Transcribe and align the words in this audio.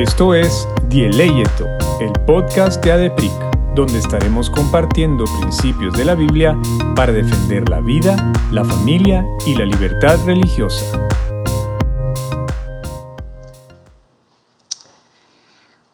Esto 0.00 0.34
es 0.34 0.66
Dieleyeto, 0.84 1.66
el 2.00 2.10
podcast 2.26 2.82
de 2.82 2.90
ADEPRIC, 2.90 3.30
donde 3.74 3.98
estaremos 3.98 4.48
compartiendo 4.48 5.26
principios 5.38 5.92
de 5.92 6.06
la 6.06 6.14
Biblia 6.14 6.56
para 6.96 7.12
defender 7.12 7.68
la 7.68 7.80
vida, 7.80 8.16
la 8.50 8.64
familia 8.64 9.26
y 9.44 9.54
la 9.56 9.66
libertad 9.66 10.16
religiosa. 10.24 10.86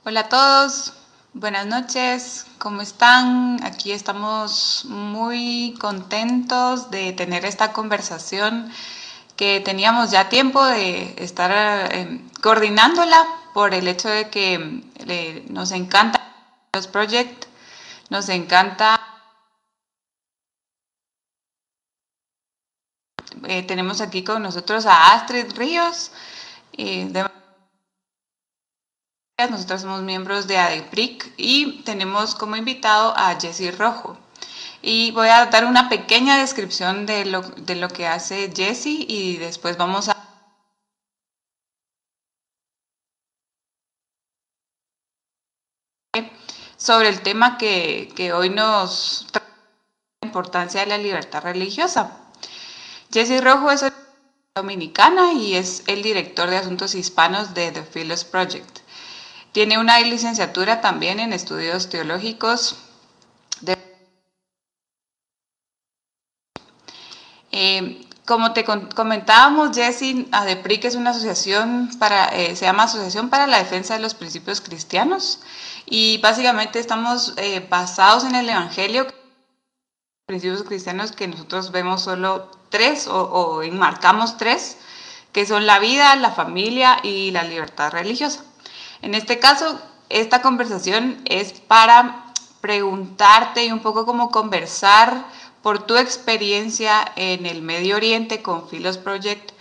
Hola 0.04 0.20
a 0.20 0.28
todos, 0.28 0.92
buenas 1.32 1.66
noches, 1.66 2.46
¿cómo 2.58 2.82
están? 2.82 3.58
Aquí 3.64 3.90
estamos 3.90 4.86
muy 4.88 5.74
contentos 5.80 6.92
de 6.92 7.12
tener 7.12 7.44
esta 7.44 7.72
conversación 7.72 8.70
que 9.34 9.58
teníamos 9.58 10.12
ya 10.12 10.28
tiempo 10.28 10.64
de 10.64 11.12
estar 11.18 11.50
eh, 11.92 12.20
coordinándola 12.40 13.26
por 13.56 13.72
el 13.72 13.88
hecho 13.88 14.10
de 14.10 14.28
que 14.28 14.82
eh, 15.08 15.46
nos 15.48 15.72
encanta 15.72 16.20
los 16.74 16.86
proyectos, 16.88 17.48
nos 18.10 18.28
encanta... 18.28 19.00
Eh, 23.48 23.62
tenemos 23.62 24.02
aquí 24.02 24.22
con 24.22 24.42
nosotros 24.42 24.84
a 24.84 25.14
Astrid 25.14 25.56
Ríos. 25.56 26.10
nosotros 29.48 29.80
somos 29.80 30.02
miembros 30.02 30.46
de 30.46 30.58
ADEPRIC 30.58 31.32
y 31.38 31.80
tenemos 31.84 32.34
como 32.34 32.56
invitado 32.56 33.16
a 33.16 33.40
Jesse 33.40 33.74
Rojo. 33.78 34.18
Y 34.82 35.12
voy 35.12 35.28
a 35.28 35.46
dar 35.46 35.64
una 35.64 35.88
pequeña 35.88 36.36
descripción 36.40 37.06
de 37.06 37.24
lo, 37.24 37.40
de 37.40 37.76
lo 37.76 37.88
que 37.88 38.06
hace 38.06 38.52
Jesse 38.54 39.06
y 39.08 39.38
después 39.38 39.78
vamos 39.78 40.10
a 40.10 40.25
sobre 46.76 47.08
el 47.08 47.20
tema 47.22 47.58
que, 47.58 48.32
hoy 48.34 48.50
nos 48.50 49.26
trae 49.30 49.46
la 50.22 50.26
importancia 50.26 50.80
de 50.80 50.86
la 50.86 50.98
libertad 50.98 51.42
religiosa. 51.42 52.18
Jesse 53.12 53.42
Rojo 53.42 53.70
es 53.70 53.84
dominicana 54.54 55.32
y 55.32 55.54
es 55.54 55.82
el 55.86 56.02
director 56.02 56.50
de 56.50 56.56
asuntos 56.56 56.94
hispanos 56.94 57.54
de 57.54 57.72
The 57.72 57.82
Philos 57.82 58.24
Project. 58.24 58.80
Tiene 59.52 59.78
una 59.78 59.98
licenciatura 60.00 60.80
también 60.80 61.20
en 61.20 61.32
estudios 61.32 61.88
teológicos 61.88 62.76
Eh, 67.58 68.04
como 68.26 68.52
te 68.52 68.66
comentábamos, 68.66 69.74
Jesse, 69.74 70.26
ADEPRIC 70.30 70.84
es 70.84 70.94
una 70.94 71.10
asociación 71.10 71.88
para, 71.98 72.26
eh, 72.26 72.54
se 72.54 72.66
llama 72.66 72.82
Asociación 72.82 73.30
para 73.30 73.46
la 73.46 73.56
Defensa 73.56 73.94
de 73.94 74.00
los 74.00 74.12
Principios 74.12 74.60
Cristianos 74.60 75.40
y 75.86 76.18
básicamente 76.18 76.80
estamos 76.80 77.34
eh, 77.36 77.64
basados 77.70 78.24
en 78.24 78.34
el 78.34 78.48
Evangelio, 78.48 79.06
principios 80.26 80.64
cristianos 80.64 81.12
que 81.12 81.28
nosotros 81.28 81.70
vemos 81.70 82.02
solo 82.02 82.50
tres 82.68 83.06
o, 83.06 83.22
o 83.22 83.62
enmarcamos 83.62 84.36
tres, 84.36 84.76
que 85.32 85.46
son 85.46 85.66
la 85.66 85.78
vida, 85.78 86.16
la 86.16 86.32
familia 86.32 86.98
y 87.02 87.30
la 87.30 87.44
libertad 87.44 87.92
religiosa. 87.92 88.44
En 89.02 89.14
este 89.14 89.38
caso, 89.38 89.80
esta 90.08 90.42
conversación 90.42 91.22
es 91.24 91.52
para 91.52 92.32
preguntarte 92.60 93.64
y 93.64 93.70
un 93.70 93.80
poco 93.80 94.04
como 94.04 94.30
conversar 94.30 95.24
por 95.62 95.84
tu 95.86 95.96
experiencia 95.96 97.12
en 97.16 97.46
el 97.46 97.62
Medio 97.62 97.96
Oriente 97.96 98.42
con 98.42 98.68
Philos 98.68 98.98
Project, 98.98 99.52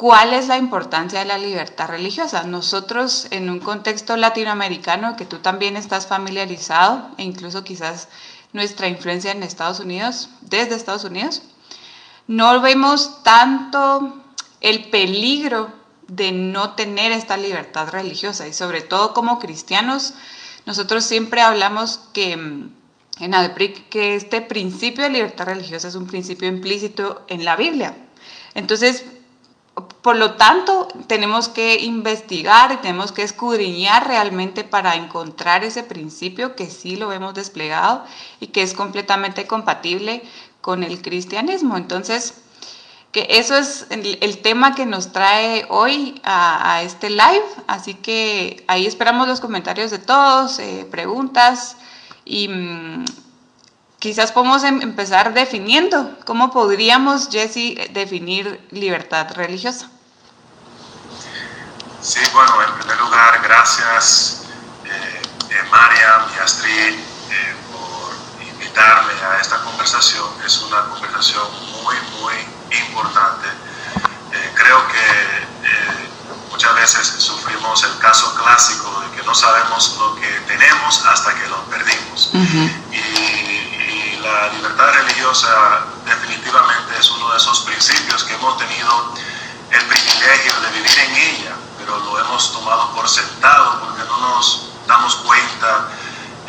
¿cuál 0.00 0.32
es 0.32 0.48
la 0.48 0.56
importancia 0.56 1.18
de 1.18 1.26
la 1.26 1.36
libertad 1.36 1.86
religiosa? 1.86 2.44
Nosotros 2.44 3.26
en 3.32 3.50
un 3.50 3.60
contexto 3.60 4.16
latinoamericano 4.16 5.14
que 5.14 5.26
tú 5.26 5.40
también 5.40 5.76
estás 5.76 6.06
familiarizado 6.06 7.10
e 7.18 7.22
incluso 7.22 7.64
quizás 7.64 8.08
nuestra 8.54 8.88
influencia 8.88 9.30
en 9.30 9.42
Estados 9.42 9.78
Unidos, 9.78 10.30
desde 10.40 10.74
Estados 10.74 11.04
Unidos, 11.04 11.42
no 12.26 12.62
vemos 12.62 13.22
tanto 13.22 14.22
el 14.62 14.88
peligro 14.88 15.70
de 16.08 16.32
no 16.32 16.70
tener 16.70 17.12
esta 17.12 17.36
libertad 17.36 17.90
religiosa 17.90 18.48
y 18.48 18.54
sobre 18.54 18.80
todo 18.80 19.12
como 19.12 19.38
cristianos, 19.38 20.14
nosotros 20.64 21.04
siempre 21.04 21.42
hablamos 21.42 22.00
que 22.14 22.38
mm, 22.38 22.70
en 23.20 23.34
ADEPRIC 23.34 23.90
que 23.90 24.14
este 24.14 24.40
principio 24.40 25.04
de 25.04 25.10
libertad 25.10 25.44
religiosa 25.44 25.88
es 25.88 25.94
un 25.94 26.06
principio 26.06 26.48
implícito 26.48 27.22
en 27.28 27.44
la 27.44 27.54
Biblia. 27.56 27.94
Entonces, 28.54 29.04
por 30.02 30.16
lo 30.16 30.34
tanto, 30.34 30.88
tenemos 31.06 31.48
que 31.48 31.80
investigar 31.80 32.72
y 32.72 32.76
tenemos 32.78 33.12
que 33.12 33.22
escudriñar 33.22 34.06
realmente 34.06 34.64
para 34.64 34.96
encontrar 34.96 35.64
ese 35.64 35.82
principio 35.82 36.56
que 36.56 36.70
sí 36.70 36.96
lo 36.96 37.12
hemos 37.12 37.34
desplegado 37.34 38.04
y 38.40 38.48
que 38.48 38.62
es 38.62 38.74
completamente 38.74 39.46
compatible 39.46 40.22
con 40.60 40.82
el 40.82 41.02
cristianismo. 41.02 41.76
Entonces, 41.76 42.34
que 43.12 43.26
eso 43.30 43.56
es 43.56 43.86
el, 43.90 44.38
tema 44.38 44.74
que 44.74 44.86
nos 44.86 45.12
trae 45.12 45.66
hoy 45.68 46.20
a, 46.22 46.82
este 46.82 47.10
live. 47.10 47.44
Así 47.66 47.94
que 47.94 48.64
ahí 48.68 48.86
esperamos 48.86 49.26
los 49.26 49.40
comentarios 49.40 49.90
de 49.90 49.98
todos, 49.98 50.58
eh, 50.60 50.86
preguntas. 50.90 51.76
Y 52.24 52.48
mm, 52.48 53.04
quizás 54.00 54.32
podemos 54.32 54.64
em-, 54.64 54.82
empezar 54.82 55.32
definiendo 55.32 56.18
cómo 56.24 56.50
podríamos, 56.50 57.28
Jesse, 57.30 57.92
definir 57.92 58.66
libertad 58.70 59.28
religiosa. 59.34 59.88
Sí, 62.00 62.20
bueno, 62.32 62.62
en 62.62 62.72
primer 62.78 62.98
lugar, 62.98 63.40
gracias 63.42 64.46
eh, 64.86 65.22
eh 65.50 65.62
Mariam 65.70 66.22
y 66.34 66.38
Astrid 66.40 66.94
eh, 66.94 67.54
por 67.70 68.42
invitarme 68.42 69.12
a 69.12 69.38
esta 69.38 69.62
conversación. 69.62 70.26
Es 70.46 70.62
una 70.62 70.80
conversación 70.86 71.44
muy, 71.82 71.96
muy 72.18 72.34
importante. 72.78 73.48
Eh, 74.32 74.52
creo 74.54 74.88
que 74.88 75.50
muchas 76.50 76.74
veces 76.74 77.06
sufrimos 77.06 77.84
el 77.84 77.98
caso 77.98 78.34
clásico 78.34 79.00
de 79.00 79.16
que 79.16 79.26
no 79.26 79.34
sabemos 79.34 79.96
lo 79.98 80.14
que 80.16 80.28
tenemos 80.46 81.04
hasta 81.06 81.34
que 81.34 81.48
lo 81.48 81.62
perdimos. 81.64 82.30
y, 82.32 83.59
definitivamente 86.04 86.98
es 86.98 87.10
uno 87.10 87.30
de 87.30 87.36
esos 87.36 87.60
principios 87.60 88.24
que 88.24 88.34
hemos 88.34 88.58
tenido 88.58 89.14
el 89.70 89.84
privilegio 89.86 90.60
de 90.60 90.70
vivir 90.72 90.98
en 90.98 91.16
ella, 91.16 91.52
pero 91.78 91.98
lo 91.98 92.18
hemos 92.18 92.52
tomado 92.52 92.90
por 92.92 93.08
sentado 93.08 93.80
porque 93.80 94.02
no 94.04 94.18
nos 94.18 94.70
damos 94.86 95.16
cuenta 95.16 95.88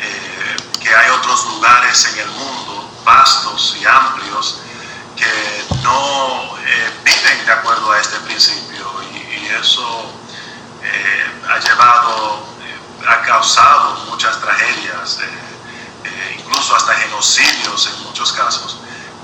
eh, 0.00 0.56
que 0.82 0.94
hay 0.94 1.10
otros 1.10 1.44
lugares 1.46 2.04
en 2.12 2.18
el 2.18 2.30
mundo 2.30 2.90
vastos 3.04 3.76
y 3.80 3.86
amplios 3.86 4.58
que 5.16 5.64
no 5.82 6.56
eh, 6.58 6.92
viven 7.04 7.46
de 7.46 7.52
acuerdo 7.52 7.92
a 7.92 8.00
este 8.00 8.18
principio 8.20 8.72
eso 9.62 10.12
eh, 10.82 11.24
ha 11.48 11.58
llevado, 11.58 12.46
ha 13.06 13.22
causado 13.22 13.94
muchas 14.10 14.40
tragedias, 14.40 15.18
eh, 16.04 16.36
incluso 16.38 16.76
hasta 16.76 16.94
genocidios 16.94 17.86
en 17.86 18.02
muchos 18.04 18.32
casos, 18.32 18.78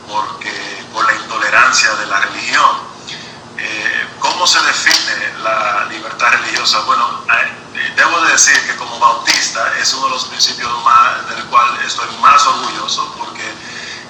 porque, 0.06 0.86
por 0.92 1.04
la 1.04 1.14
intolerancia 1.14 1.94
de 1.94 2.06
la 2.06 2.20
religión. 2.20 2.88
¿Cómo 4.20 4.46
se 4.46 4.60
define 4.62 5.42
la 5.42 5.84
libertad 5.90 6.28
religiosa? 6.30 6.78
Bueno, 6.86 7.24
debo 7.96 8.20
decir 8.26 8.54
que 8.66 8.76
como 8.76 8.98
bautista 9.00 9.76
es 9.80 9.92
uno 9.94 10.06
de 10.06 10.12
los 10.12 10.24
principios 10.26 10.70
más, 10.84 11.28
del 11.28 11.44
cual 11.46 11.76
estoy 11.84 12.08
más 12.20 12.46
orgulloso 12.46 13.12
porque 13.18 13.52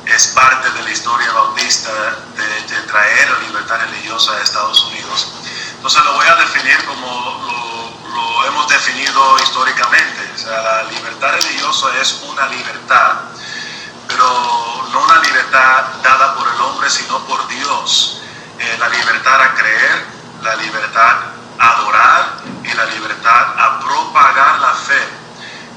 es 0.05 0.27
parte 0.28 0.71
de 0.71 0.83
la 0.83 0.91
historia 0.91 1.33
bautista 1.33 1.91
de, 2.37 2.75
de 2.75 2.83
traer 2.83 3.31
la 3.31 3.39
libertad 3.39 3.81
religiosa 3.81 4.33
a 4.33 4.43
Estados 4.43 4.84
Unidos 4.84 5.28
entonces 5.78 6.05
lo 6.05 6.15
voy 6.15 6.27
a 6.27 6.34
definir 6.34 6.84
como 6.87 7.07
lo, 7.07 7.88
hemos 8.47 8.68
definido 8.68 9.38
históricamente. 9.42 10.30
O 10.34 10.38
sea, 10.38 10.62
la 10.62 10.82
libertad 10.84 11.32
religiosa 11.32 11.88
es 12.00 12.22
una 12.28 12.47
libertad, 12.48 13.15
pero 14.06 14.88
no 14.92 15.04
una 15.04 15.20
libertad 15.20 15.84
dada 16.03 16.34
por 16.34 16.48
el 16.48 16.60
hombre, 16.60 16.88
sino 16.91 17.18
por 17.26 17.47
Dios. 17.48 18.20
Eh, 18.59 18.76
la 18.78 18.88
libertad 18.88 19.41
a 19.41 19.54
creer, 19.54 20.04
la 20.42 20.56
libertad 20.56 21.16
a 21.59 21.70
adorar 21.70 22.32
y 22.65 22.72
la 22.74 22.84
libertad 22.86 23.54
a 23.59 23.80
propagar 23.80 24.60
la 24.60 24.74
fe. 24.74 25.18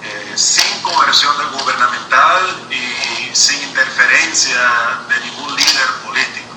Eh, 0.04 0.34
sin 0.36 0.82
conversión 0.82 1.36
gubernamental 1.52 2.68
y 2.72 3.36
sin 3.36 3.62
interferencia 3.62 4.60
de 5.08 5.20
ningún 5.20 5.56
líder 5.56 5.88
político. 6.04 6.56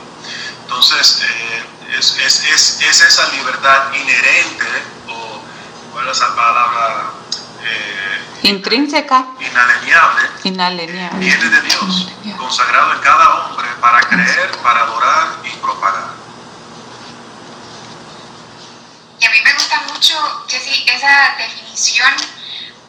Entonces, 0.62 1.20
eh, 1.22 1.64
es, 1.98 2.16
es, 2.18 2.80
es, 2.80 3.00
esa 3.02 3.28
libertad 3.28 3.92
inherente, 3.92 4.66
o 5.08 5.23
cuál 5.94 6.08
es 6.08 6.18
la 6.18 6.34
palabra? 6.34 7.04
Eh, 7.62 8.48
Intrínseca. 8.48 9.28
Inalienable. 10.42 11.18
Viene 11.18 11.48
de 11.48 11.60
Dios, 11.62 12.08
consagrado 12.36 12.92
en 12.92 12.98
cada 13.00 13.46
hombre 13.46 13.68
para 13.80 14.00
creer, 14.00 14.50
para 14.62 14.80
adorar 14.80 15.28
y 15.44 15.50
propagar. 15.56 16.12
Y 19.20 19.24
a 19.24 19.30
mí 19.30 19.36
me 19.42 19.54
gusta 19.54 19.80
mucho, 19.92 20.44
Jessy, 20.48 20.84
esa 20.88 21.36
definición 21.38 22.12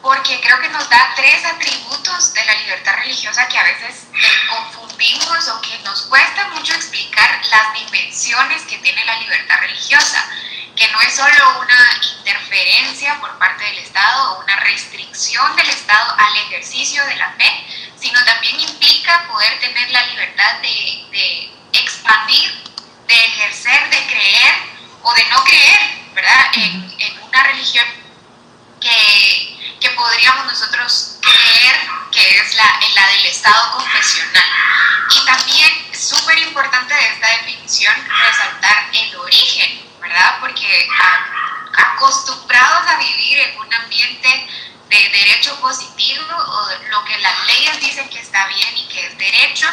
porque 0.02 0.40
creo 0.40 0.60
que 0.60 0.68
nos 0.68 0.88
da 0.88 1.14
tres 1.16 1.44
atributos 1.44 2.32
de 2.34 2.44
la 2.44 2.54
libertad 2.54 2.94
religiosa 2.98 3.48
que 3.48 3.58
a 3.58 3.64
veces 3.64 4.04
eh, 4.14 4.18
confundimos 4.48 5.48
o 5.48 5.60
que 5.62 5.78
nos 5.84 6.02
cuesta 6.02 6.48
mucho 6.50 6.74
explicar 6.74 7.40
las 7.50 7.74
dimensiones 7.74 8.62
que 8.62 8.78
tiene 8.78 9.04
la 9.04 9.18
libertad 9.18 9.58
religiosa, 9.60 10.28
que 10.76 10.88
no 10.88 11.00
es 11.00 11.16
solo 11.16 11.60
una 11.60 12.00
interferencia 12.18 13.18
por 13.20 13.36
parte 13.38 13.64
del 13.64 13.78
Estado 13.78 14.32
o 14.32 14.40
una 14.42 14.56
restricción 14.60 15.56
del 15.56 15.68
Estado 15.68 16.14
al 16.18 16.36
ejercicio 16.36 17.04
de 17.06 17.16
la 17.16 17.32
fe, 17.32 17.66
sino 17.98 18.22
también 18.24 18.60
implica 18.60 19.26
poder 19.26 19.58
tener 19.58 19.90
la 19.90 20.04
libertad 20.06 20.56
de, 20.60 21.50
expandir, 21.72 22.52
de 23.06 23.14
ejercer, 23.14 23.90
de 23.90 24.06
creer 24.06 24.54
o 25.02 25.14
de 25.14 25.24
no 25.26 25.42
creer, 25.44 25.80
¿verdad? 26.14 26.46
En, 26.54 26.94
en 26.98 27.22
una 27.22 27.42
religión 27.44 27.86
que 28.80 29.56
que 29.80 29.90
podríamos 29.90 30.46
nosotros 30.46 31.18
creer 31.20 31.80
que 32.10 32.38
es 32.38 32.54
la, 32.54 32.80
la 32.94 33.08
del 33.08 33.26
Estado 33.26 33.72
confesional. 33.72 34.44
Y 35.10 35.26
también, 35.26 35.70
súper 35.92 36.38
importante 36.38 36.94
de 36.94 37.06
esta 37.08 37.28
definición, 37.28 37.94
resaltar 38.08 38.88
el 38.92 39.16
origen, 39.16 39.82
¿verdad? 40.06 40.38
Porque 40.40 40.88
acostumbrados 41.76 42.88
a 42.88 42.96
vivir 42.98 43.38
en 43.38 43.58
un 43.58 43.74
ambiente 43.74 44.46
de 44.88 45.08
derecho 45.08 45.58
positivo 45.60 46.24
o 46.30 46.90
lo 46.90 47.04
que 47.04 47.18
las 47.18 47.46
leyes 47.46 47.80
dicen 47.80 48.08
que 48.08 48.20
está 48.20 48.46
bien 48.46 48.76
y 48.76 48.86
que 48.86 49.06
es 49.06 49.18
derecho, 49.18 49.68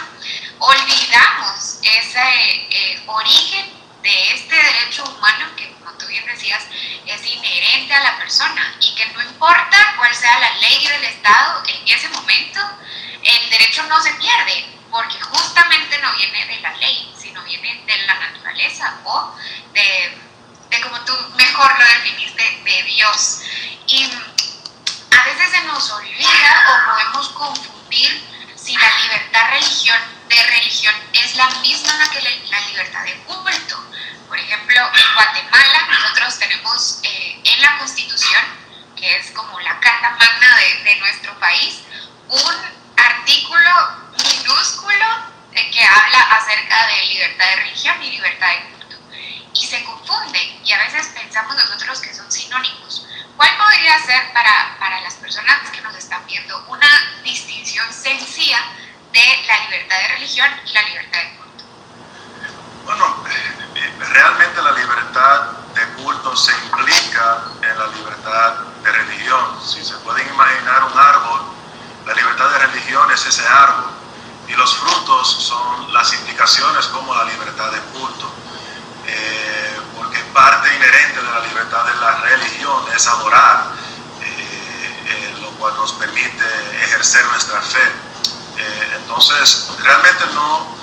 olvidamos 0.57 1.79
ese 1.83 2.19
eh, 2.19 3.03
origen 3.05 3.71
de 4.01 4.33
este 4.33 4.55
derecho 4.55 5.03
humano 5.03 5.55
que, 5.55 5.71
como 5.73 5.91
tú 5.93 6.07
bien 6.07 6.25
decías, 6.25 6.63
es 7.05 7.25
inherente 7.25 7.93
a 7.93 8.03
la 8.03 8.17
persona 8.17 8.75
y 8.81 8.95
que 8.95 9.05
no 9.07 9.21
importa 9.21 9.93
cuál 9.97 10.13
sea 10.15 10.39
la 10.39 10.57
ley 10.57 10.87
del 10.87 11.03
Estado 11.05 11.63
en 11.67 11.87
ese 11.87 12.09
momento, 12.09 12.59
el 13.21 13.49
derecho 13.51 13.83
no 13.83 14.01
se 14.01 14.13
pierde 14.15 14.65
porque 14.89 15.19
justamente 15.21 15.99
no 15.99 16.13
viene 16.13 16.45
de 16.45 16.59
la 16.59 16.71
ley, 16.77 17.13
sino 17.17 17.43
viene 17.43 17.83
de 17.85 17.97
la 18.05 18.15
naturaleza 18.15 18.99
o 19.05 19.35
de, 19.73 20.22
de 20.73 20.81
como 20.81 20.99
tú 21.01 21.13
mejor 21.35 21.77
lo 21.77 21.85
definiste, 21.85 22.61
de 22.63 22.83
Dios. 22.83 23.41
Y 23.87 24.11
a 25.11 25.23
veces 25.23 25.51
se 25.51 25.63
nos 25.65 25.91
olvida 25.91 26.65
o 26.69 26.91
podemos 26.91 27.29
confundir 27.29 28.23
si 28.55 28.75
la 28.75 28.89
libertad 29.01 29.49
religión, 29.51 29.99
de 30.27 30.43
religión 30.43 30.95
es 31.13 31.35
la 31.35 31.47
misma 31.61 32.09
que 32.09 32.21
la 32.21 32.59
libertad 32.61 33.03
de 33.03 33.13
culto. 33.23 33.83
Por 34.27 34.39
ejemplo, 34.39 34.81
en 34.95 35.13
Guatemala 35.13 35.87
nosotros 35.91 36.39
tenemos 36.39 36.99
eh, 37.03 37.39
en 37.43 37.61
la 37.61 37.77
Constitución, 37.77 38.41
que 38.95 39.17
es 39.17 39.31
como 39.31 39.59
la 39.59 39.79
carta 39.79 40.09
magna 40.11 40.57
de, 40.83 40.95
nuestro 40.95 41.37
país, 41.39 41.81
un 42.29 42.55
artículo 42.97 43.69
minúsculo 44.23 45.05
eh, 45.53 45.69
que 45.71 45.85
habla 45.85 46.21
acerca 46.31 46.87
de 46.87 47.05
libertad 47.05 47.45
de 47.45 47.55
religión 47.57 48.03
y 48.03 48.11
libertad 48.11 48.47
de. 48.47 48.72
Y 49.53 49.67
se 49.67 49.83
confunden 49.83 50.61
y 50.65 50.71
a 50.71 50.77
veces 50.79 51.07
pensamos 51.13 51.55
nosotros 51.55 51.99
que 52.01 52.13
son 52.13 52.31
sinónimos. 52.31 53.07
¿Cuál 53.37 53.49
podría 53.57 53.99
ser 54.05 54.33
para, 54.33 54.77
para 54.79 55.01
las 55.01 55.15
personas 55.15 55.69
que 55.71 55.81
nos 55.81 55.95
están 55.95 56.25
viendo 56.25 56.65
una 56.67 56.89
distinción 57.23 57.91
sencilla 57.91 58.59
de 59.11 59.43
la 59.47 59.59
libertad 59.65 59.97
de 59.97 60.07
religión 60.09 60.49
y 60.65 60.73
la 60.73 60.81
libertad 60.83 61.19
de 61.19 61.37
culto? 61.37 61.63
Bueno, 62.85 63.23
realmente 63.99 64.61
la 64.61 64.71
libertad 64.71 65.41
de 65.73 66.03
culto 66.03 66.35
se 66.35 66.51
implica 66.51 67.43
en 67.61 67.77
la 67.77 67.87
libertad 67.87 68.53
de 68.83 68.91
religión. 68.91 69.59
Si 69.63 69.83
se 69.83 69.95
pueden 69.97 70.27
imaginar 70.27 70.83
un 70.83 70.97
árbol, 70.97 71.41
la 72.05 72.13
libertad 72.13 72.49
de 72.49 72.57
religión 72.59 73.11
es 73.11 73.25
ese 73.25 73.47
árbol 73.47 73.91
y 74.47 74.53
los 74.53 74.75
frutos 74.75 75.27
son 75.27 75.93
las 75.93 76.13
indicaciones 76.13 76.85
como 76.87 77.15
la 77.15 77.23
libertad 77.25 77.71
de 77.71 77.79
culto. 77.97 78.31
Eh, 79.07 79.42
parte 80.33 80.75
inherente 80.75 81.21
de 81.21 81.31
la 81.31 81.39
libertad 81.41 81.85
de 81.85 81.95
la 81.95 82.15
religión 82.21 82.83
es 82.95 83.07
adorar, 83.07 83.71
eh, 84.21 85.05
eh, 85.07 85.37
lo 85.41 85.49
cual 85.51 85.75
nos 85.75 85.93
permite 85.93 86.45
ejercer 86.83 87.25
nuestra 87.27 87.61
fe. 87.61 87.91
entonces, 88.95 89.69
realmente 89.83 90.25
no 90.33 90.73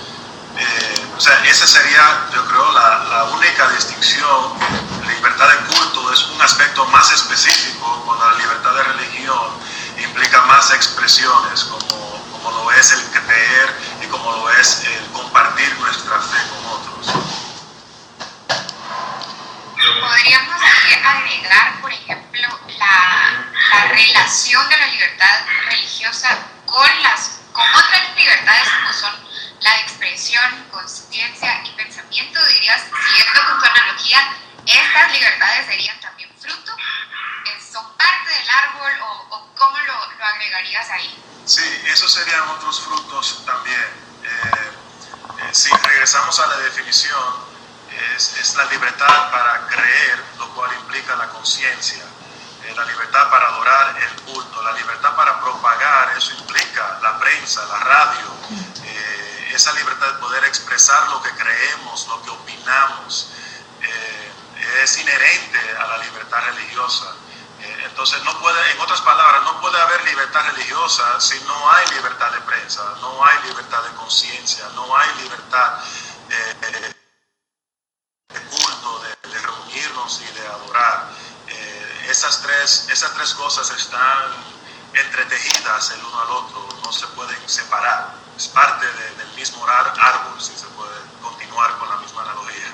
o 1.21 1.23
sea, 1.23 1.45
esa 1.45 1.67
sería, 1.67 2.29
yo 2.33 2.43
creo, 2.47 2.73
la, 2.73 3.25
única 3.25 3.69
distinción. 3.73 4.59
La 5.05 5.13
libertad 5.13 5.49
de 5.51 5.57
culto 5.67 6.13
es 6.15 6.25
un 6.29 6.41
aspecto 6.41 6.87
más 6.87 7.13
específico, 7.13 8.03
cuando 8.07 8.31
la 8.31 8.39
libertad 8.39 8.73
de 8.73 8.83
religión 8.85 9.49
implica 9.99 10.41
más 10.47 10.71
expresiones, 10.71 11.65
como, 11.65 12.25
como 12.33 12.51
lo 12.53 12.73
es 12.73 12.93
el 12.93 13.03
creer 13.11 13.77
y 14.03 14.07
como 14.07 14.33
lo 14.33 14.51
es 14.53 14.85
el 14.85 15.11
compartir 15.13 15.79
nuestra 15.79 16.19
fe 16.21 16.39
con 16.49 16.73
otros. 16.73 17.40
Podríamos 20.11 20.57
agregar, 21.05 21.81
por 21.81 21.93
ejemplo, 21.93 22.61
la, 22.81 23.45
la 23.73 23.85
relación 23.85 24.69
de 24.69 24.77
la 24.77 24.87
libertad 24.89 25.47
religiosa 25.67 26.37
con, 26.67 27.03
las, 27.05 27.39
con 27.53 27.65
otras 27.73 28.17
libertades 28.17 28.69
como 28.71 28.93
son 28.93 29.15
la 29.61 29.79
expresión, 29.79 30.67
conciencia 30.73 31.63
y 31.65 31.71
pensamiento, 31.77 32.45
dirías, 32.45 32.83
siguiendo 33.07 33.41
con 33.47 33.61
tu 33.61 33.67
analogía, 33.67 34.37
estas 34.67 35.13
libertades 35.13 35.67
serían 35.67 36.01
también 36.01 36.29
fruto, 36.41 36.77
son 37.73 37.97
parte 37.97 38.31
del 38.31 38.51
árbol 38.51 38.93
o, 39.31 39.49
cómo 39.57 39.79
lo, 39.79 40.13
lo, 40.19 40.25
agregarías 40.25 40.91
ahí? 40.91 41.23
Sí, 41.47 41.83
esos 41.87 42.13
serían 42.13 42.49
otros 42.49 42.81
frutos 42.81 43.45
también. 43.47 43.79
Eh, 44.25 44.73
eh, 45.39 45.51
si 45.53 45.71
regresamos 45.71 46.37
a 46.41 46.49
la 46.49 46.57
definición, 46.57 47.50
es, 48.17 48.39
es, 48.39 48.55
la 48.57 48.65
libertad 48.67 49.31
para 49.31 49.67
creer, 49.67 50.25
lo 50.39 50.49
cual 50.55 50.71
implica 50.81 51.17
la 51.17 51.29
conciencia, 51.29 52.05
la 52.75 52.85
libertad 52.85 53.31
para 53.31 53.49
adorar 53.49 53.97
el 53.97 54.23
culto, 54.23 54.63
la 54.63 54.73
libertad 54.73 55.15
para 55.17 55.41
propagar, 55.41 56.17
eso 56.17 56.33
implica 56.39 56.99
la 57.03 57.19
prensa, 57.19 57.65
la 57.67 57.79
radio, 57.79 58.27
esa 59.53 59.73
libertad 59.73 60.07
de 60.07 60.19
poder 60.21 60.45
expresar 60.45 61.09
lo 61.09 61.21
que 61.23 61.31
creemos, 61.31 62.07
lo 62.09 62.23
que 62.23 62.31
opinamos, 62.31 63.31
eh, 63.83 64.33
es 64.83 64.99
inherente 64.99 65.59
a 65.79 65.87
la 65.87 65.99
libertad 65.99 66.43
religiosa. 66.45 67.13
Eh, 67.61 67.83
entonces, 67.87 68.23
no 68.23 68.39
puede, 68.39 68.71
en 68.71 68.81
otras 68.81 69.01
palabras, 69.01 69.43
no 69.43 69.61
puede 69.61 69.81
haber 69.81 70.05
libertad 70.05 70.43
religiosa 70.53 71.21
si 71.21 71.41
no 71.41 71.71
hay 71.73 71.87
libertad 71.89 72.31
de 72.33 72.41
prensa, 72.43 72.83
no 73.01 73.25
hay 73.25 73.43
libertad 73.49 73.83
de 73.83 73.91
conciencia, 73.97 74.65
no 74.75 74.97
hay 74.97 75.09
libertad 75.23 75.81
culto, 78.51 79.01
de, 79.01 79.39
reunirnos 79.41 80.21
y 80.21 80.35
de 80.35 80.40
adorar. 80.51 81.09
Eh, 81.49 82.07
esas, 82.11 82.43
tres, 82.43 82.89
esas 82.91 83.13
tres 83.15 83.35
cosas 83.35 83.71
están 83.71 84.33
entretejidas 84.93 85.91
el 85.93 86.05
uno 86.05 86.21
al 86.21 86.31
otro, 86.31 86.69
no 86.85 86.93
se 86.93 87.07
pueden 87.09 87.49
separar 87.49 88.21
es 88.41 88.49
parte 88.49 88.87
del 88.87 89.37
mismo 89.37 89.63
árbol, 89.67 90.41
si 90.41 90.57
se 90.57 90.67
puede 90.69 90.97
continuar 91.21 91.77
con 91.79 91.91
la 91.91 91.97
misma 91.99 92.23
analogía. 92.23 92.73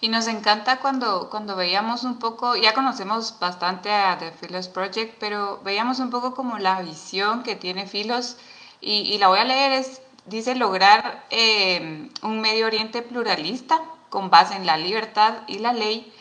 Y 0.00 0.08
nos 0.10 0.28
encanta 0.28 0.78
cuando, 0.78 1.28
cuando 1.28 1.56
veíamos 1.56 2.04
un 2.04 2.20
poco, 2.20 2.54
ya 2.54 2.72
conocemos 2.72 3.36
bastante 3.40 3.90
a 3.92 4.16
The 4.16 4.30
Philos 4.30 4.68
Project, 4.68 5.16
pero 5.18 5.60
veíamos 5.64 5.98
un 5.98 6.10
poco 6.10 6.36
como 6.36 6.56
la 6.58 6.80
visión 6.82 7.42
que 7.42 7.56
tiene 7.56 7.88
Philos, 7.88 8.36
y, 8.80 9.18
la 9.18 9.26
voy 9.26 9.40
a 9.40 9.44
leer, 9.44 9.72
es, 9.72 10.02
dice 10.26 10.54
lograr 10.54 11.26
eh, 11.30 12.08
un 12.22 12.40
Medio 12.40 12.66
Oriente 12.66 13.02
pluralista 13.02 13.80
con 14.08 14.30
base 14.30 14.54
en 14.54 14.66
la 14.66 14.76
libertad 14.76 15.38
y 15.48 15.58
la 15.58 15.72
ley, 15.72 16.14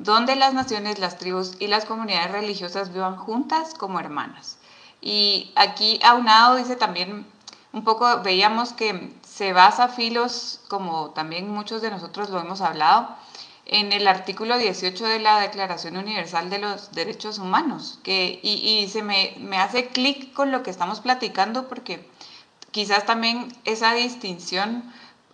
donde 0.00 0.34
las 0.34 0.54
naciones, 0.54 0.98
las 0.98 1.18
tribus 1.18 1.52
y 1.58 1.66
las 1.66 1.84
comunidades 1.84 2.32
religiosas 2.32 2.92
vivan 2.92 3.16
juntas 3.16 3.74
como 3.74 4.00
hermanas. 4.00 4.56
Y 5.02 5.52
aquí 5.56 6.00
aunado 6.02 6.56
dice 6.56 6.74
también 6.74 7.26
un 7.72 7.84
poco 7.84 8.22
veíamos 8.22 8.72
que 8.72 9.12
se 9.22 9.52
basa 9.52 9.88
Filos, 9.88 10.60
como 10.68 11.10
también 11.10 11.50
muchos 11.50 11.82
de 11.82 11.90
nosotros 11.90 12.30
lo 12.30 12.40
hemos 12.40 12.62
hablado, 12.62 13.14
en 13.66 13.92
el 13.92 14.08
artículo 14.08 14.56
18 14.56 15.04
de 15.04 15.20
la 15.20 15.38
Declaración 15.38 15.98
Universal 15.98 16.48
de 16.48 16.58
los 16.58 16.92
Derechos 16.92 17.38
Humanos, 17.38 18.00
que, 18.02 18.40
y, 18.42 18.88
se 18.88 19.02
me, 19.02 19.36
hace 19.58 19.88
clic 19.88 20.32
con 20.32 20.50
lo 20.50 20.62
que 20.62 20.70
estamos 20.70 21.00
platicando 21.00 21.68
porque 21.68 22.08
quizás 22.70 23.04
también 23.04 23.48
esa 23.66 23.92
distinción 23.92 24.82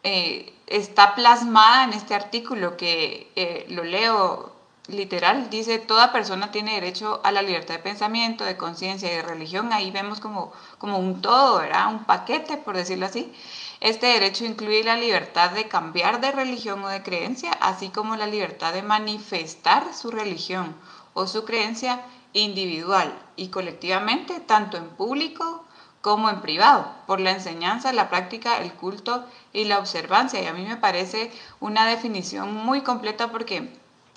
eh, 0.02 0.52
está 0.66 1.14
plasmada 1.14 1.85
en 1.85 1.92
este 1.92 2.14
artículo 2.14 2.76
que 2.76 3.30
eh, 3.37 3.64
lo 3.68 3.85
leo 3.85 4.56
literal, 4.88 5.50
dice, 5.50 5.78
toda 5.78 6.12
persona 6.12 6.50
tiene 6.50 6.75
derecho 6.75 7.21
a 7.25 7.33
la 7.33 7.43
libertad 7.43 7.75
de 7.75 7.83
pensamiento, 7.83 8.45
de 8.45 8.57
conciencia 8.57 9.12
y 9.12 9.16
de 9.16 9.23
religión. 9.23 9.73
Ahí 9.73 9.90
vemos 9.90 10.21
como, 10.21 10.52
como 10.78 10.99
un 10.99 11.21
todo, 11.21 11.59
¿verdad? 11.59 11.88
Un 11.88 12.05
paquete, 12.05 12.57
por 12.57 12.76
decirlo 12.76 13.07
así. 13.07 13.33
Este 13.81 14.07
derecho 14.07 14.45
incluye 14.45 14.85
la 14.85 14.97
libertad 14.97 15.50
de 15.50 15.69
cambiar 15.69 16.21
de 16.21 16.33
religión 16.33 16.83
o 16.85 16.88
de 16.88 17.02
creencia, 17.02 17.52
así 17.61 17.90
como 17.90 18.16
la 18.16 18.26
libertad 18.26 18.73
de 18.73 18.83
manifestar 18.83 19.93
su 19.93 20.11
religión 20.11 20.75
o 21.14 21.26
su 21.26 21.45
creencia 21.45 22.02
individual 22.33 23.12
y 23.37 23.49
colectivamente, 23.49 24.40
tanto 24.40 24.76
en 24.76 24.88
público 24.88 25.64
como 26.00 26.31
en 26.31 26.40
privado, 26.40 26.87
por 27.07 27.19
la 27.21 27.33
enseñanza, 27.33 27.93
la 27.93 28.09
práctica, 28.09 28.59
el 28.59 28.73
culto 28.73 29.25
y 29.52 29.64
la 29.64 29.78
observancia. 29.78 30.40
Y 30.40 30.47
a 30.47 30.52
mí 30.52 30.64
me 30.64 30.76
parece 30.76 31.33
una 31.59 31.87
definición 31.87 32.55
muy 32.55 32.83
completa 32.83 33.33
porque, 33.33 33.73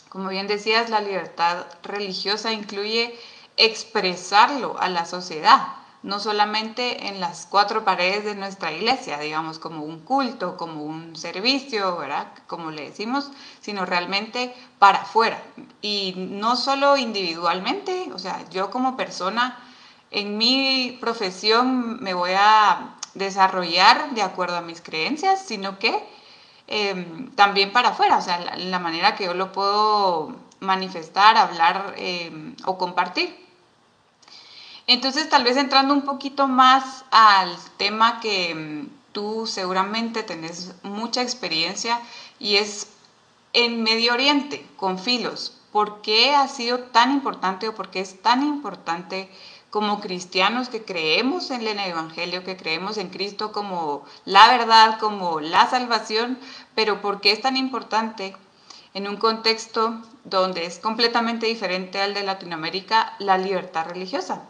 como 0.09 0.29
bien 0.29 0.47
decías, 0.47 0.89
la 0.89 1.01
libertad 1.01 1.65
religiosa 1.83 2.51
incluye 2.51 3.17
expresarlo 3.57 4.79
a 4.79 4.89
la 4.89 5.05
sociedad, 5.05 5.75
no 6.01 6.19
solamente 6.19 7.07
en 7.07 7.19
las 7.19 7.45
cuatro 7.45 7.83
paredes 7.83 8.23
de 8.23 8.35
nuestra 8.35 8.71
iglesia, 8.71 9.19
digamos, 9.19 9.59
como 9.59 9.83
un 9.83 9.99
culto, 9.99 10.57
como 10.57 10.83
un 10.83 11.15
servicio, 11.15 11.97
¿verdad? 11.97 12.27
Como 12.47 12.71
le 12.71 12.89
decimos, 12.89 13.31
sino 13.59 13.85
realmente 13.85 14.53
para 14.79 15.01
afuera. 15.01 15.43
Y 15.81 16.13
no 16.17 16.55
solo 16.55 16.95
individualmente, 16.97 18.09
o 18.13 18.19
sea, 18.19 18.47
yo 18.49 18.71
como 18.71 18.95
persona 18.95 19.59
en 20.09 20.37
mi 20.37 20.97
profesión 21.01 22.01
me 22.01 22.13
voy 22.13 22.31
a 22.35 22.95
desarrollar 23.13 24.11
de 24.11 24.21
acuerdo 24.21 24.55
a 24.57 24.61
mis 24.61 24.81
creencias, 24.81 25.43
sino 25.45 25.77
que 25.79 26.18
em, 26.71 27.31
también 27.31 27.71
para 27.71 27.89
afuera, 27.89 28.17
o 28.17 28.21
sea, 28.21 28.39
la, 28.55 28.79
manera 28.79 29.15
que 29.15 29.25
yo 29.25 29.33
lo 29.33 29.51
puedo 29.51 30.35
manifestar, 30.59 31.35
hablar 31.35 31.95
em, 31.97 32.55
o 32.65 32.77
compartir. 32.77 33.35
Entonces, 34.85 35.29
tal 35.29 35.43
vez 35.43 35.57
entrando 35.57 35.93
un 35.93 36.03
poquito 36.03 36.47
más 36.47 37.05
al 37.11 37.55
tema 37.77 38.19
que 38.19 38.51
em, 38.51 38.89
tú 39.11 39.47
seguramente 39.47 40.23
tenés 40.23 40.75
mucha 40.83 41.21
experiencia 41.21 41.99
y 42.39 42.57
es 42.57 42.87
en 43.53 43.81
Medio 43.83 44.13
Oriente, 44.13 44.65
con 44.77 44.99
filos. 44.99 45.57
¿Por 45.71 46.01
qué 46.01 46.35
ha 46.35 46.47
sido 46.47 46.79
tan 46.79 47.11
importante 47.11 47.67
o 47.67 47.75
por 47.75 47.89
qué 47.89 47.99
es 47.99 48.21
tan 48.21 48.43
importante 48.43 49.29
como 49.69 50.01
cristianos 50.01 50.69
que 50.69 50.83
creemos 50.83 51.51
en 51.51 51.67
el 51.67 51.79
Evangelio, 51.79 52.43
que 52.43 52.57
creemos 52.57 52.97
en 52.97 53.09
Cristo 53.09 53.51
como 53.51 54.03
la 54.25 54.47
verdad, 54.49 54.99
como 54.99 55.39
la 55.39 55.69
salvación, 55.69 56.39
pero 56.75 57.01
¿por 57.01 57.21
qué 57.21 57.31
es 57.31 57.41
tan 57.41 57.55
importante 57.55 58.35
en 58.93 59.07
un 59.07 59.17
contexto 59.17 60.01
donde 60.23 60.65
es 60.65 60.79
completamente 60.79 61.45
diferente 61.45 62.01
al 62.01 62.13
de 62.13 62.23
Latinoamérica 62.23 63.13
la 63.19 63.37
libertad 63.37 63.85
religiosa? 63.87 64.41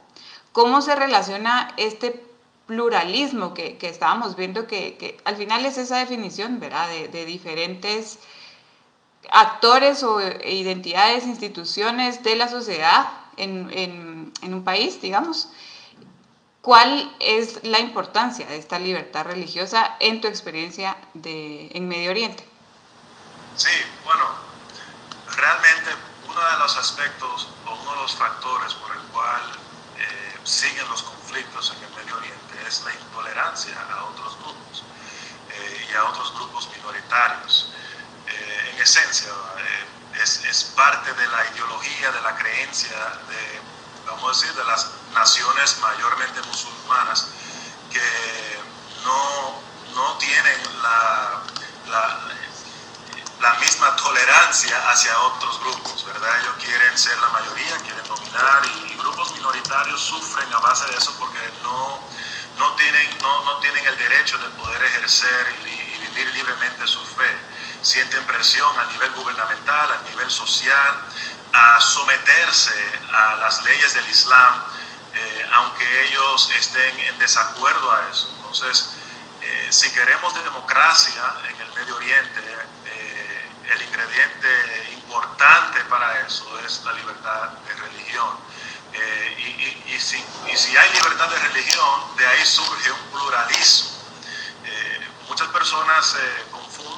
¿Cómo 0.54 0.82
se 0.82 0.96
relaciona 0.96 1.74
este 1.78 2.26
pluralismo 2.66 3.54
que, 3.54 3.78
estábamos 3.82 4.36
viendo 4.36 4.68
que, 4.68 5.20
al 5.26 5.36
final 5.36 5.66
es 5.66 5.78
esa 5.78 5.98
definición, 5.98 6.60
¿verdad? 6.60 6.88
De, 6.88 7.26
diferentes 7.26 8.20
actores 9.32 10.04
o 10.04 10.22
identidades, 10.22 11.26
instituciones 11.26 12.24
de 12.24 12.36
la 12.36 12.48
sociedad 12.48 13.08
en, 13.40 14.34
un 14.42 14.64
país, 14.64 15.02
digamos. 15.02 15.50
¿Cuál 16.62 17.16
es 17.20 17.64
la 17.64 17.80
importancia 17.80 18.46
de 18.46 18.58
esta 18.58 18.80
libertad 18.80 19.26
religiosa 19.26 19.96
en 20.00 20.20
tu 20.22 20.28
experiencia 20.28 20.98
de, 21.14 21.70
en 21.74 21.88
Medio 21.88 22.12
Oriente? 22.12 22.46
Sí, 23.56 23.72
bueno, 24.04 24.26
realmente 25.36 25.90
uno 26.28 26.52
de 26.52 26.58
los 26.60 26.78
aspectos 26.78 27.48
o 27.66 27.74
uno 27.74 27.92
de 27.92 27.98
los 27.98 28.16
factores 28.16 28.74
por 28.74 28.92
el 28.92 29.02
cual 29.14 29.42
eh, 29.98 30.40
siguen 30.44 30.88
los 30.90 31.04
conflictos 31.04 31.74
en 31.78 31.84
el 31.84 31.96
Medio 31.96 32.18
Oriente 32.18 32.40
es 32.68 32.84
la 32.84 32.94
intolerancia 32.94 33.76
a 33.92 34.04
otros 34.06 34.38
grupos 34.38 34.84
eh, 35.52 35.88
y 35.90 35.96
a 35.96 36.04
otros 36.06 36.34
grupos 36.36 36.70
minoritarios. 36.76 37.74
Eh, 38.28 38.72
en 38.74 38.82
esencia, 38.82 39.32
es, 40.22 40.44
es, 40.46 40.64
parte 40.76 41.14
de 41.14 41.28
la 41.28 41.50
ideología, 41.52 42.12
de 42.70 43.62
vamos 44.06 44.24
a 44.26 44.42
decir, 44.42 44.56
de 44.56 44.64
las 44.64 44.88
naciones 45.14 45.78
mayormente 45.80 46.40
musulmanas 46.44 47.28
que 47.92 48.60
no, 49.04 49.62
no 49.96 50.18
tienen 50.18 50.82
la, 50.84 51.42
la, 51.88 52.20
la, 53.42 53.54
misma 53.56 53.96
tolerancia 53.96 54.78
hacia 54.92 55.20
otros 55.20 55.60
grupos, 55.62 56.06
¿verdad? 56.06 56.30
Ellos 56.42 56.56
quieren 56.64 56.96
ser 56.96 57.18
la 57.20 57.30
mayoría, 57.30 57.76
quieren 57.78 58.08
dominar 58.08 58.62
y, 58.66 58.96
grupos 59.00 59.32
minoritarios 59.34 60.00
sufren 60.00 60.54
a 60.54 60.60
base 60.60 60.86
de 60.92 60.98
eso 60.98 61.12
porque 61.18 61.40
no, 61.64 62.00
no, 62.60 62.76
tienen, 62.76 63.18
no, 63.20 63.46
no 63.46 63.58
tienen 63.62 63.84
el 63.88 63.98
derecho 63.98 64.38
de 64.38 64.50
poder 64.50 64.84
ejercer 64.84 65.56
y, 65.66 65.70
y 65.70 65.98
vivir 66.08 66.28
libremente 66.36 66.86
su 66.86 67.04
fe 67.04 67.60
sienten 67.82 68.24
presión 68.26 68.78
a 68.78 68.86
nivel 68.92 69.12
gubernamental, 69.14 69.92
a 69.92 70.10
nivel 70.10 70.30
social, 70.30 71.02
a 71.54 71.82
someterse 71.82 73.00
a 73.12 73.36
las 73.38 73.64
leyes 73.64 73.94
del 73.94 74.08
Islam, 74.10 74.64
eh, 75.14 75.50
aunque 75.54 76.06
ellos 76.08 76.52
estén 76.58 77.00
en 77.00 77.20
desacuerdo 77.20 77.92
a 77.92 78.10
eso. 78.10 78.30
Entonces, 78.38 78.96
eh, 79.42 79.68
si 79.70 79.92
queremos 79.92 80.34
democracia 80.44 81.24
en 81.50 81.62
el 81.62 81.74
Medio 81.74 81.96
Oriente, 81.96 82.42
eh, 82.86 83.52
el 83.74 83.82
ingrediente 83.82 84.90
importante 84.94 85.82
para 85.86 86.26
eso 86.26 86.60
es 86.66 86.84
la 86.84 86.94
libertad 86.94 87.50
de 87.68 87.76
religión. 87.76 88.50
Y, 89.88 90.00
si, 90.00 90.18
y, 90.52 90.58
si, 90.58 90.76
hay 90.78 90.94
libertad 90.94 91.28
de 91.30 91.40
religión, 91.40 92.16
de 92.18 92.28
ahí 92.28 92.46
surge 92.46 92.92
un 92.92 93.12
pluralismo. 93.12 93.90
muchas 95.28 95.48
personas 95.50 96.16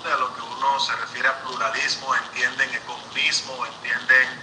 a 0.10 0.18
lo 0.18 0.34
que 0.34 0.41
uno 0.62 0.80
se 0.80 0.96
refiere 0.96 1.28
a 1.28 1.42
pluralismo, 1.42 2.16
entienden 2.16 2.74
economismo, 2.74 3.66
entienden 3.66 4.42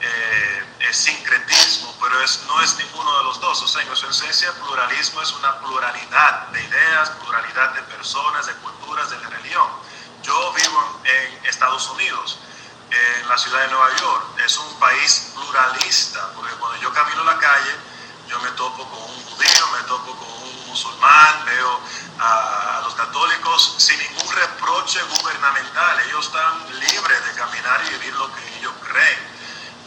eh, 0.00 0.64
sincretismo, 0.90 1.94
pero 2.02 2.20
es, 2.22 2.42
no 2.46 2.60
es 2.60 2.76
ninguno 2.76 3.18
de 3.18 3.24
los 3.24 3.40
dos. 3.40 3.62
O 3.62 3.68
sea, 3.68 3.82
en 3.82 3.94
su 3.94 4.08
esencia, 4.08 4.52
pluralismo 4.54 5.22
es 5.22 5.32
una 5.32 5.58
pluralidad 5.60 6.48
de 6.48 6.62
ideas, 6.64 7.10
pluralidad 7.10 7.74
de 7.74 7.82
personas, 7.82 8.46
de 8.46 8.54
culturas, 8.54 9.10
de 9.10 9.18
religión. 9.18 9.68
Yo 10.22 10.52
vivo 10.52 11.00
en 11.04 11.46
Estados 11.46 11.88
Unidos, 11.90 12.38
en 12.90 13.28
la 13.28 13.38
ciudad 13.38 13.60
de 13.62 13.68
Nueva 13.68 13.94
York. 13.96 14.24
Es 14.44 14.56
un 14.58 14.78
país 14.80 15.32
pluralista, 15.34 16.32
porque 16.34 16.54
cuando 16.56 16.80
yo 16.80 16.92
camino 16.92 17.22
la 17.24 17.38
calle, 17.38 17.76
yo 18.26 18.40
me 18.40 18.50
topo 18.50 18.88
con 18.88 19.02
un 19.02 19.24
judío, 19.24 19.66
me 19.72 19.82
topo 19.84 20.16
con 20.16 20.39
musulmán, 20.70 21.44
veo 21.44 21.80
a 22.20 22.80
los 22.84 22.94
católicos 22.94 23.74
sin 23.78 23.98
ningún 23.98 24.32
reproche 24.32 25.02
gubernamental. 25.02 26.00
Ellos 26.06 26.26
están 26.26 26.80
libres 26.80 27.24
de 27.26 27.32
caminar 27.34 27.82
y 27.86 27.90
vivir 27.90 28.14
lo 28.14 28.32
que 28.32 28.58
ellos 28.58 28.72
creen. 28.88 29.18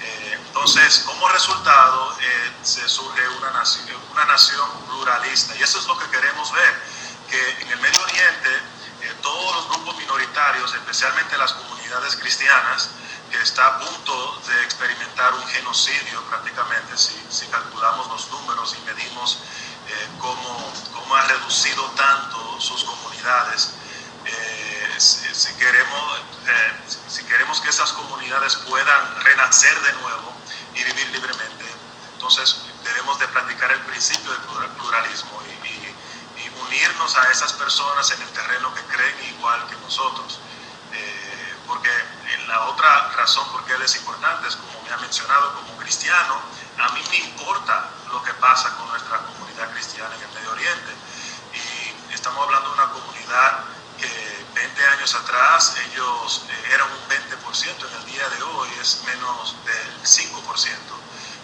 Eh, 0.01 0.39
entonces, 0.47 1.03
como 1.05 1.27
resultado, 1.29 2.17
eh, 2.19 2.51
se 2.61 2.87
surge 2.89 3.27
una 3.29 3.51
nación, 3.51 3.97
una 4.11 4.25
nación 4.25 4.67
pluralista. 4.87 5.55
Y 5.55 5.63
eso 5.63 5.79
es 5.79 5.85
lo 5.85 5.97
que 5.97 6.09
queremos 6.09 6.51
ver, 6.51 6.83
que 7.29 7.61
en 7.61 7.71
el 7.71 7.79
Medio 7.79 8.01
Oriente 8.03 8.49
eh, 9.01 9.13
todos 9.21 9.55
los 9.55 9.69
grupos 9.69 9.95
minoritarios, 9.97 10.73
especialmente 10.73 11.37
las 11.37 11.53
comunidades 11.53 12.15
cristianas, 12.17 12.89
que 13.31 13.41
está 13.41 13.65
a 13.65 13.79
punto 13.79 14.41
de 14.47 14.63
experimentar 14.63 15.33
un 15.33 15.47
genocidio 15.47 16.21
prácticamente, 16.29 16.97
si, 16.97 17.15
si 17.29 17.47
calculamos 17.47 18.07
los 18.07 18.29
números 18.29 18.75
y 18.77 18.81
medimos 18.85 19.39
eh, 19.93 20.07
cómo, 20.19 20.73
cómo, 20.93 21.15
ha 21.15 21.21
reducido 21.27 21.83
tanto 21.91 22.59
sus 22.59 22.83
comunidades. 22.83 23.73
Eh, 24.25 24.95
si, 24.97 25.53
queremos, 25.55 26.19
eh, 26.47 26.73
si 27.07 27.23
queremos 27.25 27.62
que 27.62 27.69
esas 27.69 27.91
comunidades 27.93 28.55
puedan 28.55 29.23
renacer 29.23 29.79
de 29.81 29.93
nuevo 29.93 30.33
y 30.73 30.83
vivir 30.83 31.09
libremente, 31.09 31.65
entonces 32.13 32.62
debemos 32.83 33.19
de 33.19 33.27
practicar 33.27 33.71
el 33.71 33.81
principio 33.81 34.31
del 34.31 34.69
pluralismo 34.71 35.41
y, 35.47 35.67
y, 35.67 36.50
unirnos 36.65 37.15
a 37.17 37.29
esas 37.31 37.53
personas 37.53 38.09
en 38.12 38.21
el 38.21 38.29
terreno 38.29 38.73
que 38.73 38.81
creen 38.83 39.35
igual 39.35 39.67
que 39.67 39.75
nosotros. 39.77 40.39
porque 41.67 41.89
la 42.47 42.65
otra 42.65 43.09
razón 43.15 43.47
por 43.51 43.65
qué 43.65 43.73
él 43.73 43.81
es 43.81 43.95
importante 43.95 44.47
es, 44.47 44.55
como 44.55 44.81
me 44.83 44.91
ha 44.91 44.97
mencionado, 44.97 45.53
como 45.55 45.77
cristiano, 45.77 46.41
a 46.77 46.89
mí 46.93 47.01
me 47.09 47.17
importa 47.17 47.89
lo 48.12 48.21
que 48.23 48.33
pasa 48.35 48.75
con 48.77 48.88
nuestra 48.89 49.17
comunidad 49.19 49.42
cristiana 49.62 50.15
en 50.15 50.22
el 50.22 50.29
Medio 50.33 50.51
Oriente. 50.51 50.91
Y 51.53 52.13
estamos 52.13 52.43
hablando 52.43 52.69
de 52.69 52.75
una 52.75 52.89
comunidad 52.91 53.63
que 54.00 54.45
20 54.55 54.88
años 54.88 55.15
atrás 55.15 55.75
ellos 55.91 56.45
eh, 56.50 56.74
eran 56.74 56.88
un 56.91 57.10
20%, 57.10 57.88
en 57.88 58.01
el 58.01 58.05
día 58.05 58.27
de 58.29 58.43
hoy 58.43 58.69
es 58.81 59.03
menos 59.05 59.55
del 59.65 60.03
5%. 60.03 60.33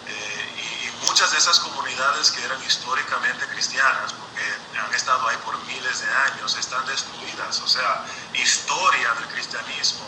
Eh, 0.06 0.92
y 1.02 1.06
muchas 1.06 1.30
de 1.30 1.38
esas 1.38 1.60
comunidades 1.60 2.30
que 2.32 2.44
eran 2.44 2.62
históricamente 2.64 3.46
cristianas, 3.48 4.12
porque 4.12 4.42
han 4.78 4.94
estado 4.94 5.28
ahí 5.28 5.36
por 5.44 5.56
miles 5.64 6.00
de 6.00 6.10
años, 6.10 6.56
están 6.56 6.84
destruidas. 6.86 7.60
O 7.60 7.68
sea, 7.68 8.04
historia 8.34 9.14
del 9.14 9.28
cristianismo 9.28 10.06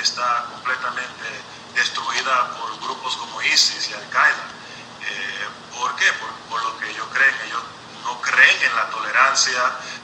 está 0.00 0.46
completamente 0.50 1.28
destruida 1.74 2.56
por 2.58 2.78
grupos 2.80 3.16
como 3.16 3.42
ISIS 3.42 3.90
y 3.90 3.94
Al-Qaeda. 3.94 4.63
Eh, 5.06 5.48
¿Por 5.76 5.94
qué? 5.96 6.06
Por, 6.48 6.62
lo 6.62 6.78
que 6.78 6.90
ellos 6.90 7.06
creen. 7.12 7.34
Ellos 7.46 7.62
no 8.04 8.20
creen 8.20 8.62
en 8.62 8.76
la 8.76 8.88
tolerancia, 8.90 9.60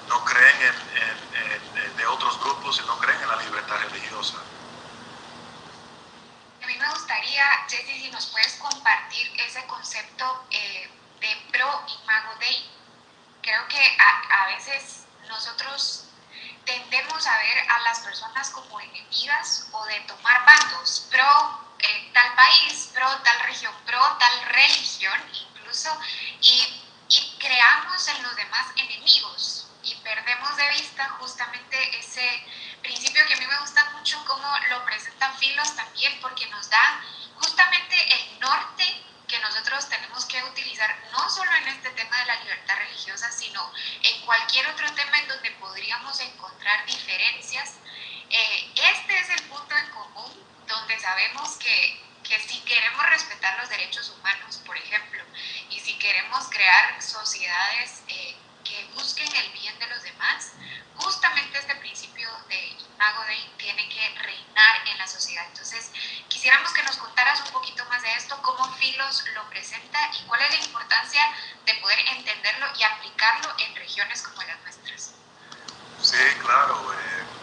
no 0.09 0.25
creen 0.25 0.57
en, 0.63 1.97
de 1.97 2.07
otros 2.07 2.41
grupos 2.41 2.81
y 2.83 2.87
no 2.87 2.99
creen 2.99 3.21
en 3.21 3.29
la 3.29 3.37
libertad 3.37 3.77
religiosa. 3.77 4.37
A 6.63 6.67
mí 6.67 6.77
me 6.77 6.89
gustaría, 6.91 7.45
Jessy, 7.69 8.03
si 8.03 8.11
nos 8.11 8.27
puedes 8.27 8.55
compartir 8.55 9.33
ese 9.41 9.65
concepto 9.67 10.45
eh, 10.51 10.91
de 11.21 11.49
pro 11.53 11.85
imago 12.03 12.35
dei. 12.41 12.71
Creo 13.43 13.67
que 13.69 13.97
a, 13.99 14.43
a 14.43 14.47
veces 14.47 15.05
nosotros 15.29 16.05
tendemos 16.65 17.27
a 17.27 17.39
ver 17.39 17.71
a 17.71 17.81
las 17.81 18.01
personas 18.01 18.51
como 18.51 18.81
enemigas 18.81 19.69
o 19.73 19.85
de 19.87 20.01
tomar 20.01 20.45
bandos, 20.45 21.09
pro 21.11 21.70
eh, 21.83 22.11
tal 22.13 22.35
país, 22.35 22.91
pro 22.95 23.09
tal 23.23 23.41
región, 23.41 23.75
pro 23.87 24.17
tal 24.19 24.45
religión 24.47 25.21
incluso, 25.33 25.91
y, 26.41 26.83
y 27.09 27.37
creamos 27.39 28.09
en 28.09 28.23
los 28.23 28.37
demás 28.37 28.67
enemigos 28.77 29.67
y 29.83 29.95
perdemos 29.97 30.57
de 30.57 30.69
vista 30.71 31.09
justamente 31.19 31.99
ese 31.99 32.45
principio 32.83 33.27
que 33.27 33.35
a 33.35 33.37
mí 33.39 33.47
me 33.47 33.61
gusta 33.61 33.91
mucho 33.97 34.23
como 34.27 34.47
lo 34.69 34.85
presentan 34.85 35.37
Filos 35.39 35.75
también, 35.75 36.19
porque 36.21 36.47
nos 36.49 36.69
da 36.69 37.03
justamente 37.37 37.97
el 38.15 38.41
norte 38.41 39.05
que 39.27 39.39
nosotros 39.39 39.89
tenemos 39.89 40.25
que 40.27 40.43
utilizar 40.43 40.99
no 41.13 41.31
solo 41.31 41.53
en 41.55 41.69
este 41.69 41.91
tema 41.91 42.19
de 42.19 42.27
la 42.27 42.41
libertad 42.43 42.77
religiosa, 42.77 43.31
sino 43.31 43.73
en 44.03 44.21
cualquier 44.27 44.67
otro 44.67 44.93
tema 44.95 45.19
en 45.19 45.29
donde 45.29 45.51
podríamos 45.53 46.19
encontrar 46.21 46.85
diferencias. 46.85 47.77
Eh, 48.29 48.73
este 48.75 49.19
es 49.19 49.29
el 49.31 49.43
punto 49.45 49.77
en 49.77 49.91
común 49.91 50.45
donde 50.71 50.99
sabemos 50.99 51.57
que, 51.57 52.01
que 52.23 52.39
si 52.41 52.61
queremos 52.61 53.05
respetar 53.11 53.59
los 53.59 53.69
derechos 53.69 54.09
humanos, 54.11 54.59
por 54.65 54.77
ejemplo, 54.77 55.23
y 55.69 55.81
si 55.81 55.99
queremos 55.99 56.49
crear 56.49 57.03
sociedades 57.03 58.03
eh, 58.09 58.37
que 58.65 58.85
busquen 58.95 59.27
el 59.35 59.51
bien 59.53 59.79
de 59.79 59.87
los 59.89 60.03
demás, 60.03 60.53
justamente 60.95 61.59
este 61.59 61.75
principio 61.77 62.29
de 62.49 62.67
Imago 62.95 63.25
Dei 63.25 63.53
tiene 63.59 63.89
que 63.89 64.09
reinar 64.21 64.89
en 64.89 64.99
la 64.99 65.07
sociedad. 65.07 65.45
Entonces, 65.47 65.91
quisiéramos 66.29 66.73
que 66.73 66.83
nos 66.83 66.97
contaras 66.97 67.41
un 67.41 67.53
poquito 67.53 67.85
más 67.87 68.03
de 68.03 68.13
esto, 68.15 68.41
cómo 68.43 68.73
Filos 68.75 69.25
lo 69.35 69.49
presenta 69.51 69.99
y 70.19 70.23
cuál 70.27 70.41
es 70.43 70.51
la 70.51 70.65
importancia 70.65 71.23
de 71.65 71.75
poder 71.75 71.99
entenderlo 72.17 72.67
y 72.79 72.83
aplicarlo 72.83 73.55
en 73.59 73.75
regiones 73.77 74.23
como 74.23 74.43
las 74.43 74.61
nuestras. 74.61 75.15
Sí, 76.03 76.17
claro. 76.41 76.95
Eh, 76.95 77.40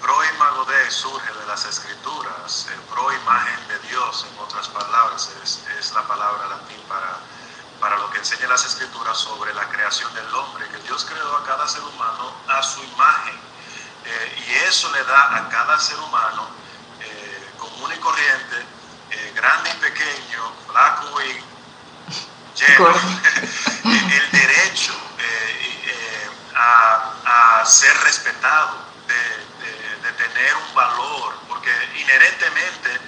pro 0.00 0.24
Imago 0.34 0.64
Dei 0.64 0.90
surge 0.90 1.32
de 1.32 1.46
las 1.46 1.64
escrituras. 1.64 2.66
El 2.72 2.80
pro 2.82 3.12
imagen 3.12 3.68
de 3.68 3.78
Dios, 3.88 4.26
en 4.30 4.38
otras 4.38 4.68
palabras, 4.68 5.30
es, 5.42 5.64
es 5.78 5.92
la 5.92 6.02
palabra 6.06 6.46
latín 6.48 6.80
para 6.88 7.18
para 7.80 7.96
lo 7.96 8.10
que 8.10 8.18
enseña 8.18 8.48
las 8.48 8.64
escrituras 8.64 9.16
sobre 9.18 9.54
la 9.54 9.68
creación 9.68 10.12
del 10.14 10.34
hombre, 10.34 10.68
que 10.68 10.78
Dios 10.78 11.04
creó 11.04 11.36
a 11.36 11.44
cada 11.44 11.66
ser 11.68 11.82
humano 11.82 12.34
a 12.48 12.62
su 12.62 12.82
imagen. 12.82 13.38
Eh, 14.04 14.44
y 14.46 14.54
eso 14.68 14.90
le 14.92 15.04
da 15.04 15.36
a 15.36 15.48
cada 15.48 15.78
ser 15.78 15.98
humano 15.98 16.48
eh, 17.00 17.50
común 17.58 17.92
y 17.94 17.98
corriente, 17.98 18.66
eh, 19.10 19.32
grande 19.34 19.70
y 19.70 19.74
pequeño, 19.74 20.52
flaco 20.68 21.22
y 21.22 21.44
lleno, 22.54 22.88
el 23.84 24.30
derecho 24.30 24.94
a, 26.54 27.64
ser 27.64 27.94
respetado, 27.98 28.78
de, 29.06 29.14
de 29.14 29.47
tener 30.18 30.54
un 30.56 30.74
valor, 30.74 31.34
porque 31.48 31.70
inherentemente 31.96 33.00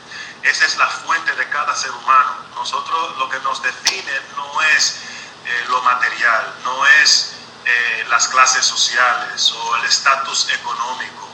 esa 0.42 0.64
es 0.64 0.76
la 0.78 0.86
fuente 0.86 1.34
de 1.34 1.48
cada 1.50 1.74
ser 1.76 1.90
humano. 1.90 2.36
Nosotros 2.54 3.18
lo 3.18 3.28
que 3.28 3.38
nos 3.40 3.62
define 3.62 4.12
no 4.36 4.62
es 4.76 5.00
eh, 5.44 5.64
lo 5.68 5.82
material, 5.82 6.54
no 6.64 6.86
es 6.86 7.34
eh, 7.64 8.06
las 8.08 8.28
clases 8.28 8.64
sociales 8.64 9.52
o 9.52 9.76
el 9.76 9.84
estatus 9.84 10.48
económico 10.50 11.28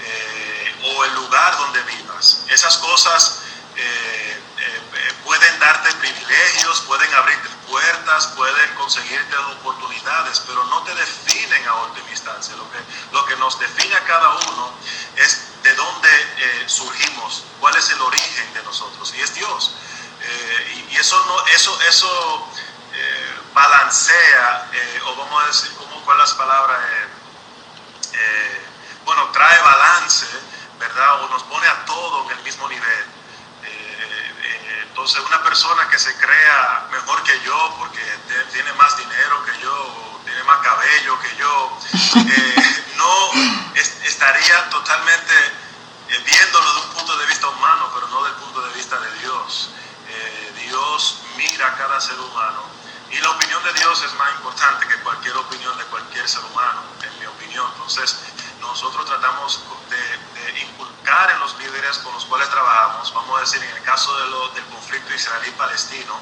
eh, 0.00 0.76
o 0.84 1.04
el 1.04 1.14
lugar 1.14 1.56
donde 1.58 1.82
vivas. 1.84 2.44
Esas 2.48 2.76
cosas 2.78 3.39
darte 5.60 5.92
privilegios, 5.92 6.80
pueden 6.80 7.14
abrirte 7.14 7.48
puertas, 7.68 8.26
pueden 8.28 8.74
conseguirte 8.74 9.36
oportunidades, 9.36 10.40
pero 10.46 10.64
no 10.64 10.82
te 10.82 10.94
definen 10.94 11.68
a 11.68 11.74
última 11.74 12.10
instancia. 12.10 12.56
Lo 12.56 12.68
que, 12.72 12.78
lo 13.12 13.24
que 13.26 13.36
nos 13.36 13.58
define 13.60 13.94
a 13.94 14.04
cada 14.04 14.28
uno 14.30 14.72
es 15.16 15.62
de 15.62 15.74
dónde 15.74 16.08
eh, 16.38 16.64
surgimos, 16.66 17.44
cuál 17.60 17.76
es 17.76 17.90
el 17.90 18.00
origen 18.00 18.54
de 18.54 18.62
nosotros, 18.64 19.14
y 19.14 19.20
es 19.20 19.34
Dios. 19.34 19.74
Eh, 20.22 20.86
y, 20.90 20.96
eso, 20.96 21.22
no, 21.26 21.46
eso, 21.46 21.80
eso 21.82 22.48
eh, 22.94 23.40
balancea, 23.54 24.70
o 25.04 25.16
vamos 25.16 25.44
a 25.44 25.46
decir, 25.46 25.72
¿cómo, 25.76 26.02
¿cuál 26.04 26.20
es 26.20 26.30
la 26.30 26.36
palabra? 26.36 27.06
bueno, 29.04 29.24
trae 29.32 29.58
balance, 29.62 30.26
¿verdad? 30.78 31.22
O 31.22 31.28
nos 31.30 31.42
pone 31.44 31.66
a 31.66 31.84
todo 31.84 32.30
en 32.30 32.36
el 32.36 32.44
mismo 32.44 32.68
nivel. 32.68 33.19
Entonces, 34.90 35.22
una 35.24 35.42
persona 35.44 35.88
que 35.88 35.98
se 35.98 36.12
crea 36.16 36.88
mejor 36.90 37.22
que 37.22 37.40
yo 37.44 37.74
porque 37.78 38.02
tiene 38.52 38.72
más 38.72 38.96
dinero 38.96 39.44
que 39.44 39.58
yo, 39.60 40.20
tiene 40.24 40.42
más 40.42 40.58
cabello 40.58 41.18
que 41.20 41.36
yo, 41.36 41.78
no 42.96 43.30
estaría 44.04 44.68
totalmente 44.68 45.34
eh, 46.08 46.22
viéndolo 46.26 46.74
de 46.74 46.80
un 46.80 46.88
punto 46.94 47.16
de 47.18 47.26
vista 47.26 47.48
humano, 47.48 47.88
pero 47.94 48.08
no 48.08 48.24
del 48.24 48.34
punto 48.34 48.62
de 48.62 48.72
vista 48.74 48.98
de 48.98 49.12
Dios. 49.20 49.70
Eh, 50.08 50.52
Dios 50.66 51.20
mira 51.36 51.68
a 51.68 51.76
cada 51.76 52.00
ser 52.00 52.18
humano 52.18 52.64
y 53.10 53.18
la 53.18 53.30
opinión 53.30 53.62
de 53.62 53.72
Dios 53.74 54.02
es 54.02 54.12
más 54.14 54.34
importante 54.34 54.88
que 54.88 54.96
cualquier 55.02 55.36
opinión 55.36 55.78
de 55.78 55.84
cualquier 55.84 56.28
ser 56.28 56.44
humano, 56.44 56.82
en 57.02 57.18
mi 57.20 57.26
opinión. 57.26 57.66
Entonces, 57.74 58.18
nosotros 58.60 59.06
tratamos 59.06 59.62
de, 59.88 60.29
inculcar 60.58 61.30
en 61.30 61.40
los 61.40 61.56
líderes 61.58 61.98
con 61.98 62.12
los 62.14 62.24
cuales 62.26 62.48
trabajamos, 62.50 63.12
vamos 63.14 63.38
a 63.38 63.40
decir, 63.40 63.62
en 63.62 63.76
el 63.76 63.82
caso 63.82 64.16
del 64.52 64.64
conflicto 64.66 65.14
israelí-palestino, 65.14 66.18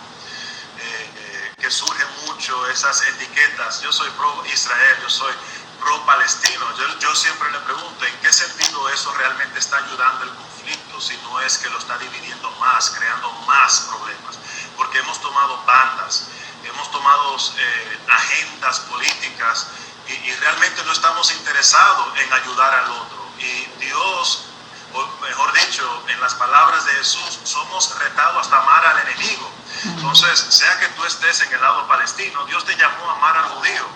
eh, 0.78 1.54
que 1.58 1.70
surgen 1.70 2.06
mucho 2.26 2.68
esas 2.68 3.02
etiquetas, 3.02 3.80
yo 3.80 3.92
soy 3.92 4.10
pro 4.10 4.44
Israel, 4.46 4.96
yo 5.02 5.10
soy 5.10 5.34
pro-palestino. 5.80 6.66
Yo, 7.00 7.14
siempre 7.14 7.50
le 7.50 7.58
pregunto, 7.60 8.04
¿en 8.04 8.16
qué 8.20 8.32
sentido 8.32 8.88
eso 8.90 9.12
realmente 9.14 9.58
está 9.58 9.78
ayudando 9.78 10.24
el 10.24 10.30
conflicto 10.30 11.00
si 11.00 11.16
no 11.18 11.40
es 11.40 11.58
que 11.58 11.70
lo 11.70 11.78
está 11.78 11.96
dividiendo 11.98 12.50
más, 12.52 12.90
creando 12.90 13.30
más 13.46 13.86
problemas? 13.88 14.38
Porque 14.76 14.98
hemos 14.98 15.20
tomado 15.20 15.56
bandas, 15.64 16.28
hemos 16.64 16.90
tomado 16.90 17.36
eh, 17.36 17.98
agendas 18.08 18.80
políticas 18.80 19.68
y, 20.06 20.32
realmente 20.32 20.82
no 20.84 20.92
estamos 20.92 21.30
interesados 21.32 22.18
en 22.18 22.32
ayudar 22.32 22.74
al 22.74 22.90
otro. 22.92 23.27
Y 23.38 23.85
Dios, 23.85 24.44
o 24.92 25.07
mejor 25.22 25.53
dicho, 25.53 26.05
en 26.09 26.20
las 26.20 26.35
palabras 26.35 26.85
de 26.87 26.92
Jesús, 26.92 27.40
somos 27.44 27.96
retados 27.98 28.46
hasta 28.46 28.59
amar 28.59 28.85
al 28.87 29.09
enemigo. 29.09 29.51
Entonces, 29.85 30.38
sea 30.38 30.79
que 30.81 30.88
tú 30.88 31.05
estés 31.05 31.42
en 31.42 31.53
el 31.53 31.61
lado 31.61 31.87
palestino, 31.87 32.44
Dios 32.46 32.64
te 32.64 32.74
llamó 32.77 33.11
a 33.11 33.16
amar 33.16 33.37
al 33.37 33.44
judío 33.51 33.87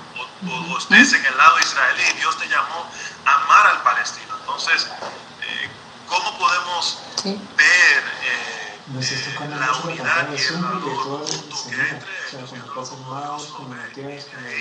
o, 0.49 0.79
estés 0.79 1.13
en 1.13 1.25
el 1.25 1.37
lado 1.37 1.59
israelí, 1.59 2.05
Dios 2.19 2.39
te 2.39 2.49
llamó 2.49 2.89
a 3.25 3.35
amar 3.43 3.67
al 3.69 3.83
palestino. 3.83 4.37
Entonces, 4.41 4.89
eh, 5.43 5.71
¿cómo 6.09 6.39
podemos 6.39 6.99
ver 7.25 7.37
eh, 8.23 8.25
eh, 8.25 8.81
la 9.49 9.73
unidad 9.85 10.29
y 10.33 10.41
el 10.41 10.57
valor 10.59 11.25
que 11.65 11.81
hay 11.81 11.91
entre 11.91 12.11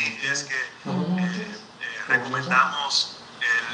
y 0.08 0.28
es 0.28 0.44
que 0.44 0.56
recomendamos 2.08 3.18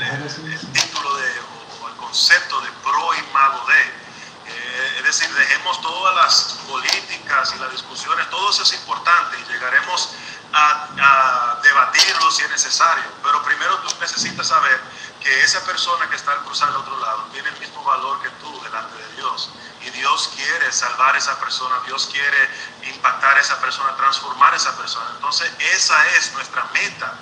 el, 0.01 0.71
título 0.73 1.15
de, 1.15 1.39
o, 1.81 1.87
el 1.87 1.95
concepto 1.95 2.61
de 2.61 2.71
pro 2.83 3.13
y 3.15 3.33
mago 3.33 3.65
de. 3.67 4.97
es 4.97 5.03
decir, 5.03 5.33
dejemos 5.33 5.81
todas 5.81 6.15
las 6.15 6.59
políticas 6.67 7.53
y 7.55 7.59
las 7.59 7.71
discusiones, 7.71 8.29
todo 8.29 8.49
eso 8.49 8.63
es 8.63 8.73
importante 8.73 9.37
y 9.39 9.51
llegaremos 9.51 10.09
a, 10.53 11.59
debatirlo 11.63 12.31
si 12.31 12.43
es 12.43 12.49
necesario, 12.49 13.03
pero 13.23 13.43
primero 13.43 13.77
tú 13.79 13.93
necesitas 13.99 14.47
saber 14.47 14.79
que 15.21 15.43
esa 15.43 15.63
persona 15.65 16.07
que 16.09 16.15
está 16.15 16.31
al 16.31 16.43
cruzar 16.43 16.69
al 16.69 16.77
otro 16.77 16.97
lado 16.99 17.27
tiene 17.33 17.49
el 17.49 17.59
mismo 17.59 17.83
valor 17.83 18.21
que 18.21 18.29
tú 18.41 18.61
delante 18.61 18.95
de 18.95 19.15
Dios. 19.15 19.49
Y 19.81 19.89
Dios 19.89 20.31
quiere 20.35 20.71
salvar 20.71 21.15
a 21.15 21.17
esa 21.17 21.39
persona, 21.39 21.75
Dios 21.85 22.07
quiere 22.11 22.49
impactar 22.83 23.37
a 23.37 23.41
esa 23.41 23.59
persona, 23.59 23.95
transformar 23.95 24.53
a 24.53 24.57
esa 24.57 24.77
persona. 24.77 25.09
Entonces 25.15 25.51
esa 25.59 26.07
es 26.17 26.31
nuestra 26.33 26.63
meta. 26.73 27.13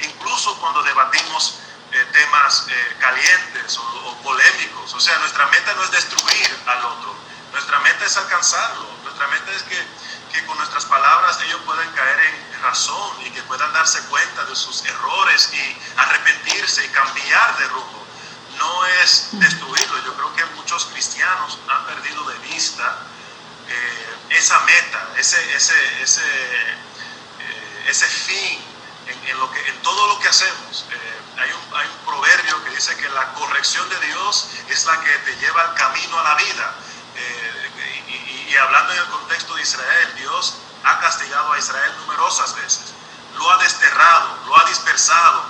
Incluso 0.00 0.58
cuando 0.60 0.82
debatimos 0.82 1.60
eh, 1.94 2.06
temas 2.12 2.66
eh, 2.68 2.96
calientes 2.98 3.78
o, 3.78 3.82
o 3.82 4.22
polémicos. 4.22 4.92
O 4.92 5.00
sea, 5.00 5.16
nuestra 5.18 5.46
meta 5.46 5.74
no 5.74 5.84
es 5.84 5.90
destruir 5.90 6.58
al 6.66 6.84
otro, 6.84 7.14
nuestra 7.52 7.78
meta 7.80 8.04
es 8.04 8.16
alcanzarlo. 8.16 8.94
Nuestra 9.04 9.26
meta 9.28 9.52
es 9.52 9.62
que 9.62 9.78
que 10.34 10.44
con 10.46 10.58
nuestras 10.58 10.84
palabras 10.86 11.38
ellos 11.42 11.60
puedan 11.64 11.88
caer 11.92 12.18
en 12.18 12.62
razón 12.62 13.24
y 13.24 13.30
que 13.30 13.42
puedan 13.44 13.72
darse 13.72 14.00
cuenta 14.06 14.44
de 14.44 14.56
sus 14.56 14.84
errores 14.84 15.48
y 15.52 15.76
arrepentirse 15.96 16.84
y 16.84 16.88
cambiar 16.88 17.56
de 17.58 17.68
rumbo. 17.68 18.04
No 18.58 18.86
es 18.86 19.28
destruirlo. 19.32 20.04
Yo 20.04 20.14
creo 20.14 20.34
que 20.34 20.44
muchos 20.56 20.86
cristianos 20.86 21.58
han 21.68 21.86
perdido 21.86 22.24
de 22.24 22.38
vista 22.38 22.96
eh, 23.68 24.16
esa 24.30 24.58
meta, 24.60 25.08
ese, 25.16 25.54
ese, 25.54 26.02
ese, 26.02 26.22
eh, 26.26 27.84
ese 27.86 28.06
fin 28.06 28.60
en, 29.06 29.38
lo 29.38 29.50
que, 29.52 29.68
en 29.68 29.82
todo 29.82 30.08
lo 30.08 30.18
que 30.18 30.28
hacemos. 30.28 30.84
Hay, 31.38 31.50
un, 31.52 31.76
hay 31.76 31.86
un 31.88 32.04
proverbio 32.04 32.64
que 32.64 32.70
dice 32.70 32.96
que 32.96 33.08
la 33.10 33.32
corrección 33.34 33.88
de 33.88 34.00
Dios 34.06 34.48
es 34.68 34.86
la 34.86 35.00
que 35.00 35.10
te 35.18 35.36
lleva 35.36 35.62
al 35.62 35.74
camino 35.74 36.18
a 36.18 36.24
la 36.24 36.34
vida. 36.36 36.74
y, 38.08 38.52
y 38.52 38.56
hablando 38.56 38.92
en 38.92 38.98
el 38.98 39.06
contexto 39.06 39.54
de 39.54 39.62
Israel, 39.62 40.14
Dios 40.16 40.54
ha 40.84 41.00
castigado 41.00 41.52
a 41.52 41.58
Israel 41.58 41.92
numerosas 41.98 42.54
veces, 42.56 42.92
lo 43.36 43.50
ha 43.50 43.58
desterrado, 43.58 44.38
lo 44.46 44.58
ha 44.58 44.64
dispersado, 44.64 45.44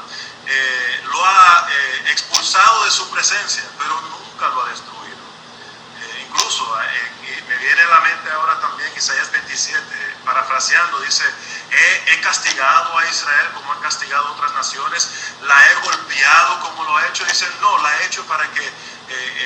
eh, 0.47 1.03
lo 1.07 1.25
ha 1.25 1.67
eh, 1.71 2.11
expulsado 2.11 2.85
de 2.85 2.91
su 2.91 3.11
presencia, 3.11 3.65
pero 3.79 4.01
nunca 4.01 4.49
lo 4.49 4.63
ha 4.63 4.69
destruido. 4.69 5.17
Eh, 6.01 6.27
incluso 6.29 6.77
me 7.49 7.57
viene 7.57 7.81
a 7.81 7.89
la 7.89 8.01
mente 8.01 8.31
ahora 8.31 8.61
también 8.61 8.91
Isaías 8.97 9.31
27, 9.31 9.81
parafraseando, 10.25 11.01
dice, 11.01 11.25
he, 11.71 12.21
castigado 12.21 12.99
a 12.99 13.07
Israel 13.07 13.51
como 13.53 13.73
han 13.73 13.81
castigado 13.81 14.33
otras 14.33 14.53
naciones, 14.55 15.11
la 15.47 15.71
he 15.71 15.75
golpeado 15.85 16.61
como 16.61 16.85
lo 16.85 16.97
ha 16.97 17.07
hecho, 17.09 17.25
dice, 17.25 17.47
no, 17.61 17.79
la 17.79 17.97
he 17.99 18.07
hecho 18.07 18.25
para 18.27 18.49
que 18.53 18.95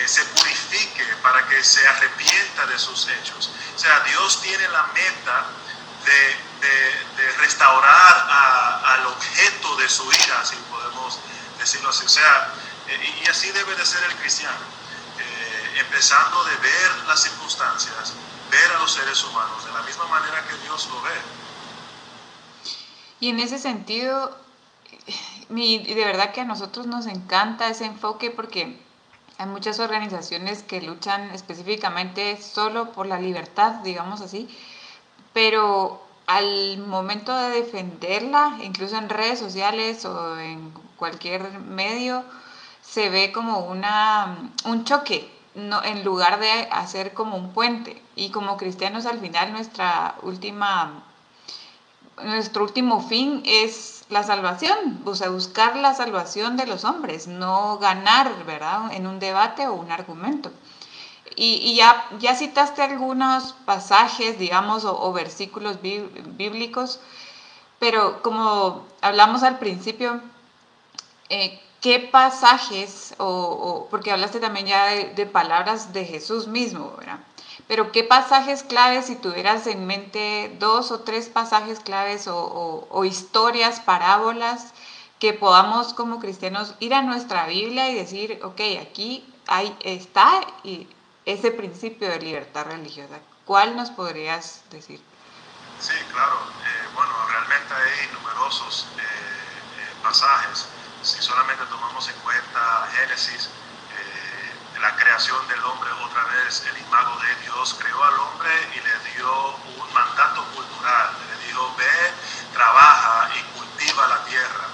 se 0.07 0.25
purifique, 0.25 1.05
para 1.23 1.47
que 1.49 1.63
se 1.63 1.87
arrepienta 1.87 2.67
de 2.67 2.79
sus 2.79 3.09
hechos. 3.09 3.51
O 3.75 3.79
sea, 3.79 4.01
Dios 4.01 4.41
tiene 4.41 4.69
la 4.69 4.85
meta 4.95 5.47
de, 6.05 6.49
restaurar 7.39 8.83
al 8.85 9.07
objeto 9.07 9.77
de 9.77 9.89
su 9.89 10.05
ira, 10.13 10.45
si 10.45 10.57
podemos 10.71 11.19
decirlo 11.59 11.91
así. 11.91 12.05
O 12.05 12.09
sea, 12.09 12.53
eh, 12.89 13.23
y 13.25 13.29
así 13.29 13.51
debe 13.53 13.75
de 13.75 13.87
ser 13.87 14.03
el 14.05 14.15
cristiano, 14.17 14.57
eh, 15.19 15.81
empezando 15.81 16.45
de 16.45 16.57
ver 16.57 16.97
las 17.07 17.23
circunstancias, 17.23 18.13
ver 18.51 18.73
a 18.73 18.79
los 18.81 18.93
seres 18.93 19.23
humanos 19.25 19.65
de 19.65 19.73
la 19.73 19.83
misma 19.83 20.07
manera 20.07 20.45
que 20.49 20.57
Dios 20.59 20.89
lo 20.91 21.01
ve. 21.03 21.21
Y 23.21 23.31
en 23.31 23.41
ese 23.41 23.59
sentido, 23.59 24.37
de 25.49 26.05
verdad 26.05 26.33
que 26.33 26.41
a 26.41 26.45
nosotros 26.45 26.87
nos 26.87 27.07
encanta 27.07 27.69
ese 27.69 27.87
enfoque 27.87 28.31
porque 28.31 28.79
hay 29.39 29.47
muchas 29.47 29.79
organizaciones 29.79 30.63
que 30.63 30.83
luchan 30.83 31.31
específicamente 31.31 32.41
solo 32.41 32.93
por 32.93 33.07
la 33.07 33.21
libertad, 33.21 33.75
digamos 33.85 34.21
así, 34.21 34.49
pero 35.33 36.03
al 36.27 36.79
momento 36.79 37.35
de 37.35 37.51
defenderla, 37.51 38.59
incluso 38.63 38.97
en 38.99 39.09
redes 39.09 39.39
sociales 39.39 40.05
o 40.05 40.39
en 40.39 40.73
cualquier 40.97 41.59
medio, 41.61 42.25
se 42.83 43.09
ve 43.09 43.33
como 43.33 43.61
una, 43.61 44.51
un 44.65 44.85
choque, 44.85 45.31
no, 45.55 45.83
en 45.83 46.05
lugar 46.05 46.41
de 46.41 46.51
hacer 46.71 47.15
como 47.15 47.37
un 47.37 47.53
puente. 47.53 48.03
Y 48.17 48.31
como 48.31 48.57
cristianos 48.57 49.07
al 49.07 49.21
final 49.21 49.53
nuestra 49.53 50.17
última, 50.23 51.03
nuestro 52.23 52.65
último 52.65 53.01
fin 53.09 53.43
es 53.47 53.98
la 54.09 54.23
salvación, 54.23 55.03
o 55.05 55.15
sea, 55.15 55.29
buscar 55.31 55.77
la 55.77 55.95
salvación 55.95 56.57
de 56.57 56.67
los 56.67 56.85
hombres, 56.85 57.27
no 57.27 57.79
ganar, 57.79 58.45
¿verdad?, 58.45 58.93
en 58.93 59.07
un 59.07 59.19
debate 59.19 59.67
o 59.67 59.75
un 59.75 59.91
argumento. 59.91 60.51
Y, 61.37 61.77
ya, 61.77 62.05
ya 62.19 62.35
citaste 62.35 62.83
algunos 62.83 63.53
pasajes, 63.65 64.39
digamos, 64.39 64.85
o, 64.85 65.13
versículos 65.13 65.79
bíblicos, 65.81 67.01
pero 67.79 68.23
como 68.23 68.85
hablamos 69.03 69.45
al 69.45 69.59
principio, 69.59 70.21
eh, 71.29 71.61
¿qué 71.81 72.01
pasajes, 72.01 73.15
o, 73.19 73.87
porque 73.91 74.11
hablaste 74.11 74.41
también 74.41 74.67
ya 74.67 74.87
de, 74.87 75.27
palabras 75.27 75.93
de 75.93 76.05
Jesús 76.05 76.49
mismo, 76.49 76.95
¿verdad? 76.99 77.21
Pero 77.69 77.93
¿qué 77.93 78.03
pasajes 78.03 78.63
claves, 78.63 79.07
si 79.07 79.17
tuvieras 79.17 79.67
en 79.67 79.87
mente 79.87 80.57
dos 80.59 80.91
o 80.91 81.01
tres 81.01 81.29
pasajes 81.29 81.81
claves 81.81 82.25
o, 82.27 83.05
historias, 83.05 83.81
parábolas, 83.81 84.73
que 85.19 85.35
podamos 85.35 85.93
como 85.93 86.19
cristianos 86.19 86.75
ir 86.81 86.95
a 86.95 87.03
nuestra 87.03 87.47
Biblia 87.47 87.91
y 87.91 87.95
decir, 87.95 88.41
ok, 88.43 88.61
aquí 88.81 89.25
ahí 89.47 89.77
está 89.81 90.41
y 90.65 90.89
ese 91.27 91.51
principio 91.51 92.09
de 92.09 92.21
libertad 92.21 92.65
religiosa. 92.67 93.21
¿Cuál 93.45 93.77
nos 93.77 93.91
podrías 93.91 94.63
decir? 94.71 95.01
Sí, 95.79 95.95
claro. 96.13 96.37
Eh, 96.37 96.89
bueno, 96.95 97.13
realmente 97.29 97.75
hay 97.75 98.09
numerosos 98.15 98.87
eh, 98.97 99.03
eh, 99.03 99.95
pasajes. 100.03 100.67
Si 101.03 101.21
solamente 101.21 101.65
tomamos 101.67 102.09
en 102.09 102.17
cuenta 102.21 102.89
Génesis, 102.93 103.51
la 104.81 104.95
creación 104.97 105.47
del 105.49 105.63
hombre 105.65 105.91
otra 105.93 106.25
vez, 106.25 106.65
el 106.67 106.79
imago 106.79 107.19
de 107.21 107.35
Dios 107.43 107.77
creó 107.79 108.03
al 108.05 108.19
hombre 108.19 108.51
y 108.75 108.81
le 108.81 109.13
dio 109.13 109.57
un 109.79 109.93
mandato 109.93 110.45
cultural. 110.55 111.11
Le 111.31 111.47
dijo, 111.47 111.75
ve, 111.77 112.13
trabaja 112.53 113.31
y 113.35 113.43
cultiva 113.59 114.07
la 114.09 114.25
tierra. 114.25 114.69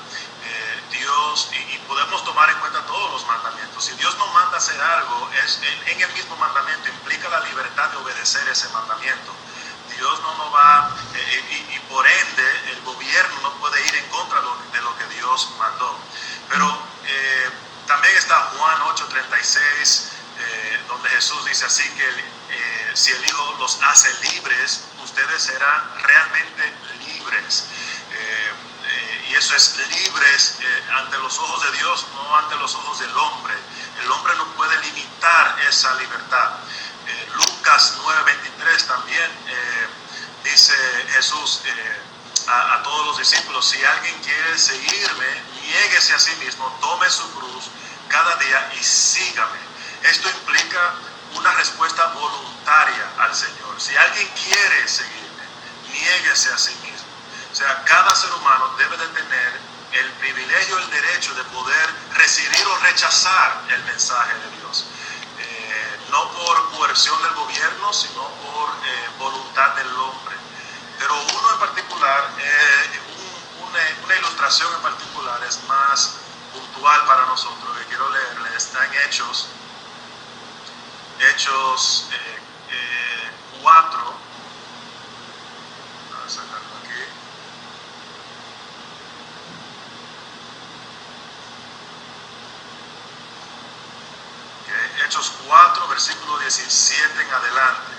Dios, 0.90 1.50
y, 1.52 1.78
podemos 1.88 2.24
tomar 2.24 2.48
en 2.50 2.58
cuenta 2.58 2.80
todos 2.86 3.12
los 3.12 3.26
mandamientos. 3.26 3.84
Si 3.84 3.94
Dios 3.96 4.16
no 4.16 4.26
manda 4.28 4.58
hacer 4.58 4.80
algo, 4.80 5.28
es 5.44 5.60
en, 5.86 6.00
el 6.00 6.12
mismo 6.12 6.36
mandamiento 6.36 6.88
implica 6.88 7.28
la 7.28 7.40
libertad 7.40 7.90
de 7.90 7.96
obedecer 7.98 8.48
ese 8.48 8.68
mandamiento. 8.68 9.32
Dios 9.96 10.20
no 10.20 10.34
nos 10.36 10.54
va, 10.54 10.90
eh, 11.14 11.44
eh, 11.50 11.74
y, 11.74 11.78
por 11.92 12.06
ende 12.06 12.70
el 12.72 12.80
gobierno 12.82 13.40
no 13.42 13.52
puede 13.54 13.86
ir 13.86 13.94
en 13.96 14.08
contra 14.08 14.40
de 14.40 14.80
lo 14.80 14.96
que 14.96 15.06
Dios 15.06 15.50
mandó. 15.58 15.98
Pero 16.48 16.78
eh, 17.04 17.50
también 17.86 18.16
está 18.16 18.50
Juan 18.56 18.80
8:36, 18.82 20.10
donde 20.88 21.08
Jesús 21.10 21.44
dice 21.46 21.66
así 21.66 21.88
que 21.90 22.34
si 22.94 23.12
el 23.12 23.24
Hijo 23.24 23.56
los 23.58 23.78
hace 23.82 24.12
libres, 24.30 24.82
ustedes 25.02 25.42
serán 25.42 26.02
realmente 26.02 26.72
libres 27.06 27.64
y 29.28 29.34
eso 29.34 29.56
es 29.56 29.76
libres 29.90 30.58
eh, 30.60 30.82
ante 30.92 31.18
los 31.18 31.38
ojos 31.38 31.62
de 31.64 31.78
Dios, 31.78 32.06
no 32.14 32.36
ante 32.36 32.56
los 32.56 32.74
ojos 32.74 32.98
del 33.00 33.16
hombre. 33.16 33.54
El 34.02 34.10
hombre 34.10 34.34
no 34.36 34.46
puede 34.54 34.76
limitar 34.82 35.58
esa 35.68 35.94
libertad. 35.94 36.50
Eh, 37.06 37.28
Lucas 37.34 37.94
9:23 37.98 38.86
también 38.86 39.30
eh, 39.48 39.88
dice 40.44 40.74
Jesús 41.12 41.62
a, 42.46 42.82
todos 42.82 43.06
los 43.06 43.18
discípulos, 43.18 43.66
si 43.66 43.82
alguien 43.82 44.20
quiere 44.22 44.58
seguirme, 44.58 45.42
niéguese 45.66 46.14
a 46.14 46.18
sí 46.18 46.34
mismo, 46.36 46.66
tome 46.80 47.08
su 47.10 47.28
cruz 47.34 47.64
cada 48.08 48.36
día 48.36 48.72
y 48.78 48.84
sígame. 48.84 49.58
Esto 50.02 50.28
implica 50.30 50.94
una 51.34 51.52
respuesta 51.54 52.06
voluntaria 52.08 53.10
al 53.18 53.34
Señor. 53.34 53.80
Si 53.80 53.96
alguien 53.96 54.28
quiere 54.28 54.88
seguirme, 54.88 55.44
niéguese 55.92 56.52
a 56.52 56.58
sí 56.58 56.74
mismo 56.82 56.94
o 57.54 57.56
sea, 57.56 57.84
cada 57.84 58.12
ser 58.16 58.32
humano 58.32 58.74
debe 58.76 58.96
de 58.96 59.06
tener 59.06 59.60
el 59.92 60.10
privilegio, 60.14 60.76
el 60.76 60.90
derecho 60.90 61.32
de 61.34 61.44
poder 61.44 61.88
recibir 62.16 62.66
o 62.66 62.78
rechazar 62.78 63.62
el 63.68 63.84
mensaje 63.84 64.34
de 64.34 64.56
Dios. 64.58 64.86
Eh, 65.38 65.98
no 66.10 66.32
por 66.32 66.70
coerción 66.72 67.22
del 67.22 67.32
gobierno, 67.34 67.92
sino 67.92 68.26
por 68.42 68.70
eh, 68.84 69.08
voluntad 69.20 69.68
del 69.76 69.86
hombre. 69.86 70.34
Pero 70.98 71.14
uno 71.14 71.52
en 71.52 71.58
particular, 71.60 72.28
eh, 72.40 73.00
una, 73.70 74.16
ilustración 74.16 74.74
en 74.74 74.82
particular 74.82 75.13
es 75.42 75.62
más 75.64 76.16
puntual 76.52 77.04
para 77.06 77.26
nosotros, 77.26 77.76
que 77.78 77.84
quiero 77.86 78.08
leerle, 78.10 78.56
está 78.56 78.84
en 78.86 78.94
Hechos, 78.94 79.48
Hechos 81.20 82.08
4, 83.62 84.24
Hechos 95.04 95.32
4, 95.46 95.88
versículo 95.88 96.38
17 96.38 97.22
en 97.22 97.30
adelante. 97.30 97.92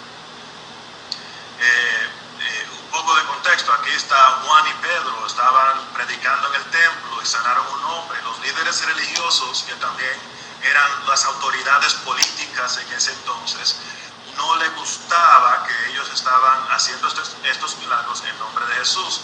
Eh, 1.59 2.09
eh, 2.41 2.67
un 2.83 2.89
poco 2.89 3.15
de 3.15 3.23
contexto, 3.25 3.71
aquí 3.73 3.91
está 3.91 4.41
Juan 4.43 4.67
y 4.67 4.73
Pedro, 4.81 5.25
estaban 5.27 5.85
predicando 5.93 6.47
en 6.49 6.55
el 6.55 6.63
templo 6.71 7.14
sanaron 7.25 7.65
un 7.67 7.83
hombre. 7.85 8.21
Los 8.23 8.39
líderes 8.39 8.85
religiosos, 8.85 9.63
que 9.63 9.73
también 9.75 10.13
eran 10.63 11.07
las 11.07 11.25
autoridades 11.25 11.93
políticas 11.95 12.77
en 12.77 12.93
ese 12.93 13.11
entonces, 13.13 13.75
no 14.37 14.55
le 14.57 14.69
gustaba 14.69 15.65
que 15.65 15.91
ellos 15.91 16.09
estaban 16.13 16.67
haciendo 16.71 17.07
estos, 17.07 17.35
estos 17.43 17.77
milagros 17.77 18.23
en 18.23 18.37
nombre 18.39 18.65
de 18.67 18.75
Jesús. 18.75 19.21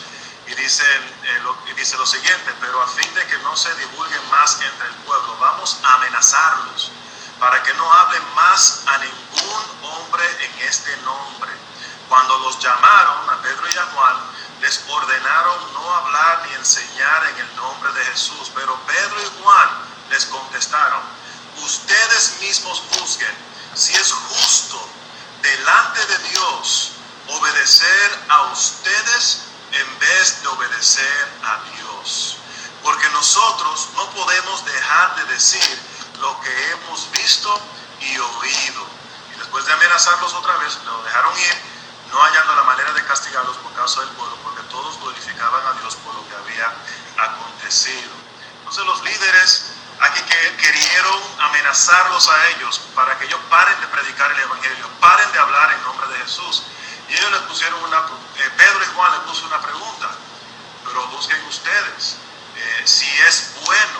Y 0.47 0.55
dice, 0.55 0.83
eh, 0.83 1.39
lo, 1.43 1.55
y 1.67 1.73
dice 1.73 1.97
lo 1.97 2.05
siguiente, 2.05 2.53
pero 2.59 2.81
a 2.81 2.87
fin 2.87 3.13
de 3.13 3.25
que 3.27 3.37
no 3.39 3.55
se 3.55 3.73
divulguen 3.75 4.29
más 4.29 4.59
entre 4.61 4.87
el 4.87 4.95
pueblo, 5.05 5.37
vamos 5.39 5.77
a 5.83 5.93
amenazarlos 5.95 6.91
para 7.41 7.61
que 7.63 7.73
no 7.73 7.91
hablen 7.91 8.23
más 8.35 8.83
a 8.85 8.97
ningún 8.99 9.63
hombre 9.81 10.23
en 10.45 10.67
este 10.67 10.95
nombre. 10.97 11.51
Cuando 12.07 12.37
los 12.37 12.59
llamaron 12.59 13.29
a 13.29 13.41
Pedro 13.41 13.63
y 13.67 13.77
a 13.77 13.85
Juan, 13.85 14.15
les 14.61 14.83
ordenaron 14.87 15.73
no 15.73 15.95
hablar 15.95 16.43
ni 16.47 16.53
enseñar 16.55 17.27
en 17.29 17.37
el 17.37 17.55
nombre 17.55 17.91
de 17.93 18.05
Jesús. 18.05 18.51
Pero 18.53 18.79
Pedro 18.85 19.21
y 19.21 19.41
Juan 19.41 19.69
les 20.09 20.25
contestaron, 20.25 21.01
ustedes 21.57 22.37
mismos 22.41 22.83
juzguen 22.91 23.35
si 23.73 23.93
es 23.95 24.11
justo 24.11 24.87
delante 25.41 26.05
de 26.05 26.17
Dios 26.29 26.91
obedecer 27.27 28.19
a 28.29 28.41
ustedes 28.51 29.43
en 29.71 29.99
vez 29.99 30.41
de 30.41 30.47
obedecer 30.47 31.29
a 31.43 31.59
Dios. 31.75 32.37
Porque 32.83 33.09
nosotros 33.09 33.89
no 33.95 34.09
podemos 34.11 34.65
dejar 34.65 35.15
de 35.15 35.25
decir 35.33 35.81
lo 36.19 36.39
que 36.41 36.71
hemos 36.71 37.11
visto 37.11 37.61
y 37.99 38.17
oído. 38.17 38.85
Y 39.33 39.39
después 39.39 39.65
de 39.65 39.73
amenazarlos 39.73 40.33
otra 40.33 40.57
vez, 40.57 40.77
lo 40.85 41.03
dejaron 41.03 41.37
ir, 41.39 41.61
no 42.11 42.19
hallando 42.19 42.55
la 42.55 42.63
manera 42.63 42.91
de 42.93 43.05
castigarlos 43.05 43.57
por 43.57 43.71
causa 43.73 44.01
del 44.01 44.09
pueblo, 44.09 44.35
todos 44.71 44.99
glorificaban 45.01 45.61
a 45.67 45.79
Dios 45.81 45.95
por 45.97 46.15
lo 46.15 46.27
que 46.27 46.35
había 46.35 46.73
acontecido. 47.17 48.09
Entonces 48.59 48.85
los 48.85 49.03
líderes 49.03 49.65
aquí 49.99 50.21
que 50.21 50.55
querieron 50.57 51.21
amenazarlos 51.39 52.27
a 52.29 52.47
ellos 52.49 52.81
para 52.95 53.17
que 53.19 53.25
ellos 53.25 53.39
paren 53.49 53.79
de 53.81 53.87
predicar 53.87 54.31
el 54.31 54.39
Evangelio, 54.39 54.89
paren 54.99 55.31
de 55.31 55.39
hablar 55.39 55.73
en 55.73 55.83
nombre 55.83 56.07
de 56.07 56.19
Jesús. 56.23 56.63
Y 57.09 57.13
ellos 57.13 57.31
les 57.31 57.41
pusieron 57.41 57.83
una, 57.83 57.97
eh, 57.97 58.49
Pedro 58.57 58.83
y 58.83 58.95
Juan 58.95 59.11
les 59.11 59.21
puso 59.21 59.45
una 59.45 59.61
pregunta, 59.61 60.09
pero 60.85 61.05
busquen 61.07 61.45
ustedes 61.47 62.15
eh, 62.55 62.81
si 62.85 63.07
es 63.27 63.51
bueno 63.65 63.99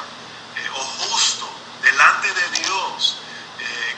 eh, 0.56 0.70
o 0.74 0.80
justo 0.80 1.50
delante 1.82 2.34
de 2.34 2.50
Dios 2.62 3.18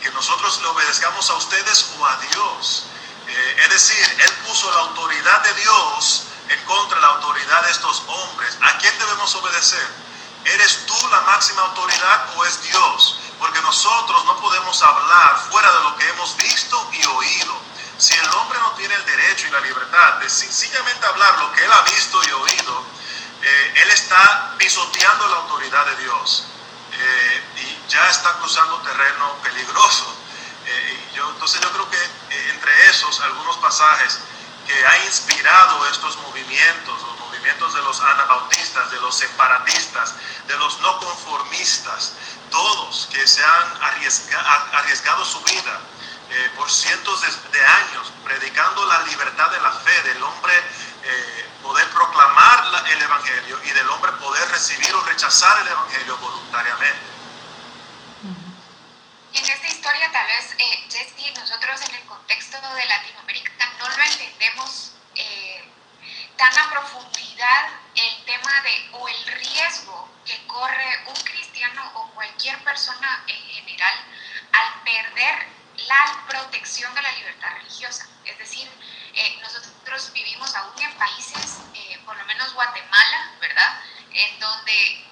que 0.02 0.12
nosotros 0.12 0.60
le 0.62 0.68
obedezcamos 0.68 1.30
a 1.30 1.36
ustedes 1.36 1.92
o 1.98 2.06
a 2.06 2.18
Dios. 2.18 2.88
es 3.26 3.70
decir, 3.70 4.18
Él 4.20 4.34
puso 4.46 4.70
la 4.70 4.82
autoridad 4.82 5.42
de 5.44 5.54
Dios 5.54 6.24
contra 6.66 6.96
de 6.96 7.02
la 7.02 7.08
autoridad 7.08 7.64
de 7.64 7.72
estos 7.72 8.04
hombres. 8.08 8.58
¿A 8.62 8.78
quién 8.78 8.98
debemos 9.00 9.34
obedecer? 9.36 9.88
¿Eres 10.46 10.86
tú 10.86 11.08
la 11.10 11.22
máxima 11.22 11.62
autoridad 11.62 12.30
o 12.36 12.46
es 12.46 12.62
Dios? 12.64 13.20
Porque 13.40 13.62
nosotros 13.62 14.26
no 14.26 14.38
podemos 14.38 14.82
hablar 14.82 15.40
fuera 15.50 15.72
de 15.72 15.84
lo 15.84 15.96
que 15.98 16.10
hemos 16.10 16.36
visto 16.38 16.90
y 16.92 17.06
oído. 17.06 17.62
Si 17.98 18.14
el 18.14 18.30
hombre 18.34 18.60
no 18.60 18.72
tiene 18.72 18.94
el 18.96 19.06
derecho 19.06 19.48
y 19.48 19.52
la 19.52 19.62
libertad 19.62 20.14
de 20.16 20.30
sencillamente 20.30 21.06
hablar 21.06 21.40
lo 21.40 21.52
que 21.54 21.64
él 21.64 21.72
ha 21.72 21.82
visto 21.82 22.22
y 22.24 22.32
oído, 22.32 22.86
eh, 23.42 23.74
él 23.84 23.92
está 23.92 24.56
pisoteando 24.58 25.28
la 25.28 25.36
autoridad 25.38 25.86
de 25.86 25.96
Dios 25.98 26.46
eh, 26.92 27.44
y 27.58 27.90
ya 27.90 28.10
está 28.10 28.34
cruzando 28.34 28.78
terreno 28.82 29.36
peligroso. 29.44 30.16
Eh, 30.66 31.10
yo, 31.14 31.30
entonces 31.30 31.62
yo 31.62 31.72
creo 31.72 31.90
que 31.90 32.10
entre 32.50 32.90
esos 32.90 33.20
algunos 33.22 33.58
pasajes 33.58 34.20
que 34.68 34.86
ha 34.86 35.06
inspirado 35.06 35.86
estos 35.88 36.18
movimientos, 36.18 37.02
los 37.02 37.20
movimientos 37.20 37.74
de 37.74 37.82
los 37.82 38.00
anabautistas, 38.02 38.92
de 38.92 39.00
los 39.02 39.16
separatistas, 39.16 40.16
de 40.48 40.58
los 40.58 40.80
no 40.82 41.00
conformistas, 41.00 42.14
todos 42.50 43.10
que 43.12 43.28
se 43.28 43.44
han 43.44 43.82
arriesgado 43.82 45.26
su 45.26 45.42
vida 45.42 45.80
eh, 46.30 46.52
por 46.56 46.70
cientos 46.72 47.22
de, 47.52 47.66
años 47.66 48.12
predicando 48.24 48.86
la 48.86 49.04
libertad 49.04 49.52
de 49.52 49.62
la 49.62 49.72
fe 49.72 50.02
del 50.04 50.24
hombre 50.24 50.54
eh, 51.04 51.50
poder 51.62 51.88
proclamar 51.90 52.86
el 52.90 53.02
Evangelio 53.02 53.60
y 53.64 53.70
del 53.72 53.90
hombre 53.90 54.12
poder 54.14 54.50
recibir 54.50 54.94
o 54.96 55.02
rechazar 55.02 55.60
el 55.62 55.68
Evangelio 55.68 56.18
voluntariamente. 56.18 57.13
En 59.34 59.44
esta 59.44 59.68
historia 59.68 60.12
tal 60.12 60.28
vez, 60.28 60.56
eh, 60.60 60.86
Jesse, 60.92 61.34
nosotros 61.36 61.82
en 61.90 61.96
el 61.96 62.06
contexto 62.06 62.56
de 62.76 62.86
Latinoamérica 62.86 63.66
no 63.80 63.90
lo 63.90 64.04
entendemos 64.04 64.92
eh, 65.16 65.64
tan 66.38 66.56
a 66.56 66.70
profundidad 66.70 67.70
el 67.96 68.26
tema 68.26 68.62
de 68.62 68.90
o 68.92 69.08
el 69.08 69.26
riesgo 69.26 70.08
que 70.24 70.46
corre 70.46 71.04
un 71.08 71.16
cristiano 71.16 71.92
o 71.96 72.12
cualquier 72.12 72.64
persona 72.64 73.24
en 73.26 73.42
general 73.50 73.94
al 74.52 74.84
perder 74.84 75.48
la 75.88 76.26
protección 76.30 76.94
de 76.94 77.02
la 77.02 77.12
libertad 77.14 77.54
religiosa. 77.56 78.08
Es 78.26 78.38
decir, 78.38 78.70
eh, 79.16 79.40
nosotros 79.42 80.14
vivimos 80.14 80.56
aún 80.56 80.80
en 80.80 80.94
países, 80.94 81.58
eh, 81.74 82.00
por 82.06 82.16
lo 82.16 82.26
menos 82.26 82.54
Guatemala, 82.54 83.32
¿verdad? 83.42 83.82
En 84.12 84.40
donde 84.40 85.08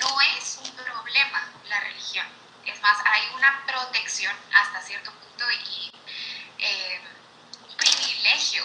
no 0.00 0.20
es 0.38 0.58
un 0.64 0.70
problema 0.74 1.52
la 1.68 1.80
religión. 1.80 2.41
Es 2.64 2.80
más, 2.80 2.96
hay 3.04 3.22
una 3.34 3.64
protección 3.66 4.34
hasta 4.54 4.80
cierto 4.82 5.10
punto 5.12 5.44
y 5.50 5.90
un 7.68 7.76
privilegio 7.76 8.64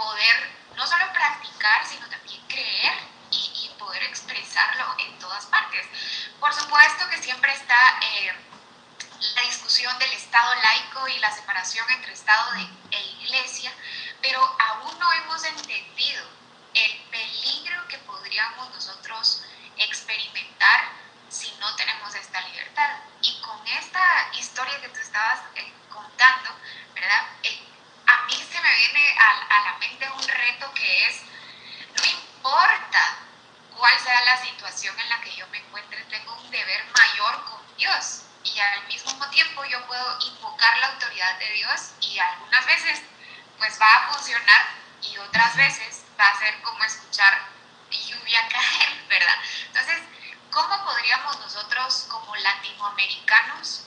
poder 0.00 0.50
no 0.76 0.86
solo 0.86 1.12
practicar, 1.12 1.86
sino 1.86 2.08
también 2.08 2.40
creer 2.48 2.94
y, 3.30 3.70
poder 3.78 4.02
expresarlo 4.04 4.94
en 4.98 5.18
todas 5.18 5.46
partes. 5.46 5.86
Por 6.38 6.52
supuesto 6.52 7.08
que 7.08 7.22
siempre 7.22 7.52
está 7.52 7.98
eh, 8.02 8.32
la 9.34 9.42
discusión 9.42 9.98
del 9.98 10.12
Estado 10.12 10.54
laico 10.54 11.08
y 11.08 11.18
la 11.18 11.32
separación 11.32 11.88
entre 11.90 12.12
Estado 12.12 12.52
e 12.90 13.02
Iglesia, 13.22 13.72
pero 14.20 14.40
aún 14.40 14.98
no 14.98 15.12
hemos 15.14 15.42
entendido 15.44 16.24
el 16.74 16.98
peligro 17.10 17.88
que 17.88 17.98
podríamos 17.98 18.70
nosotros 18.70 19.44
experimentar 19.78 20.99
si 21.30 21.52
no 21.60 21.74
tenemos 21.76 22.14
esta 22.14 22.40
libertad. 22.42 22.98
Y 23.22 23.40
con 23.40 23.66
esta 23.66 24.28
historia 24.34 24.80
que 24.80 24.88
tú 24.88 25.00
estabas 25.00 25.40
eh, 25.54 25.72
contando, 25.88 26.50
¿verdad? 26.94 27.26
Eh, 27.42 27.62
a 28.06 28.26
mí 28.26 28.34
se 28.34 28.60
me 28.60 28.76
viene 28.76 29.16
a, 29.18 29.62
la 29.64 29.78
mente 29.78 30.10
un 30.10 30.28
reto 30.28 30.72
que 30.74 31.06
es, 31.06 31.22
no 31.96 32.04
importa 32.04 33.18
cuál 33.76 33.98
sea 34.00 34.24
la 34.24 34.36
situación 34.44 34.98
en 34.98 35.08
la 35.08 35.20
que 35.20 35.34
yo 35.36 35.46
me 35.48 35.58
encuentre, 35.58 36.02
tengo 36.04 36.34
un 36.34 36.50
deber 36.50 36.84
mayor 36.96 37.44
con 37.44 37.76
Dios. 37.76 38.22
Y 38.42 38.58
al 38.58 38.86
mismo 38.86 39.28
tiempo 39.30 39.64
yo 39.66 39.86
puedo 39.86 40.18
invocar 40.26 40.76
la 40.78 40.88
autoridad 40.88 41.38
de 41.38 41.50
Dios 41.52 41.92
y 42.00 42.18
algunas 42.18 42.66
veces 42.66 43.02
pues 43.58 43.78
va 43.80 43.94
a 43.94 44.12
funcionar 44.12 44.66
y 45.02 45.16
otras 45.18 45.54
veces 45.56 46.04
va 46.18 46.28
a 46.28 46.38
ser 46.38 46.60
como 46.62 46.82
escuchar 46.84 47.50
lluvia 47.90 48.48
caer, 48.52 49.04
¿verdad? 49.08 49.36
Entonces, 49.66 50.02
¿cómo 50.50 50.84
podríamos 50.84 51.38
nosotros 51.40 52.06
como 52.08 52.34
latinoamericanos 52.36 53.84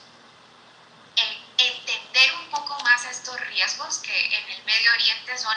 entender 1.58 2.34
un 2.36 2.50
poco 2.50 2.78
más 2.84 3.06
estos 3.06 3.40
riesgos 3.48 4.00
que 4.00 4.38
en 4.38 4.50
el 4.52 4.64
Medio 4.66 4.92
Oriente 4.94 5.38
son 5.38 5.56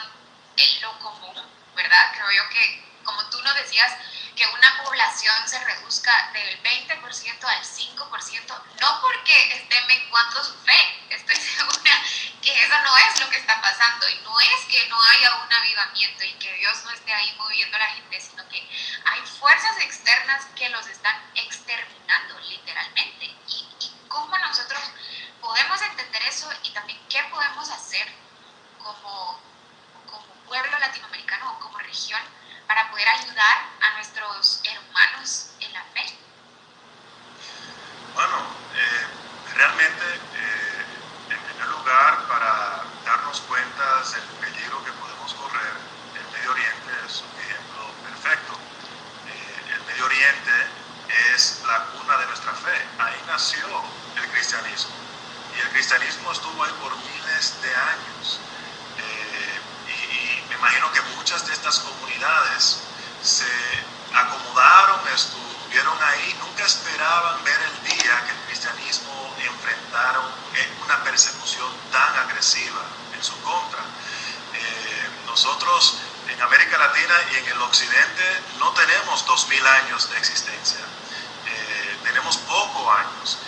lo 0.82 0.98
común, 0.98 1.34
¿verdad? 1.74 2.12
Creo 2.14 2.30
yo 2.30 2.48
que, 2.50 2.85
como 3.06 3.24
tú 3.30 3.40
nos 3.42 3.54
decías, 3.54 3.92
que 4.36 4.46
una 4.48 4.82
población 4.84 5.34
se 5.48 5.58
reduzca 5.64 6.30
del 6.34 6.62
20% 6.62 7.44
al 7.44 7.64
5%, 7.64 8.62
no 8.82 9.00
porque 9.00 9.54
esté 9.54 9.80
menguando 9.86 10.44
su 10.44 10.54
fe, 10.58 11.06
estoy 11.08 11.36
segura 11.56 12.02
que 12.42 12.64
eso 12.64 12.74
no 12.82 12.96
es 12.98 13.20
lo 13.20 13.30
que 13.30 13.38
está 13.38 13.60
pasando 13.62 14.08
y 14.10 14.16
no 14.18 14.38
es 14.38 14.64
que 14.68 14.86
no 14.88 15.02
haya 15.02 15.42
un 15.42 15.52
avivamiento 15.52 16.24
y 16.24 16.32
que 16.34 16.52
Dios 16.52 16.84
no 16.84 16.90
esté 16.90 17.14
ahí 17.14 17.34
moviendo 17.38 17.76
a 17.76 17.80
la 17.80 17.88
gente, 17.88 18.20
sino 18.20 18.46
que 18.50 18.58
hay 19.06 19.20
fuerzas 19.40 19.78
externas 19.78 20.44
que 20.54 20.68
los 20.68 20.86
están 20.86 21.16
exterminando 21.34 22.38
literalmente. 22.40 23.24
¿Y, 23.48 23.66
y 23.80 24.08
cómo 24.08 24.36
nosotros 24.38 24.82
podemos 25.40 25.80
entender 25.80 26.22
eso 26.24 26.52
y 26.62 26.70
también 26.70 27.00
qué 27.08 27.22
podemos 27.30 27.70
hacer 27.70 28.06
como, 28.78 29.40
como 30.10 30.26
pueblo 30.46 30.78
latinoamericano 30.78 31.52
o 31.52 31.58
como 31.60 31.78
región 31.78 32.20
para 32.66 32.90
poder 32.90 33.08
ayudar 33.08 33.56
a 33.80 33.94
nuestros 33.94 34.60
hermanos 34.64 35.50
en 35.60 35.72
la 35.72 35.82
fe? 35.94 36.18
Bueno, 38.14 38.36
eh, 38.74 39.06
realmente, 39.54 40.04
eh, 40.04 41.30
en 41.30 41.40
primer 41.40 41.68
lugar, 41.68 42.26
para 42.28 42.82
darnos 43.04 43.40
cuenta 43.42 44.02
del 44.02 44.22
peligro 44.40 44.84
que 44.84 44.92
podemos 44.92 45.34
correr, 45.34 45.76
el 46.14 46.38
Medio 46.38 46.50
Oriente 46.52 46.92
es 47.06 47.22
un 47.22 47.40
ejemplo 47.40 47.90
perfecto. 48.04 48.52
Eh, 49.28 49.74
el 49.74 49.82
Medio 49.84 50.04
Oriente 50.06 50.66
es 51.34 51.62
la 51.66 51.84
cuna 51.86 52.16
de 52.18 52.26
nuestra 52.26 52.52
fe. 52.52 52.76
Ahí 52.98 53.22
nació 53.26 53.66
el 54.16 54.28
cristianismo. 54.30 54.94
Y 55.56 55.60
el 55.60 55.68
cristianismo 55.70 56.32
estuvo 56.32 56.64
ahí 56.64 56.72
por 56.82 56.94
miles 56.96 57.62
de 57.62 57.74
años. 57.74 58.40
Eh, 58.98 59.60
y, 59.88 60.48
me 60.48 60.54
imagino 60.56 60.92
que 60.92 61.00
muchas 61.16 61.46
de 61.46 61.52
estas 61.52 61.78
comunidades 61.80 62.78
se 63.22 63.46
acomodaron, 64.14 65.00
estuvieron 65.14 65.96
ahí, 66.02 66.36
nunca 66.40 66.64
esperaban 66.64 67.42
ver 67.44 67.58
el 67.60 67.84
día 67.84 68.24
que 68.24 68.32
el 68.32 68.40
cristianismo 68.46 69.34
enfrentara 69.38 70.20
una 70.84 71.02
persecución 71.04 71.68
tan 71.90 72.16
agresiva 72.18 72.82
en 73.14 73.22
su 73.22 73.38
contra. 73.42 73.80
Eh, 74.54 75.08
nosotros 75.26 75.98
en 76.28 76.40
América 76.40 76.78
Latina 76.78 77.14
y 77.32 77.36
en 77.36 77.46
el 77.48 77.62
occidente 77.62 78.42
no 78.58 78.70
tenemos 78.72 79.24
dos 79.26 79.48
mil 79.48 79.66
años 79.66 80.10
de 80.10 80.18
existencia, 80.18 80.80
eh, 81.46 81.98
tenemos 82.04 82.36
pocos 82.38 82.98
años 82.98 83.38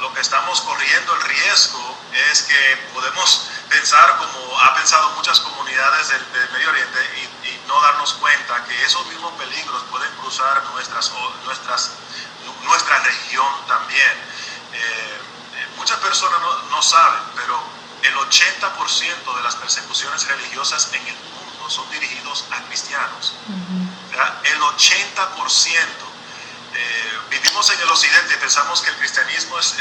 lo 0.00 0.14
que 0.14 0.20
estamos 0.20 0.60
corriendo 0.60 1.14
el 1.14 1.22
riesgo 1.22 1.98
es 2.30 2.42
que 2.42 2.76
podemos 2.94 3.48
pensar 3.68 4.16
como 4.18 4.60
ha 4.60 4.74
pensado 4.76 5.10
muchas 5.10 5.40
comunidades 5.40 6.08
del, 6.08 6.24
Medio 6.52 6.70
Oriente 6.70 6.98
y, 7.44 7.58
no 7.68 7.78
darnos 7.82 8.14
cuenta 8.14 8.64
que 8.64 8.82
esos 8.82 9.04
mismos 9.08 9.30
peligros 9.32 9.82
pueden 9.90 10.10
cruzar 10.22 10.64
nuestras, 10.72 11.12
nuestras, 11.44 11.90
nuestra 12.62 12.98
región 13.00 13.66
también. 13.66 14.12
Eh, 14.72 15.18
muchas 15.76 15.98
personas 15.98 16.40
no, 16.40 16.62
no, 16.70 16.80
saben, 16.80 17.20
pero 17.36 17.60
el 18.04 18.14
80% 18.14 19.36
de 19.36 19.42
las 19.42 19.54
persecuciones 19.56 20.26
religiosas 20.28 20.88
en 20.94 21.06
el 21.08 21.14
mundo 21.14 21.38
ejemplo, 21.48 21.70
son 21.70 21.90
dirigidos 21.90 22.46
a 22.50 22.62
cristianos. 22.68 23.34
El 24.44 24.60
80%. 24.60 26.08
Eh, 26.74 27.18
vivimos 27.30 27.70
en 27.70 27.80
el 27.80 27.88
occidente 27.90 28.34
y 28.34 28.36
pensamos 28.36 28.82
que 28.82 28.90
el 28.90 28.96
cristianismo 28.96 29.58
es, 29.58 29.74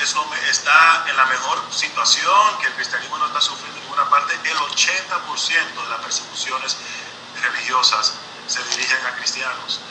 está 0.49 1.05
en 1.07 1.17
la 1.17 1.25
mejor 1.25 1.61
situación, 1.71 2.57
que 2.59 2.67
el 2.67 2.73
cristianismo 2.73 3.17
no 3.17 3.27
está 3.27 3.41
sufriendo 3.41 3.77
en 3.77 3.83
ninguna 3.83 4.09
parte. 4.09 4.33
El 4.33 4.57
80% 4.57 5.83
de 5.83 5.89
las 5.89 5.99
persecuciones 5.99 6.77
religiosas 7.41 8.13
se 8.47 8.63
dirigen 8.63 9.05
a 9.05 9.15
cristianos. 9.15 9.81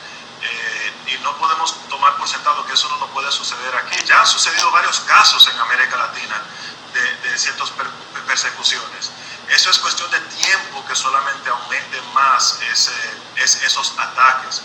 Eh, 0.41 0.93
y 1.07 1.17
no 1.23 1.35
podemos 1.37 1.75
tomar 1.89 2.15
por 2.17 2.27
sentado 2.27 2.65
que 2.65 2.73
eso 2.73 2.89
no 2.89 2.97
nos 2.97 3.09
puede 3.11 3.31
suceder 3.31 3.75
aquí. 3.75 4.03
Ya 4.05 4.19
han 4.21 4.27
sucedido 4.27 4.71
varios 4.71 4.99
casos 5.27 5.53
en 5.53 5.59
América 5.59 5.97
Latina 5.97 6.41
de, 6.93 7.29
de 7.29 7.37
ciertas 7.37 7.69
persecuciones. 8.25 9.11
Eso 9.49 9.69
es 9.69 9.77
cuestión 9.79 10.09
de 10.09 10.19
tiempo 10.21 10.85
que 10.87 10.95
solamente 10.95 11.49
aumente 11.49 12.01
más 12.13 12.59
ese, 12.71 12.93
esos 13.65 13.93
ataques. 13.97 14.61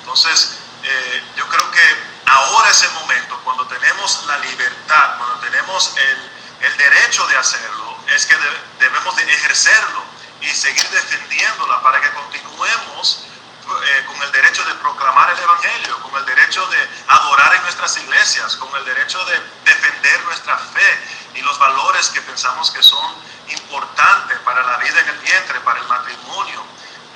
Entonces, 0.00 0.58
eh, 0.82 1.22
yo 1.36 1.46
creo 1.48 1.70
que 1.70 1.96
ahora 2.26 2.70
es 2.70 2.82
el 2.82 2.90
momento, 2.92 3.40
cuando 3.44 3.66
tenemos 3.68 4.24
la 4.26 4.38
libertad, 4.38 5.16
cuando 5.18 5.36
tenemos 5.38 5.92
el, 5.96 6.66
el 6.66 6.76
derecho 6.76 7.26
de 7.28 7.36
hacerlo, 7.36 7.96
es 8.08 8.26
que 8.26 8.36
debemos 8.80 9.14
de 9.14 9.22
ejercerlo 9.32 10.02
y 10.40 10.48
seguir 10.48 10.88
defendiéndola 10.88 11.82
para 11.82 12.00
que 12.00 12.10
continuemos 12.10 13.26
eh, 13.70 14.04
con 14.06 14.20
el 14.22 14.32
derecho 14.32 14.64
de 14.64 14.74
proclamar 14.74 15.30
el 15.30 15.38
Evangelio, 15.38 16.00
con 16.02 16.16
el 16.16 16.24
derecho 16.26 16.66
de 16.66 16.88
adorar 17.08 17.54
en 17.54 17.62
nuestras 17.62 17.96
iglesias, 17.98 18.56
con 18.56 18.74
el 18.76 18.84
derecho 18.84 19.24
de 19.24 19.40
defender 19.64 20.24
nuestra 20.24 20.58
fe 20.58 21.00
y 21.34 21.42
los 21.42 21.58
valores 21.58 22.08
que 22.10 22.20
pensamos 22.22 22.70
que 22.70 22.82
son 22.82 23.14
importantes 23.48 24.38
para 24.40 24.62
la 24.62 24.76
vida 24.78 25.00
en 25.00 25.08
el 25.08 25.18
vientre, 25.18 25.60
para 25.60 25.80
el 25.80 25.86
matrimonio. 25.86 26.64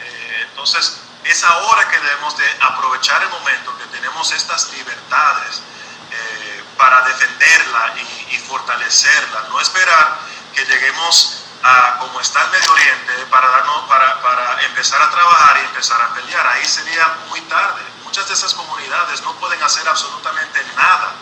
Eh, 0.01 0.47
entonces, 0.51 1.01
es 1.25 1.45
ahora 1.45 1.89
que 1.89 1.99
debemos 1.99 2.37
de 2.37 2.57
aprovechar 2.61 3.23
el 3.23 3.29
momento 3.31 3.77
que 3.79 3.87
tenemos 3.87 4.31
estas 4.33 4.73
libertades 4.73 5.63
eh, 6.11 6.65
para 6.77 7.03
defenderla 7.03 7.95
y, 7.97 8.35
y 8.35 8.39
fortalecerla, 8.39 9.47
no 9.49 9.61
esperar 9.61 10.19
que 10.55 10.65
lleguemos 10.65 11.44
como 11.99 12.21
está 12.21 12.43
el 12.43 12.51
Medio 12.51 12.73
Oriente 12.73 13.27
para, 13.31 13.49
darnos, 13.49 13.89
para, 13.89 14.21
para 14.21 14.63
empezar 14.63 15.01
a 15.01 15.11
trabajar 15.11 15.57
y 15.59 15.65
empezar 15.67 16.01
a 16.01 16.15
pelear. 16.15 16.47
Ahí 16.47 16.65
sería 16.65 17.07
muy 17.29 17.41
tarde. 17.43 17.83
Muchas 18.05 18.29
de 18.29 18.35
esas 18.35 18.53
comunidades 18.55 19.23
no 19.23 19.33
pueden 19.37 19.63
hacer 19.63 19.89
absolutamente 19.89 20.63
nada 20.77 21.13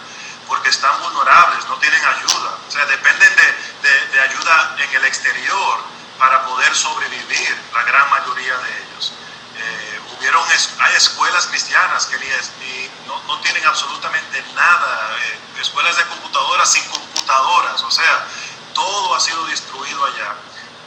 porque 0.48 0.68
están 0.68 1.00
vulnerables, 1.00 1.64
no 1.68 1.76
tienen 1.76 2.04
ayuda. 2.04 2.58
O 2.68 2.70
sea, 2.70 2.84
dependen 2.86 3.36
de, 3.36 3.88
de, 3.88 4.06
de 4.08 4.20
ayuda 4.20 4.76
en 4.78 4.94
el 4.94 5.04
exterior 5.04 5.92
para 6.18 6.44
poder 6.44 6.74
sobrevivir, 6.74 7.56
la 7.74 7.82
gran 7.82 8.10
mayoría 8.10 8.56
de 8.56 8.82
ellos. 8.82 9.12
Eh, 9.56 10.00
hubieron, 10.16 10.42
hay 10.80 10.94
escuelas 10.94 11.46
cristianas 11.46 12.06
que 12.06 12.18
ni, 12.18 12.90
no, 13.06 13.20
no, 13.24 13.40
tienen 13.40 13.64
absolutamente 13.66 14.42
nada, 14.54 15.16
eh, 15.18 15.38
escuelas 15.60 15.96
de 15.96 16.04
computadoras 16.06 16.70
sin 16.70 16.84
computadoras, 16.88 17.82
o 17.82 17.90
sea, 17.90 18.26
todo 18.74 19.14
ha 19.14 19.20
sido 19.20 19.44
destruido 19.46 20.04
allá. 20.04 20.34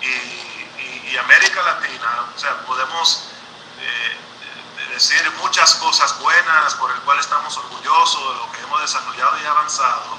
Y, 0.02 1.18
América 1.18 1.62
Latina, 1.62 2.26
o 2.36 2.38
sea, 2.38 2.58
podemos 2.66 3.30
eh, 3.80 4.18
decir 4.94 5.32
muchas 5.42 5.76
cosas 5.76 6.20
buenas 6.20 6.76
por 6.76 6.92
el 6.92 7.00
cual 7.02 7.18
estamos 7.20 7.56
orgullosos 7.56 8.34
de 8.34 8.36
lo 8.36 8.52
que 8.52 8.60
hemos 8.60 8.82
desarrollado 8.82 9.42
y 9.42 9.46
avanzado, 9.46 10.18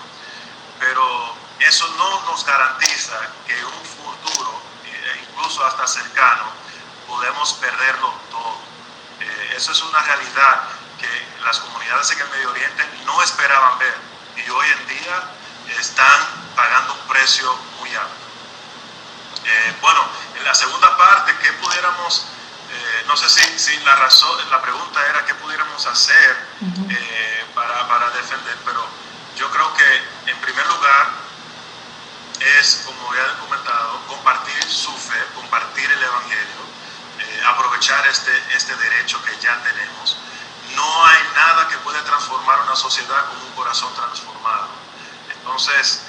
pero 0.80 1.34
eso 1.60 1.86
no 1.98 2.22
nos 2.22 2.46
garantiza 2.46 3.20
que 3.46 3.62
un 3.62 3.84
futuro, 3.84 4.58
e 4.86 5.28
incluso 5.28 5.66
hasta 5.66 5.86
cercano, 5.86 6.44
podemos 7.06 7.52
perderlo 7.54 8.14
todo. 8.30 8.56
Eh, 9.20 9.54
eso 9.54 9.72
es 9.72 9.82
una 9.82 10.00
realidad 10.00 10.62
que 10.98 11.26
las 11.44 11.60
comunidades 11.60 12.10
en 12.12 12.20
el 12.20 12.28
Medio 12.30 12.50
Oriente 12.50 12.84
no 13.04 13.22
esperaban 13.22 13.78
ver 13.78 13.94
y 14.36 14.50
hoy 14.50 14.66
en 14.66 14.86
día 14.88 15.30
están 15.78 16.45
pagando 16.56 16.94
un 16.94 17.00
precio 17.06 17.54
muy 17.78 17.94
alto. 17.94 18.26
Eh, 19.44 19.76
bueno, 19.80 20.00
en 20.34 20.44
la 20.44 20.54
segunda 20.54 20.96
parte, 20.96 21.36
¿qué 21.40 21.52
pudiéramos, 21.52 22.24
eh, 22.72 23.04
no 23.06 23.16
sé 23.16 23.28
si, 23.28 23.58
si, 23.58 23.78
la, 23.84 23.94
razón, 23.96 24.38
la 24.50 24.60
pregunta 24.60 25.06
era 25.06 25.24
qué 25.24 25.34
pudiéramos 25.34 25.86
hacer 25.86 26.36
eh, 26.90 27.44
para, 27.54 27.86
para, 27.86 28.10
defender, 28.10 28.56
pero 28.64 28.84
yo 29.36 29.48
creo 29.50 29.72
que 29.74 30.30
en 30.30 30.40
primer 30.40 30.66
lugar 30.66 31.10
es, 32.58 32.82
como 32.86 33.14
ya 33.14 33.22
he 33.22 33.38
comentado, 33.38 34.00
compartir 34.08 34.64
su 34.64 34.92
fe, 34.96 35.22
compartir 35.34 35.90
el 35.90 36.02
Evangelio, 36.02 36.66
aprovechar 37.46 38.04
este, 38.08 38.32
este 38.56 38.74
derecho 38.76 39.22
que 39.22 39.38
ya 39.38 39.62
tenemos. 39.62 40.16
No 40.74 41.06
hay 41.06 41.22
nada 41.34 41.68
que 41.68 41.76
pueda 41.78 42.02
transformar 42.02 42.60
una 42.62 42.74
sociedad 42.74 43.28
con 43.28 43.40
un 43.40 43.52
corazón 43.52 43.94
transformado 43.94 44.86
entonces, 45.46 46.02
eh, 46.02 46.05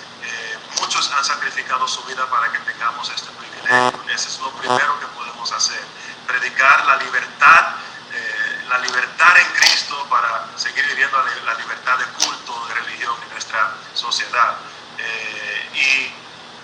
muchos 0.80 1.12
han 1.12 1.24
sacrificado 1.24 1.88
su 1.88 2.04
vida 2.04 2.26
para 2.30 2.52
que 2.52 2.60
tengamos 2.60 3.10
este 3.10 3.30
privilegio. 3.32 4.04
Ese 4.14 4.30
es 4.30 4.40
lo 4.40 4.52
primero 4.52 5.00
que 5.00 5.08
podemos 5.08 5.52
hacer. 5.52 5.80
Predicar 6.28 6.86
la 6.86 6.98
libertad, 6.98 7.76
eh, 8.14 8.66
la 8.70 8.78
libertad 8.80 9.38
en 9.38 9.48
Cristo 9.60 10.06
para 10.10 10.46
seguir 10.56 10.86
viviendo 10.88 11.18
la 11.46 11.54
libertad 11.56 11.98
de 11.98 12.06
culto, 12.06 12.66
de 12.68 12.74
religión 12.76 13.16
en 13.24 13.30
nuestra 13.30 13.72
sociedad. 13.94 14.56
Eh, 14.98 15.70
y 15.74 16.14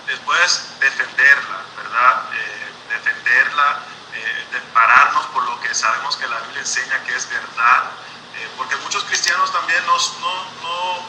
después 0.07 0.79
defenderla, 0.79 1.61
¿verdad? 1.77 2.23
defenderla, 2.89 3.79
de 4.51 4.59
pararnos 4.71 5.25
por 5.27 5.43
lo 5.43 5.59
que 5.61 5.73
sabemos 5.73 6.15
que 6.17 6.27
la 6.27 6.37
Biblia 6.41 6.61
enseña 6.61 7.03
que 7.03 7.15
es 7.15 7.27
verdad. 7.29 7.91
porque 8.57 8.75
muchos 8.77 9.03
cristianos 9.05 9.51
también 9.51 9.83
nos, 9.87 10.17
no, 10.19 10.43
no 10.61 11.05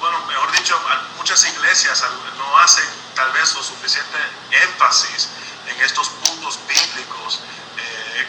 bueno, 0.00 0.18
mejor 0.26 0.52
dicho, 0.52 0.78
muchas 1.16 1.44
iglesias 1.46 2.04
no 2.38 2.58
hacen 2.58 2.84
tal 3.14 3.30
vez 3.32 3.54
lo 3.54 3.62
suficiente 3.62 4.18
énfasis 4.50 5.28
en 5.66 5.80
estos 5.80 6.08
puntos 6.08 6.58
bíblicos 6.68 7.40
eh, 7.78 8.28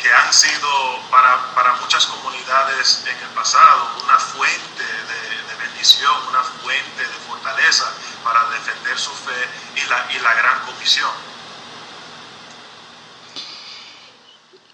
que, 0.00 0.12
han 0.12 0.32
sido 0.32 0.68
para, 1.10 1.54
para, 1.54 1.74
muchas 1.74 2.06
comunidades 2.06 3.04
en 3.06 3.16
el 3.16 3.28
pasado 3.30 3.88
una 4.04 4.18
fuente 4.18 4.82
de, 4.82 5.54
de, 5.54 5.66
bendición, 5.66 6.12
una 6.28 6.42
fuente 6.42 7.00
de 7.00 7.14
fortaleza 7.26 7.90
para 8.22 8.44
defender 8.50 8.98
su 8.98 9.10
fe 9.10 9.48
y 9.76 9.88
la, 9.88 10.12
y 10.12 10.18
la 10.18 10.34
gran 10.34 10.60
comisión. 10.66 11.10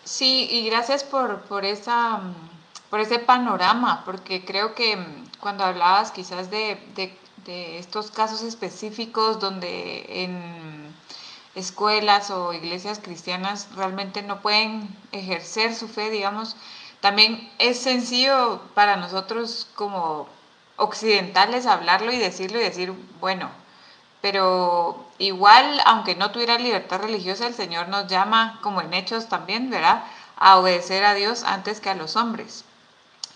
Sí, 0.04 0.48
y 0.50 0.68
gracias 0.68 1.04
por, 1.04 1.42
por, 1.42 1.64
esa, 1.64 2.20
por 2.90 3.00
ese 3.00 3.18
panorama, 3.18 4.04
porque 4.04 4.44
creo 4.44 4.74
que 4.74 5.27
cuando 5.40 5.64
hablabas 5.64 6.12
quizás 6.12 6.50
de, 6.50 6.78
de, 6.94 7.16
estos 7.78 8.10
casos 8.10 8.42
específicos 8.42 9.40
donde 9.40 10.04
en 10.08 10.94
escuelas 11.54 12.30
o 12.30 12.52
iglesias 12.52 13.00
cristianas 13.02 13.68
realmente 13.74 14.22
no 14.22 14.42
pueden 14.42 14.94
ejercer 15.12 15.74
su 15.74 15.88
fe, 15.88 16.10
digamos, 16.10 16.56
también 17.00 17.50
es 17.58 17.80
sencillo 17.80 18.60
para 18.74 18.96
nosotros 18.96 19.66
como 19.74 20.28
occidentales 20.76 21.64
hablarlo 21.66 22.12
y 22.12 22.18
decirlo 22.18 22.58
y 22.58 22.64
decir, 22.64 22.92
bueno, 23.18 23.50
pero 24.20 25.06
igual, 25.18 25.80
aunque 25.86 26.16
no 26.16 26.30
tuviera 26.32 26.58
libertad 26.58 27.00
religiosa, 27.00 27.46
el 27.46 27.54
Señor 27.54 27.88
nos 27.88 28.08
llama, 28.08 28.58
como 28.62 28.80
en 28.80 28.92
hechos 28.94 29.28
también, 29.28 29.70
¿verdad?, 29.70 30.04
a 30.36 30.58
obedecer 30.58 31.04
a 31.04 31.14
Dios 31.14 31.44
antes 31.44 31.80
que 31.80 31.90
a 31.90 31.94
los 31.94 32.16
hombres. 32.16 32.64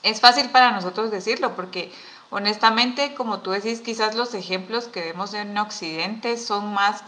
Es 0.03 0.21
fácil 0.21 0.51
para 0.51 0.73
nosotros 0.73 1.11
decirlo 1.11 1.55
porque 1.55 1.93
honestamente, 2.31 3.15
como 3.15 3.41
tú 3.41 3.51
decís, 3.51 3.81
quizás 3.83 4.15
los 4.15 4.35
ejemplos 4.35 4.88
que 4.88 5.01
vemos 5.01 5.35
en 5.35 5.57
Occidente 5.59 6.38
son 6.38 6.73
más, 6.73 7.05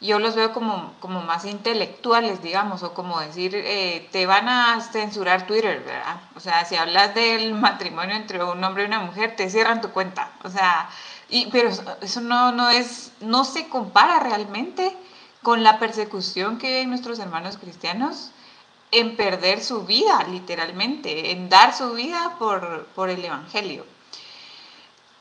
yo 0.00 0.18
los 0.18 0.34
veo 0.34 0.52
como, 0.52 0.92
como 1.00 1.22
más 1.22 1.44
intelectuales, 1.44 2.42
digamos, 2.42 2.82
o 2.82 2.92
como 2.92 3.20
decir, 3.20 3.52
eh, 3.54 4.08
te 4.10 4.26
van 4.26 4.48
a 4.48 4.80
censurar 4.80 5.46
Twitter, 5.46 5.82
¿verdad? 5.84 6.20
O 6.34 6.40
sea, 6.40 6.64
si 6.64 6.74
hablas 6.74 7.14
del 7.14 7.54
matrimonio 7.66 8.16
entre 8.16 8.42
un 8.42 8.62
hombre 8.64 8.82
y 8.82 8.86
una 8.86 9.00
mujer, 9.00 9.36
te 9.36 9.48
cierran 9.48 9.80
tu 9.80 9.90
cuenta. 9.90 10.32
O 10.42 10.50
sea, 10.50 10.90
y, 11.28 11.46
pero 11.50 11.70
eso 12.00 12.20
no, 12.20 12.50
no 12.50 12.70
es, 12.70 13.12
no 13.20 13.44
se 13.44 13.68
compara 13.68 14.18
realmente 14.18 14.96
con 15.42 15.62
la 15.62 15.78
persecución 15.78 16.58
que 16.58 16.78
hay 16.78 16.86
nuestros 16.86 17.18
hermanos 17.20 17.56
cristianos 17.56 18.32
en 18.92 19.16
perder 19.16 19.62
su 19.62 19.84
vida, 19.84 20.26
literalmente, 20.30 21.32
en 21.32 21.48
dar 21.48 21.76
su 21.76 21.92
vida 21.92 22.36
por, 22.38 22.86
por 22.94 23.10
el 23.10 23.24
Evangelio. 23.24 23.84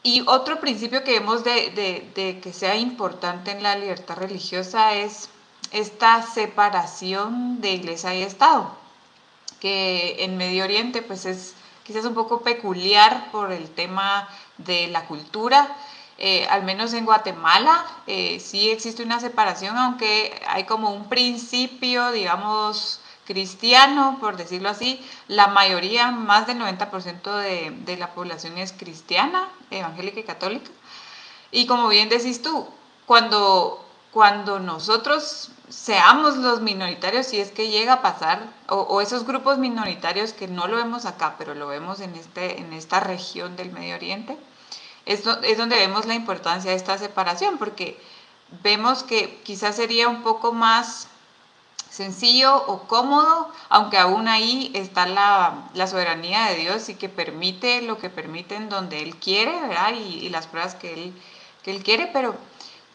Y 0.01 0.23
otro 0.27 0.59
principio 0.59 1.03
que 1.03 1.19
vemos 1.19 1.43
de, 1.43 2.11
de, 2.15 2.39
que 2.39 2.53
sea 2.53 2.75
importante 2.75 3.51
en 3.51 3.61
la 3.61 3.75
libertad 3.75 4.15
religiosa 4.17 4.95
es 4.95 5.29
esta 5.71 6.23
separación 6.23 7.61
de 7.61 7.73
iglesia 7.73 8.15
y 8.15 8.23
Estado, 8.23 8.71
que 9.59 10.23
en 10.23 10.37
Medio 10.37 10.63
Oriente 10.63 11.01
pues 11.01 11.25
es 11.25 11.53
quizás 11.83 12.05
un 12.05 12.13
poco 12.13 12.41
peculiar 12.41 13.29
por 13.31 13.51
el 13.51 13.69
tema 13.69 14.27
de 14.57 14.87
la 14.87 15.05
cultura 15.05 15.75
eh, 16.21 16.45
al 16.49 16.63
menos 16.63 16.91
en 16.93 17.05
Guatemala, 17.05 17.85
eh, 18.05 18.41
sí 18.41 18.69
existe 18.69 19.03
una 19.03 19.21
separación, 19.21 19.77
aunque 19.77 20.37
hay 20.49 20.65
como 20.65 20.91
un 20.91 21.07
principio, 21.07 22.11
digamos, 22.11 22.99
cristiano, 23.29 24.17
por 24.19 24.37
decirlo 24.37 24.69
así. 24.69 24.99
La 25.27 25.47
mayoría, 25.47 26.09
más 26.09 26.47
del 26.47 26.57
90% 26.57 27.37
de, 27.37 27.71
de 27.85 27.95
la 27.95 28.15
población 28.15 28.57
es 28.57 28.73
cristiana, 28.73 29.47
evangélica 29.69 30.19
y 30.19 30.23
católica. 30.23 30.71
Y 31.51 31.67
como 31.67 31.87
bien 31.89 32.09
decís 32.09 32.41
tú, 32.41 32.67
cuando, 33.05 33.85
cuando 34.11 34.59
nosotros 34.59 35.51
seamos 35.69 36.37
los 36.37 36.61
minoritarios, 36.61 37.27
si 37.27 37.39
es 37.39 37.51
que 37.51 37.69
llega 37.69 37.93
a 37.93 38.01
pasar, 38.01 38.51
o, 38.67 38.99
esos 38.99 39.27
grupos 39.27 39.59
minoritarios 39.59 40.33
que 40.33 40.47
no 40.47 40.67
lo 40.67 40.77
vemos 40.77 41.05
acá, 41.05 41.35
pero 41.37 41.53
lo 41.53 41.67
vemos 41.67 41.99
en, 41.99 42.15
este, 42.15 42.59
en 42.59 42.73
esta 42.73 42.99
región 42.99 43.55
del 43.55 43.71
Medio 43.71 43.93
Oriente, 43.93 44.37
es, 45.05 45.23
es 45.43 45.57
donde 45.59 45.75
vemos 45.75 46.07
la 46.07 46.15
importancia 46.15 46.71
de 46.71 46.77
esta 46.77 46.97
separación, 46.97 47.59
porque 47.59 48.01
vemos 48.63 49.03
que 49.03 49.39
quizás 49.43 49.75
sería 49.75 50.07
un 50.07 50.23
poco 50.23 50.51
más 50.51 51.08
sencillo 51.99 52.51
o 52.71 52.87
cómodo, 52.87 53.51
aunque 53.67 53.97
aún 53.97 54.27
ahí 54.29 54.71
está 54.73 55.05
la, 55.05 55.87
soberanía 55.87 56.45
de 56.45 56.55
Dios 56.55 56.87
y 56.87 56.95
que 56.95 57.09
permite 57.09 57.81
lo 57.81 57.97
que 57.97 58.09
permite 58.09 58.55
en 58.55 58.69
donde 58.69 59.01
Él 59.03 59.17
quiere, 59.17 59.51
¿verdad? 59.67 59.91
Y, 59.93 60.25
y 60.25 60.29
las 60.29 60.47
pruebas 60.47 60.75
que 60.75 60.93
Él, 60.93 61.13
que 61.63 61.71
él 61.71 61.83
quiere, 61.83 62.07
pero 62.13 62.35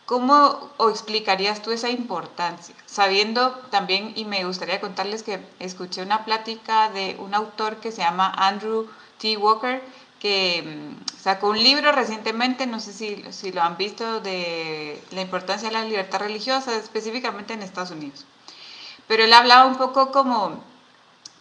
¿cómo 0.06 0.70
o 0.78 0.88
explicarías 0.88 1.60
tú 1.60 1.70
esa 1.70 1.90
importancia? 1.90 2.74
Sabiendo 2.86 3.50
también, 3.70 4.12
y 4.16 4.24
me 4.24 4.44
gustaría 4.46 4.80
contarles 4.80 5.22
que 5.22 5.38
escuché 5.58 6.02
una 6.02 6.24
plática 6.24 6.88
de 6.90 7.16
un 7.18 7.34
autor 7.34 7.76
que 7.76 7.92
se 7.92 8.02
llama 8.02 8.32
Andrew 8.36 8.88
T. 9.18 9.36
Walker, 9.36 9.82
que 10.18 10.62
mm, 10.64 11.20
sacó 11.20 11.48
un 11.50 11.62
libro 11.62 11.92
recientemente, 11.92 12.66
no 12.66 12.80
sé 12.80 12.92
si, 12.94 13.22
si 13.32 13.52
lo 13.52 13.60
han 13.60 13.76
visto, 13.76 14.20
de 14.20 14.98
la 15.10 15.20
importancia 15.20 15.68
de 15.68 15.74
la 15.74 15.84
libertad 15.84 16.20
religiosa, 16.20 16.74
específicamente 16.76 17.52
en 17.52 17.62
Estados 17.62 17.90
Unidos. 17.90 18.24
Pero 19.06 19.24
él 19.24 19.32
hablaba 19.32 19.66
un 19.66 19.76
poco 19.76 20.10
como 20.12 20.62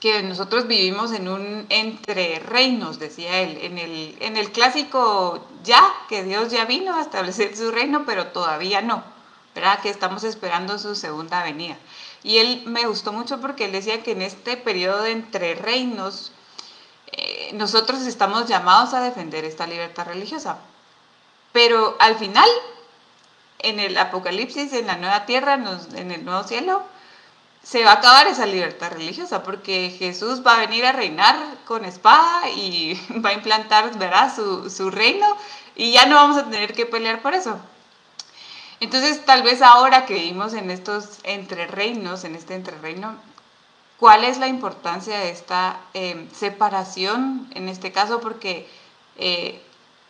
que 0.03 0.22
nosotros 0.22 0.68
vivimos 0.68 1.14
en 1.14 1.30
un 1.30 1.66
entre 1.70 2.39
reinos, 2.39 2.99
decía 2.99 3.39
él, 3.39 3.57
en 3.61 3.78
el, 3.78 4.18
en 4.20 4.36
el 4.36 4.51
clásico 4.51 5.47
ya, 5.64 5.82
que 6.09 6.24
Dios 6.24 6.51
ya 6.51 6.66
vino 6.66 6.93
a 6.93 7.01
establecer 7.01 7.55
su 7.55 7.72
reino, 7.72 8.03
pero 8.05 8.28
todavía 8.28 8.82
no, 8.82 9.01
¿verdad? 9.55 9.80
Que 9.80 9.89
estamos 9.89 10.26
esperando 10.26 10.78
su 10.78 10.95
segunda 10.95 11.41
venida. 11.41 11.78
Y 12.22 12.39
él 12.39 12.64
me 12.66 12.86
gustó 12.86 13.14
mucho 13.14 13.39
porque 13.39 13.64
él 13.64 13.72
decía 13.72 14.03
que 14.03 14.11
en 14.11 14.24
este 14.24 14.57
periodo 14.57 15.03
de 15.03 15.11
entre 15.11 15.55
reinos, 15.55 16.34
eh, 17.14 17.51
nosotros 17.53 18.01
estamos 18.01 18.47
llamados 18.47 18.93
a 18.93 18.99
defender 18.99 19.45
esta 19.45 19.68
libertad 19.68 20.07
religiosa. 20.07 20.57
Pero 21.53 21.95
al 21.99 22.18
final, 22.18 22.49
en 23.59 23.80
el 23.80 23.97
Apocalipsis, 23.97 24.74
en 24.74 24.88
la 24.88 24.97
nueva 24.97 25.26
tierra, 25.26 25.53
en 25.53 26.11
el 26.11 26.26
nuevo 26.26 26.43
cielo, 26.43 26.84
se 27.64 27.84
va 27.84 27.91
a 27.91 27.95
acabar 27.95 28.28
esa 28.28 28.45
libertad 28.45 28.91
religiosa 28.91 29.41
porque 29.41 29.95
Jesús 29.97 30.45
va 30.45 30.55
a 30.55 30.59
venir 30.59 30.86
a 30.86 30.91
reinar 30.91 31.36
con 31.66 31.86
espada 31.86 32.49
y 32.49 32.99
va 33.26 33.30
a 33.30 33.34
implantar 33.34 33.97
¿verdad? 33.97 34.34
Su, 34.36 34.70
su 34.70 34.91
reino 34.91 35.38
y 35.76 35.91
ya 35.91 36.05
no 36.05 36.16
vamos 36.16 36.38
a 36.38 36.45
tener 36.45 36.74
que 36.74 36.86
pelear 36.86 37.22
por 37.22 37.34
eso. 37.34 37.57
Entonces, 38.80 39.26
tal 39.26 39.43
vez 39.43 39.61
ahora 39.61 40.05
que 40.05 40.16
vivimos 40.16 40.53
en 40.53 40.70
estos 40.70 41.20
entre 41.24 41.68
reinos, 41.68 42.26
en 42.26 42.36
este 42.36 42.53
entrereino, 42.53 43.16
¿cuál 43.97 44.26
es 44.26 44.39
la 44.39 44.47
importancia 44.47 45.18
de 45.20 45.30
esta 45.30 45.80
em, 45.93 46.30
separación 46.32 47.47
en 47.55 47.70
este 47.70 47.93
caso? 47.93 48.20
Porque 48.20 48.68
eh, 49.18 49.61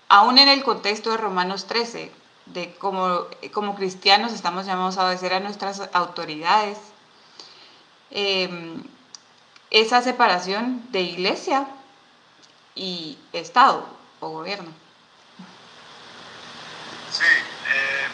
aún 0.10 0.40
en 0.40 0.48
el 0.48 0.64
contexto 0.64 1.12
de 1.12 1.18
Romanos 1.18 1.68
13, 1.68 2.12
de 2.48 2.74
como, 2.76 3.28
como 3.54 3.76
cristianos 3.76 4.34
estamos 4.34 4.66
llamados 4.66 4.98
a 4.98 5.06
obedecer 5.06 5.34
a 5.34 5.40
nuestras 5.40 5.90
autoridades, 5.94 6.78
Em, 8.16 8.84
esa 9.72 10.04
separación 10.04 10.86
de 10.92 11.02
iglesia 11.02 11.66
y 12.76 13.18
Estado 13.34 13.90
o 14.20 14.30
gobierno. 14.30 14.72
Sí, 17.12 17.26
eh, 17.26 18.08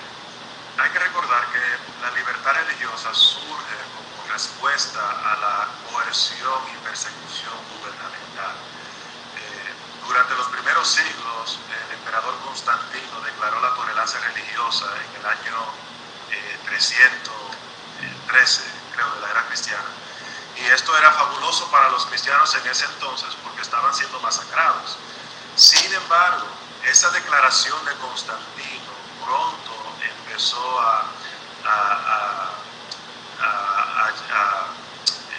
hay 0.78 0.90
que 0.92 1.00
recordar 1.00 1.46
que 1.52 1.60
la 2.02 2.12
libertad 2.16 2.54
religiosa 2.64 3.14
surge 3.14 3.76
como 3.92 4.32
respuesta 4.32 5.02
a 5.02 5.36
la 5.36 5.68
coerción 5.92 6.64
y 6.72 6.78
persecución 6.88 7.60
gubernamental. 7.76 8.56
Eh, 9.36 9.74
durante 10.08 10.34
los 10.36 10.48
primeros 10.48 10.88
siglos, 10.88 11.60
el 11.76 11.92
emperador 12.00 12.40
Constantino 12.46 13.20
declaró 13.20 13.60
la 13.60 13.76
tolerancia 13.76 14.22
religiosa 14.22 14.86
en 14.96 15.20
el 15.20 15.26
año 15.26 15.58
313 16.68 18.62
eh, 18.64 18.66
de 19.08 19.22
la 19.22 19.32
era 19.32 19.46
cristiana. 19.48 19.90
Y 20.58 20.66
esto 20.66 20.98
era 20.98 21.12
fabuloso 21.12 21.70
para 21.72 21.90
los 21.90 22.06
cristianos 22.08 22.54
en 22.56 22.68
ese 22.68 22.86
entonces 22.86 23.30
porque 23.44 23.62
estaban 23.62 23.94
siendo 23.94 24.20
masacrados. 24.20 24.98
Sin 25.56 25.94
embargo, 25.94 26.48
esa 26.86 27.10
declaración 27.12 27.84
de 27.86 27.94
Constantino 27.96 28.92
pronto 29.24 29.96
empezó 30.02 30.82
a, 30.82 31.06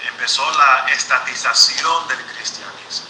empezó 0.08 0.50
la 1.30 1.36
estatización 1.36 2.08
del 2.08 2.18
cristianismo. 2.26 3.08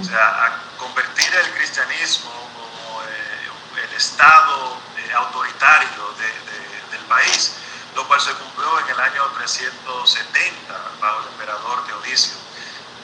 O 0.00 0.04
sea, 0.04 0.46
a 0.46 0.76
convertir 0.78 1.34
el 1.34 1.54
cristianismo 1.54 2.30
como 2.30 3.02
eh, 3.02 3.84
el 3.84 3.96
estado 3.96 4.78
eh, 4.96 5.12
autoritario 5.14 6.14
del 6.90 7.04
país 7.08 7.56
lo 7.94 8.08
cual 8.08 8.20
se 8.20 8.32
cumplió 8.32 8.80
en 8.80 8.88
el 8.88 9.00
año 9.00 9.22
370 9.36 10.74
bajo 11.00 11.20
el 11.20 11.28
emperador 11.28 11.84
Teodisio. 11.84 12.32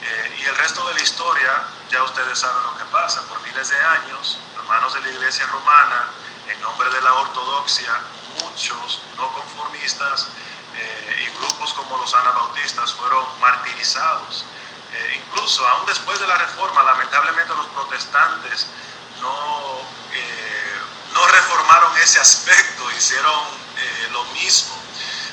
Eh, 0.01 0.37
y 0.39 0.43
el 0.45 0.55
resto 0.57 0.87
de 0.87 0.95
la 0.95 1.01
historia, 1.01 1.63
ya 1.91 2.03
ustedes 2.03 2.39
saben 2.39 2.63
lo 2.63 2.75
que 2.77 2.85
pasa, 2.85 3.21
por 3.27 3.39
miles 3.41 3.69
de 3.69 3.79
años, 3.79 4.39
hermanos 4.57 4.93
de 4.95 5.01
la 5.01 5.09
iglesia 5.09 5.45
romana, 5.47 6.07
en 6.47 6.59
nombre 6.61 6.89
de 6.89 7.01
la 7.01 7.13
ortodoxia, 7.13 7.99
muchos 8.41 9.01
no 9.15 9.31
conformistas 9.33 10.27
eh, 10.75 11.27
y 11.27 11.37
grupos 11.37 11.73
como 11.73 11.97
los 11.97 12.13
anabautistas 12.15 12.93
fueron 12.93 13.25
martirizados. 13.39 14.45
Eh, 14.93 15.21
incluso, 15.23 15.67
aún 15.67 15.85
después 15.85 16.19
de 16.19 16.27
la 16.27 16.37
reforma, 16.37 16.83
lamentablemente 16.83 17.53
los 17.55 17.67
protestantes 17.67 18.67
no, 19.21 19.81
no 21.13 21.27
reformaron 21.27 21.97
ese 21.97 22.19
aspecto, 22.19 22.89
hicieron 22.91 23.59
lo 24.11 24.23
mismo. 24.25 24.79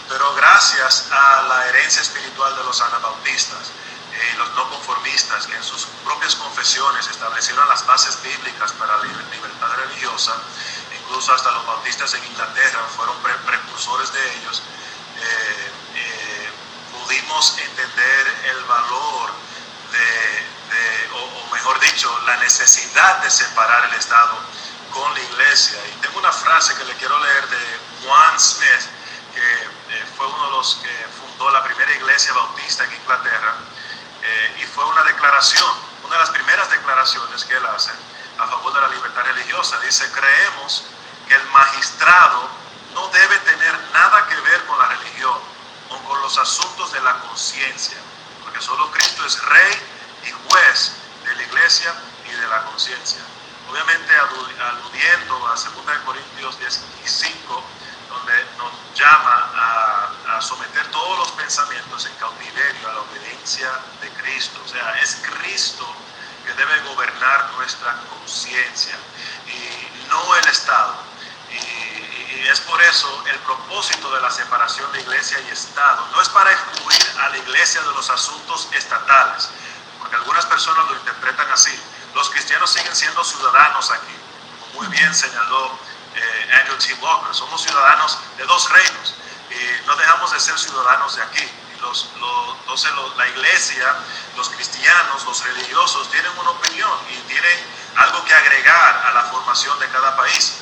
Pero 0.08 0.34
gracias 0.34 1.08
a 1.10 1.42
la 1.42 1.66
herencia 1.68 2.00
espiritual 2.00 2.54
de 2.56 2.62
los 2.64 2.80
anabautistas 2.80 3.72
eh, 4.12 4.30
y 4.32 4.36
los 4.36 4.50
no 4.54 4.70
conformistas, 4.70 5.46
que 5.46 5.56
en 5.56 5.64
sus 5.64 5.86
propias 6.04 6.36
confesiones 6.36 7.08
establecieron 7.08 7.68
las 7.68 7.84
bases 7.86 8.22
bíblicas 8.22 8.72
para 8.72 8.96
la 8.98 9.04
libertad 9.04 9.74
religiosa, 9.76 10.34
incluso 11.02 11.34
hasta 11.34 11.50
los 11.50 11.66
bautistas 11.66 12.14
en 12.14 12.24
Inglaterra 12.24 12.86
fueron 12.94 13.16
precursores 13.44 14.12
de 14.12 14.38
ellos, 14.38 14.62
eh, 15.16 15.22
eh, 15.22 15.72
pudimos 17.06 17.56
entender 17.58 18.36
el 18.50 18.64
valor 18.64 19.30
de, 19.92 21.08
o, 21.14 21.18
o 21.18 21.52
mejor 21.52 21.78
dicho, 21.78 22.10
la 22.26 22.36
necesidad 22.38 23.18
de 23.22 23.30
separar 23.30 23.84
el 23.84 23.94
Estado 23.94 24.36
con 24.90 25.14
la 25.14 25.20
iglesia. 25.20 25.78
Y 25.86 26.00
tengo 26.00 26.18
una 26.18 26.32
frase 26.32 26.74
que 26.74 26.84
le 26.84 26.94
quiero 26.94 27.16
leer 27.20 27.48
de 27.48 27.78
Juan 28.02 28.40
Smith, 28.40 28.82
que 29.34 29.40
eh, 29.40 30.04
fue 30.16 30.26
uno 30.26 30.44
de 30.46 30.50
los 30.50 30.74
que 30.82 31.06
fundó 31.20 31.48
la 31.50 31.62
primera 31.62 31.92
iglesia 31.92 32.32
bautista 32.32 32.82
en 32.84 32.94
Inglaterra, 32.94 33.54
eh, 34.22 34.56
y 34.62 34.64
fue 34.64 34.84
una 34.86 35.04
declaración, 35.04 35.70
una 36.02 36.14
de 36.14 36.20
las 36.22 36.30
primeras 36.30 36.68
declaraciones 36.70 37.44
que 37.44 37.54
él 37.56 37.66
hace 37.66 37.92
a 38.38 38.46
favor 38.48 38.74
de 38.74 38.80
la 38.80 38.88
libertad 38.88 39.22
religiosa. 39.22 39.78
Dice, 39.78 40.10
creemos 40.10 40.82
que 41.28 41.34
el 41.36 41.44
magistrado 41.50 42.48
no 42.94 43.06
debe 43.08 43.38
tener 43.38 43.78
nada 43.92 44.26
que 44.26 44.34
ver 44.40 44.64
con 44.66 44.76
la 44.78 44.86
religión 44.86 45.56
o 45.88 45.98
con 46.02 46.15
los 46.26 46.38
asuntos 46.38 46.92
de 46.92 47.00
la 47.02 47.20
conciencia, 47.20 47.96
porque 48.42 48.60
solo 48.60 48.90
Cristo 48.90 49.24
es 49.24 49.40
rey 49.44 49.72
y 50.24 50.30
juez 50.32 50.90
de 51.24 51.36
la 51.36 51.42
iglesia 51.44 51.94
y 52.28 52.32
de 52.32 52.48
la 52.48 52.64
conciencia. 52.64 53.20
Obviamente 53.70 54.12
aludiendo 54.16 55.46
a 55.46 55.50
2 55.50 55.66
Corintios 56.04 56.56
15, 56.56 57.32
donde 58.08 58.44
nos 58.58 58.72
llama 58.98 59.52
a, 59.54 60.40
someter 60.40 60.84
todos 60.90 61.16
los 61.20 61.30
pensamientos 61.32 62.06
en 62.06 62.14
cautiverio 62.16 62.90
a 62.90 62.94
la 62.94 63.00
obediencia 63.02 63.70
de 64.00 64.10
Cristo. 64.20 64.60
O 64.64 64.68
sea, 64.68 64.98
es 65.00 65.22
Cristo 65.22 65.86
que 66.44 66.52
debe 66.54 66.80
gobernar 66.88 67.52
nuestra 67.52 67.94
conciencia 68.10 68.96
y 69.46 70.08
no 70.08 70.36
el 70.36 70.48
Estado. 70.48 71.05
Es 72.46 72.60
por 72.60 72.80
eso 72.80 73.24
el 73.26 73.38
propósito 73.40 74.08
de 74.12 74.20
la 74.20 74.30
separación 74.30 74.90
de 74.92 75.00
iglesia 75.00 75.40
y 75.40 75.50
Estado. 75.50 76.06
No 76.12 76.22
es 76.22 76.28
para 76.28 76.52
excluir 76.52 77.18
a 77.20 77.28
la 77.30 77.38
iglesia 77.38 77.82
de 77.82 77.92
los 77.92 78.08
asuntos 78.08 78.68
estatales, 78.72 79.48
porque 79.98 80.14
algunas 80.14 80.46
personas 80.46 80.86
lo 80.86 80.94
interpretan 80.94 81.50
así. 81.50 81.76
Los 82.14 82.30
cristianos 82.30 82.70
siguen 82.70 82.94
siendo 82.94 83.24
ciudadanos 83.24 83.90
aquí, 83.90 84.14
muy 84.74 84.86
bien 84.86 85.12
señaló 85.12 85.76
eh, 86.14 86.50
Andrew 86.60 86.78
T. 86.78 86.94
Walker, 86.94 87.34
somos 87.34 87.62
ciudadanos 87.62 88.18
de 88.36 88.44
dos 88.44 88.70
reinos 88.70 89.14
y 89.50 89.86
no 89.86 89.96
dejamos 89.96 90.30
de 90.30 90.38
ser 90.38 90.56
ciudadanos 90.56 91.16
de 91.16 91.22
aquí. 91.24 91.50
los, 91.80 92.08
entonces 92.60 92.90
la 93.16 93.28
iglesia, 93.28 93.92
los 94.36 94.48
cristianos, 94.50 95.24
los 95.24 95.44
religiosos 95.44 96.10
tienen 96.10 96.30
una 96.38 96.50
opinión 96.50 96.98
y 97.10 97.16
tienen 97.28 97.58
algo 97.96 98.24
que 98.24 98.34
agregar 98.34 99.02
a 99.06 99.14
la 99.14 99.22
formación 99.24 99.78
de 99.80 99.88
cada 99.88 100.16
país. 100.16 100.58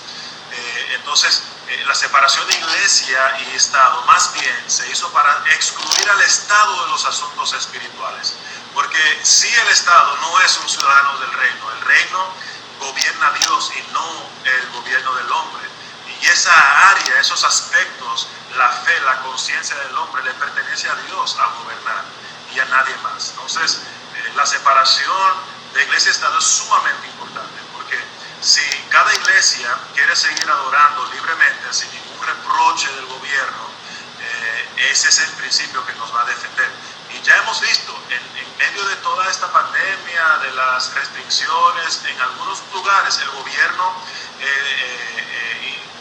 entonces, 0.95 1.43
la 1.87 1.95
separación 1.95 2.47
de 2.47 2.55
iglesia 2.55 3.39
y 3.41 3.57
Estado 3.57 4.03
más 4.03 4.33
bien 4.35 4.65
se 4.67 4.89
hizo 4.91 5.11
para 5.13 5.43
excluir 5.53 6.11
al 6.11 6.21
Estado 6.23 6.85
de 6.85 6.91
los 6.91 7.05
asuntos 7.07 7.53
espirituales. 7.55 8.35
Porque 8.75 9.21
si 9.23 9.49
el 9.49 9.69
Estado 9.69 10.17
no 10.17 10.41
es 10.41 10.59
un 10.59 10.69
ciudadano 10.69 11.19
del 11.21 11.33
reino, 11.33 11.71
el 11.73 11.81
reino 11.83 12.29
gobierna 12.81 13.29
a 13.29 13.33
Dios 13.33 13.73
y 13.77 13.93
no 13.93 14.31
el 14.45 14.71
gobierno 14.73 15.15
del 15.15 15.31
hombre. 15.33 15.65
Y 16.21 16.27
esa 16.27 16.91
área, 16.91 17.21
esos 17.21 17.43
aspectos, 17.45 18.29
la 18.57 18.69
fe, 18.69 19.01
la 19.01 19.21
conciencia 19.21 19.77
del 19.77 19.97
hombre 19.97 20.23
le 20.23 20.35
pertenece 20.35 20.89
a 20.89 20.95
Dios 21.07 21.37
a 21.39 21.47
gobernar 21.59 22.05
y 22.55 22.61
a 22.61 22.65
nadie 22.67 22.97
más. 22.99 23.31
Entonces, 23.31 23.81
eh, 24.17 24.33
la 24.37 24.45
separación 24.45 25.33
de 25.73 25.83
iglesia 25.83 26.11
y 26.11 26.13
Estado 26.13 26.39
es 26.39 26.45
sumamente 26.45 27.07
importante 27.07 27.64
si 28.45 28.61
cada 28.91 29.13
iglesia 29.15 29.75
quiere 29.95 30.15
seguir 30.15 30.49
adorando 30.51 31.07
libremente, 31.15 31.73
sin 31.73 31.91
ningún 31.93 32.27
reproche 32.27 32.93
del 32.93 33.07
gobierno, 33.07 33.65
eh, 34.21 34.91
ese 34.91 35.09
es 35.09 35.19
el 35.21 35.31
principio 35.33 35.85
que 35.87 35.95
nos 35.95 36.15
va 36.15 36.21
a 36.21 36.27
defender. 36.27 36.71
Y 37.15 37.23
ya 37.23 37.37
hemos 37.39 37.59
visto, 37.63 37.97
en, 38.11 38.35
medio 38.59 38.85
de 38.87 38.97
toda 38.97 39.29
esta 39.31 39.51
pandemia, 39.51 40.39
de 40.43 40.53
las 40.53 40.95
restricciones, 40.95 42.05
en 42.05 42.21
algunos 42.21 42.63
lugares 42.73 43.19
el 43.19 43.31
gobierno, 43.31 43.93
eh, 44.39 45.25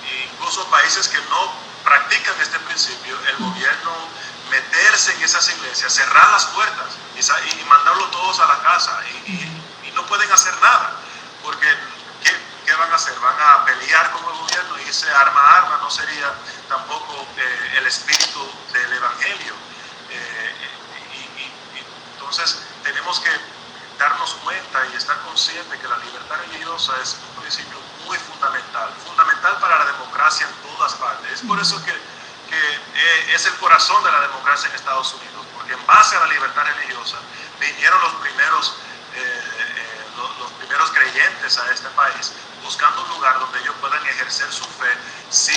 eh, 0.06 0.30
incluso 0.32 0.68
países 0.70 1.08
que 1.08 1.18
no 1.30 1.52
practican 1.84 2.40
este 2.40 2.60
principio, 2.60 3.18
el 3.28 3.38
gobierno 3.38 3.92
meterse 4.52 5.14
en 5.14 5.24
esas 5.24 5.50
iglesias, 5.50 5.94
cerrar 5.94 6.30
las 6.32 6.46
puertas 6.48 6.88
y, 7.16 7.64
mandarlo 7.64 8.06
todos 8.10 8.40
a 8.40 8.46
la 8.46 8.62
casa 8.62 9.00
y, 9.26 9.50
no 9.94 10.06
pueden 10.08 10.32
hacer 10.32 10.54
nada, 10.60 10.92
porque 11.44 11.68
¿qué, 12.74 12.80
van 12.80 12.92
a 12.92 12.96
hacer? 12.96 13.20
Van 13.20 13.40
a 13.40 13.66
pelear 13.66 14.12
con 14.12 14.24
el 14.24 14.40
gobierno 14.40 14.80
y 14.80 14.90
ese 14.90 15.10
arma 15.12 15.42
a 15.42 15.58
arma 15.58 15.78
no 15.82 15.92
sería 15.92 16.34
tampoco 16.68 17.28
eh, 17.38 17.78
el 17.78 17.88
espíritu 17.88 18.52
del 18.74 18.94
evangelio. 18.94 19.54
Entonces 22.14 22.64
tenemos 22.84 23.20
que 23.20 23.30
darnos 24.00 24.34
cuenta 24.44 24.86
y 24.92 24.98
estar 24.98 25.18
conscientes 25.22 25.80
que 25.80 25.88
la 25.88 25.98
libertad 25.98 26.36
religiosa 26.48 26.94
es 27.02 27.18
un 27.30 27.42
principio 27.42 27.78
muy 28.06 28.18
fundamental, 28.18 28.90
fundamental 29.06 29.58
para 29.60 29.78
la 29.80 29.86
democracia 29.86 30.48
en 30.48 30.54
todas 30.76 30.94
partes. 30.96 31.32
Es 31.32 31.42
por 31.42 31.60
eso 31.60 31.84
que, 31.86 31.92
eh, 31.92 33.34
es 33.34 33.46
el 33.46 33.54
corazón 33.56 34.04
de 34.04 34.12
la 34.12 34.22
democracia 34.22 34.70
en 34.70 34.76
Estados 34.76 35.14
Unidos, 35.14 35.46
porque 35.56 35.74
en 35.74 35.86
base 35.86 36.16
a 36.16 36.22
la 36.22 36.28
libertad 36.28 36.64
religiosa 36.64 37.18
vinieron 37.60 38.02
los 38.02 38.14
primeros, 38.16 38.70
eh, 38.70 38.74
eh, 38.74 38.93
primeros 40.74 40.92
creyentes 40.92 41.58
a 41.60 41.72
este 41.72 41.88
país 41.90 42.34
buscando 42.64 43.04
un 43.04 43.10
lugar 43.10 43.40
donde 43.40 43.60
ellos 43.60 43.76
puedan 43.80 44.04
ejercer 44.08 44.52
su 44.52 44.66
fe 44.66 44.92
sin 45.30 45.56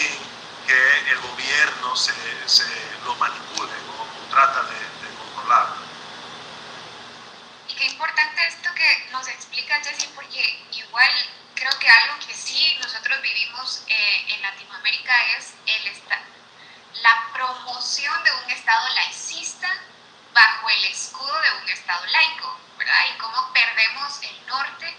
que 0.66 1.10
el 1.10 1.18
gobierno 1.20 1.96
se, 1.96 2.12
lo 3.02 3.14
manipule 3.14 3.72
o, 3.96 4.30
trata 4.30 4.62
de, 4.64 4.74
de 4.74 5.16
controlarlo. 5.16 5.76
Qué 7.66 7.86
importante 7.86 8.46
esto 8.46 8.68
que 8.74 9.08
nos 9.10 9.26
explica 9.28 9.82
Jessy, 9.82 10.06
porque 10.14 10.66
igual 10.72 11.08
creo 11.54 11.72
que 11.78 11.88
algo 11.88 12.18
que 12.18 12.34
sí 12.34 12.76
nosotros 12.82 13.18
vivimos 13.22 13.84
eh, 13.88 14.34
en 14.34 14.42
Latinoamérica 14.42 15.14
es 15.38 15.54
el 15.64 15.96
la 17.02 17.28
promoción 17.32 18.22
de 18.22 18.32
un 18.32 18.50
Estado 18.50 18.86
laicista 18.96 19.68
bajo 20.34 20.68
el 20.68 20.84
escudo 20.84 21.40
de 21.40 21.62
un 21.62 21.68
Estado 21.70 22.04
laico, 22.06 22.65
¿verdad? 22.78 23.04
Y 23.14 23.18
cómo 23.18 23.52
perdemos 23.52 24.22
el 24.22 24.46
norte 24.46 24.96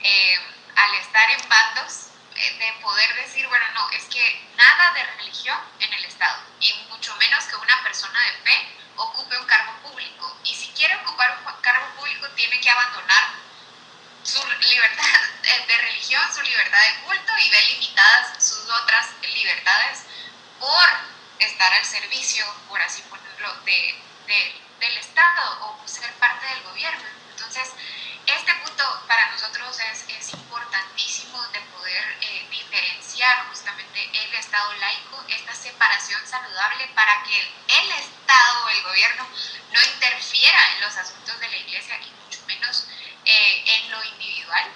eh, 0.00 0.34
al 0.76 0.94
estar 0.94 1.30
en 1.30 1.48
bandos 1.48 2.08
eh, 2.36 2.58
de 2.58 2.72
poder 2.82 3.14
decir, 3.16 3.46
bueno, 3.48 3.64
no, 3.74 3.90
es 3.90 4.04
que 4.04 4.48
nada 4.56 4.92
de 4.92 5.04
religión 5.16 5.58
en 5.78 5.92
el 5.92 6.04
Estado, 6.04 6.42
y 6.60 6.72
mucho 6.88 7.14
menos 7.16 7.44
que 7.44 7.56
una 7.56 7.82
persona 7.82 8.18
de 8.22 8.50
fe 8.50 8.68
ocupe 8.96 9.38
un 9.38 9.46
cargo 9.46 9.72
público. 9.82 10.38
Y 10.44 10.54
si 10.54 10.68
quiere 10.72 10.96
ocupar 10.96 11.38
un 11.38 11.60
cargo 11.60 11.86
público, 11.96 12.28
tiene 12.30 12.60
que 12.60 12.70
abandonar 12.70 13.30
su 14.22 14.40
libertad 14.60 15.20
de 15.42 15.78
religión, 15.78 16.22
su 16.34 16.42
libertad 16.42 16.80
de 16.82 17.00
culto 17.04 17.32
y 17.38 17.50
ve 17.50 17.62
limitadas 17.74 18.42
sus 18.42 18.68
otras 18.70 19.08
libertades 19.22 20.04
por 20.58 20.88
estar 21.38 21.72
al 21.72 21.84
servicio, 21.84 22.44
por 22.68 22.80
así 22.80 23.02
ponerlo, 23.02 23.54
de, 23.64 24.00
del 24.78 24.96
Estado 24.98 25.66
o 25.66 25.88
ser 25.88 26.12
parte 26.14 26.46
del 26.46 26.62
gobierno. 26.64 27.19
Entonces, 27.40 27.72
este 28.26 28.54
punto 28.56 28.84
para 29.08 29.30
nosotros 29.30 29.74
es, 29.80 30.34
importantísimo 30.34 31.42
de 31.48 31.60
poder 31.72 32.18
eh, 32.20 32.46
diferenciar 32.50 33.48
justamente 33.48 34.10
el 34.12 34.34
Estado 34.34 34.74
laico, 34.74 35.24
esta 35.26 35.54
separación 35.54 36.20
saludable 36.26 36.86
para 36.94 37.22
que 37.24 37.40
el 37.40 37.90
Estado 37.92 38.64
o 38.64 38.68
el 38.68 38.82
gobierno 38.82 39.26
no 39.72 39.80
interfiera 39.94 40.72
en 40.74 40.80
los 40.82 40.94
asuntos 40.96 41.40
de 41.40 41.48
la 41.48 41.56
iglesia 41.56 41.98
y 42.02 42.10
mucho 42.10 42.44
menos 42.46 42.86
eh, 43.24 43.64
en 43.66 43.90
lo 43.90 44.04
individual, 44.04 44.70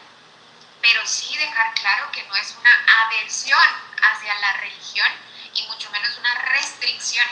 pero 0.81 1.07
sí 1.07 1.37
dejar 1.37 1.75
claro 1.75 2.11
que 2.13 2.23
no 2.23 2.35
es 2.37 2.55
una 2.59 3.05
aversión 3.05 3.69
hacia 4.03 4.35
la 4.41 4.53
religión 4.55 5.13
y 5.53 5.67
mucho 5.67 5.91
menos 5.91 6.17
una 6.17 6.35
restricción 6.35 7.29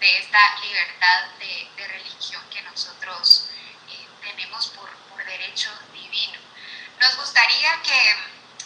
de 0.00 0.18
esta 0.18 0.58
libertad 0.60 1.26
de, 1.38 1.68
religión 1.86 2.42
que 2.50 2.62
nosotros 2.62 3.50
tenemos 4.30 4.68
por 4.68 4.90
derecho 5.24 5.70
divino. 5.92 6.38
Nos 7.00 7.16
gustaría 7.16 7.82
que, 7.82 8.16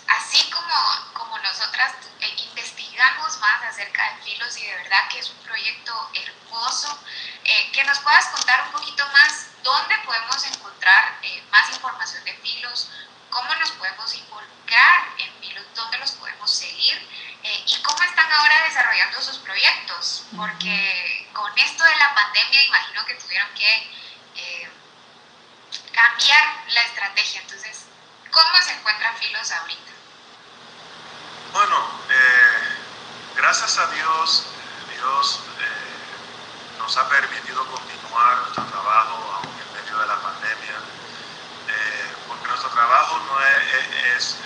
así 0.09 0.51
como, 0.51 1.13
como 1.15 1.39
nosotras 1.39 1.95
eh, 2.21 2.35
investigamos 2.49 3.39
más 3.39 3.63
acerca 3.65 4.11
de 4.11 4.23
Filos 4.23 4.57
y 4.59 4.67
de 4.67 4.77
verdad 4.77 5.09
que 5.09 5.19
es 5.19 5.31
un 5.31 5.39
proyecto 5.39 6.11
hermoso, 6.15 6.99
eh, 7.45 7.71
que 7.73 7.85
nos 7.85 7.99
puedas 8.01 8.27
contar 8.29 8.63
un 8.67 8.73
poquito 8.73 9.07
más 9.09 9.49
dónde 9.63 9.97
podemos 10.05 10.45
encontrar 10.47 11.19
eh, 11.23 11.43
más 11.51 11.71
información 11.71 12.25
de 12.25 12.35
Filos, 12.35 12.91
cómo 13.31 13.55
nos 13.57 13.71
podemos 13.73 14.15
involucrar 14.15 15.09
en 15.19 15.33
Filos, 15.41 15.65
dónde 15.75 15.99
los 15.99 16.13
podemos 16.13 16.51
seguir 16.51 17.25
y 17.67 17.83
cómo 17.83 18.03
están 18.03 18.33
ahora 18.33 18.65
desarrollando 18.65 19.21
sus 19.21 19.37
proyectos, 19.39 20.25
porque 20.35 21.29
con 21.35 21.59
esto 21.59 21.85
de 21.85 21.97
la 21.97 22.15
pandemia 22.15 22.65
imagino 22.65 23.05
que 23.05 23.15
tuvieron 23.17 23.53
que 23.55 24.04
cambiar 25.95 26.65
la 26.69 26.83
estrategia. 26.83 27.41
Entonces, 27.41 27.85
¿cómo 28.31 28.63
se 28.63 28.73
encuentra 28.73 29.13
Filos 29.15 29.51
ahorita? 29.53 29.93
Bueno, 31.53 31.77
eh, 32.11 33.37
gracias 33.37 33.79
a 33.79 33.87
Dios, 33.87 34.47
Dios 34.93 35.41
eh, 35.61 36.79
nos 36.79 36.97
ha 36.97 37.09
permitido 37.09 37.65
continuar 37.67 38.39
nuestro 38.39 38.65
trabajo 38.65 39.39
aún 39.39 39.55
en 39.55 39.83
medio 39.83 39.99
de 39.99 40.07
la 40.07 40.17
pandemia, 40.17 40.77
eh, 41.69 42.15
porque 42.27 42.49
nuestro 42.49 42.71
trabajo 42.71 43.19
no 43.21 43.41
es, 44.17 44.37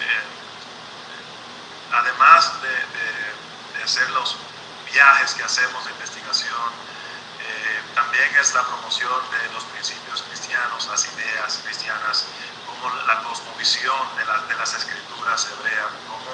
además 1.92 2.60
de, 2.60 2.68
de, 2.68 3.78
de 3.78 3.84
hacer 3.84 4.08
los 4.10 4.36
viajes 4.92 5.34
que 5.34 5.44
hacemos 5.44 5.84
de 5.86 5.92
investigación, 5.92 6.70
también 7.94 8.34
es 8.36 8.54
la 8.54 8.62
promoción 8.62 9.20
de 9.30 9.52
los 9.52 9.64
principios 9.64 10.22
cristianos, 10.22 10.86
las 10.86 11.04
ideas 11.12 11.60
cristianas, 11.64 12.26
como 12.66 12.94
la 13.06 13.22
cosmovisión 13.22 14.16
de, 14.16 14.24
de 14.24 14.54
las 14.54 14.74
escrituras 14.74 15.48
hebreas, 15.50 15.86
cómo 16.06 16.30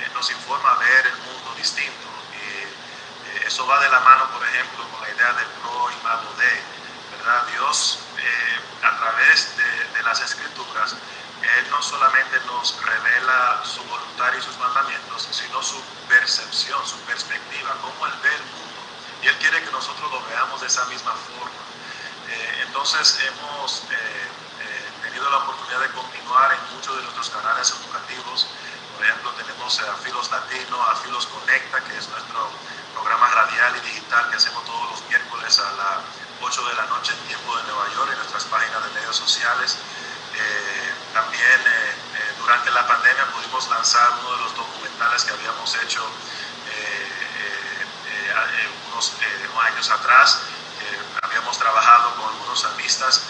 eh, 0.00 0.10
nos 0.12 0.30
informa 0.30 0.72
a 0.72 0.78
ver 0.78 1.06
el 1.06 1.16
mundo 1.18 1.54
distinto. 1.56 2.08
Y, 2.34 2.62
eh, 2.62 3.46
eso 3.46 3.66
va 3.66 3.80
de 3.80 3.88
la 3.88 4.00
mano, 4.00 4.28
por 4.30 4.44
ejemplo, 4.44 4.88
con 4.90 5.00
la 5.00 5.10
idea 5.10 5.32
del 5.32 5.46
pro 5.62 5.90
y 5.90 6.04
malo 6.04 6.32
de, 6.34 7.16
¿verdad? 7.16 7.46
Dios, 7.52 8.00
eh, 8.18 8.60
a 8.82 8.96
través 8.96 9.56
de, 9.56 9.98
de 9.98 10.02
las 10.02 10.20
escrituras, 10.20 10.96
él 11.42 11.70
no 11.70 11.80
solamente 11.82 12.40
nos 12.46 12.82
revela 12.84 13.62
su 13.64 13.82
voluntad 13.84 14.32
y 14.36 14.42
sus 14.42 14.58
mandamientos, 14.58 15.28
sino 15.30 15.62
su 15.62 15.80
percepción, 16.08 16.84
su 16.86 16.98
perspectiva, 17.00 17.76
cómo 17.80 18.06
él 18.06 18.12
ve 18.22 18.34
el 18.34 18.42
mundo 18.42 18.65
Él 19.26 19.36
quiere 19.38 19.60
que 19.60 19.72
nosotros 19.72 20.08
lo 20.12 20.22
veamos 20.26 20.60
de 20.60 20.68
esa 20.68 20.84
misma 20.84 21.10
forma. 21.10 21.62
Eh, 22.30 22.62
entonces 22.66 23.18
hemos 23.26 23.82
eh, 23.90 24.28
eh, 24.62 24.90
tenido 25.02 25.28
la 25.30 25.38
oportunidad 25.38 25.80
de 25.80 25.90
continuar 25.90 26.52
en 26.52 26.76
muchos 26.76 26.96
de 26.96 27.02
nuestros 27.02 27.30
canales 27.30 27.70
educativos. 27.70 28.46
Por 28.94 29.04
ejemplo, 29.04 29.32
tenemos 29.32 29.80
a 29.80 29.94
Filos 29.96 30.30
Latino, 30.30 30.80
a 30.80 30.94
Filos 30.94 31.26
Conecta, 31.26 31.80
que 31.82 31.98
es 31.98 32.08
nuestro 32.08 32.50
programa 32.94 33.26
radial 33.28 33.74
y 33.76 33.80
digital 33.80 34.30
que 34.30 34.36
hacemos 34.36 34.64
todos 34.64 34.90
los 34.90 35.02
miércoles 35.08 35.58
a 35.58 35.72
las 35.72 35.98
8 36.40 36.68
de 36.68 36.74
la 36.74 36.86
noche 36.86 37.12
en 37.12 37.26
tiempo 37.26 37.56
de 37.56 37.64
Nueva 37.64 37.88
York 37.94 38.10
en 38.12 38.18
nuestras 38.18 38.44
páginas 38.44 38.84
de 38.84 38.90
medios 38.90 39.16
sociales. 39.16 39.76
también 41.12 41.60
durante 42.38 42.70
la 42.70 42.86
pandemia 42.86 43.26
pudimos 43.32 43.68
lanzar 43.68 44.12
uno 44.20 44.36
de 44.36 44.42
los 44.44 44.54
documentales 44.54 45.24
que 45.24 45.32
habíamos 45.32 45.74
hecho 45.82 46.04
unos 48.96 49.12
años 49.62 49.90
atrás. 49.90 50.40
habíamos 51.22 51.58
trabajado 51.58 52.14
con 52.16 52.28
algunos 52.30 52.60
salmistas 52.60 53.22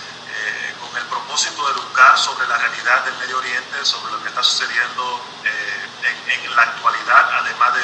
con 0.80 0.96
el 0.96 1.04
propósito 1.06 1.66
de 1.66 1.72
educar 1.72 2.16
sobre 2.18 2.46
la 2.46 2.58
realidad 2.58 3.04
del 3.04 3.16
Medio 3.16 3.38
Oriente, 3.38 3.84
sobre 3.84 4.12
lo 4.12 4.22
que 4.22 4.28
está 4.28 4.42
sucediendo 4.42 5.20
en, 5.44 6.56
la 6.56 6.62
actualidad, 6.62 7.30
además 7.40 7.74
de, 7.74 7.82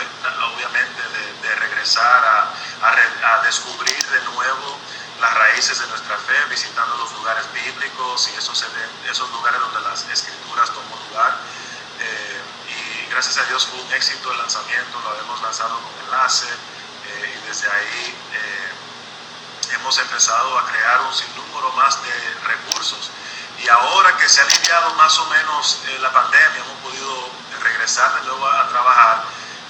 obviamente, 0.54 1.02
de, 1.42 1.54
regresar 1.56 2.24
a, 2.24 2.52
a, 2.88 3.42
descubrir 3.42 4.06
de 4.06 4.20
nuevo 4.32 4.78
las 5.20 5.34
raíces 5.34 5.78
de 5.80 5.86
nuestra 5.88 6.16
fe, 6.18 6.44
visitando 6.48 6.96
los 6.96 7.12
lugares 7.12 7.44
bíblicos 7.52 8.30
y 8.32 8.38
esos, 8.38 8.64
esos 9.10 9.30
lugares 9.30 9.60
donde 9.60 9.80
las 9.80 10.04
escrituras 10.08 10.70
tomó 10.70 10.96
lugar. 11.08 11.36
Eh, 12.00 12.40
y 12.68 13.10
gracias 13.10 13.38
a 13.38 13.44
Dios 13.44 13.66
fue 13.66 13.80
un 13.80 13.92
éxito 13.92 14.32
el 14.32 14.38
lanzamiento, 14.38 15.00
lo 15.00 15.10
habíamos 15.10 15.42
lanzado 15.42 15.78
con 15.80 16.04
enlace 16.06 16.48
eh, 16.48 16.71
y 17.42 17.48
desde 17.48 17.70
ahí 17.70 18.14
eh, 18.32 19.74
hemos 19.74 19.98
empezado 19.98 20.58
a 20.58 20.66
crear 20.66 21.00
un 21.02 21.14
sinnúmero 21.14 21.72
más 21.72 22.02
de 22.02 22.34
recursos. 22.46 23.10
Y 23.62 23.68
ahora 23.68 24.16
que 24.16 24.28
se 24.28 24.40
ha 24.40 24.44
aliviado 24.44 24.94
más 24.94 25.18
o 25.18 25.26
menos 25.26 25.78
la 26.00 26.12
pandemia, 26.12 26.62
hemos 26.64 26.78
podido 26.82 27.30
regresar 27.62 28.14
de 28.20 28.26
nuevo 28.26 28.46
a, 28.46 28.68
trabajar. 28.68 29.24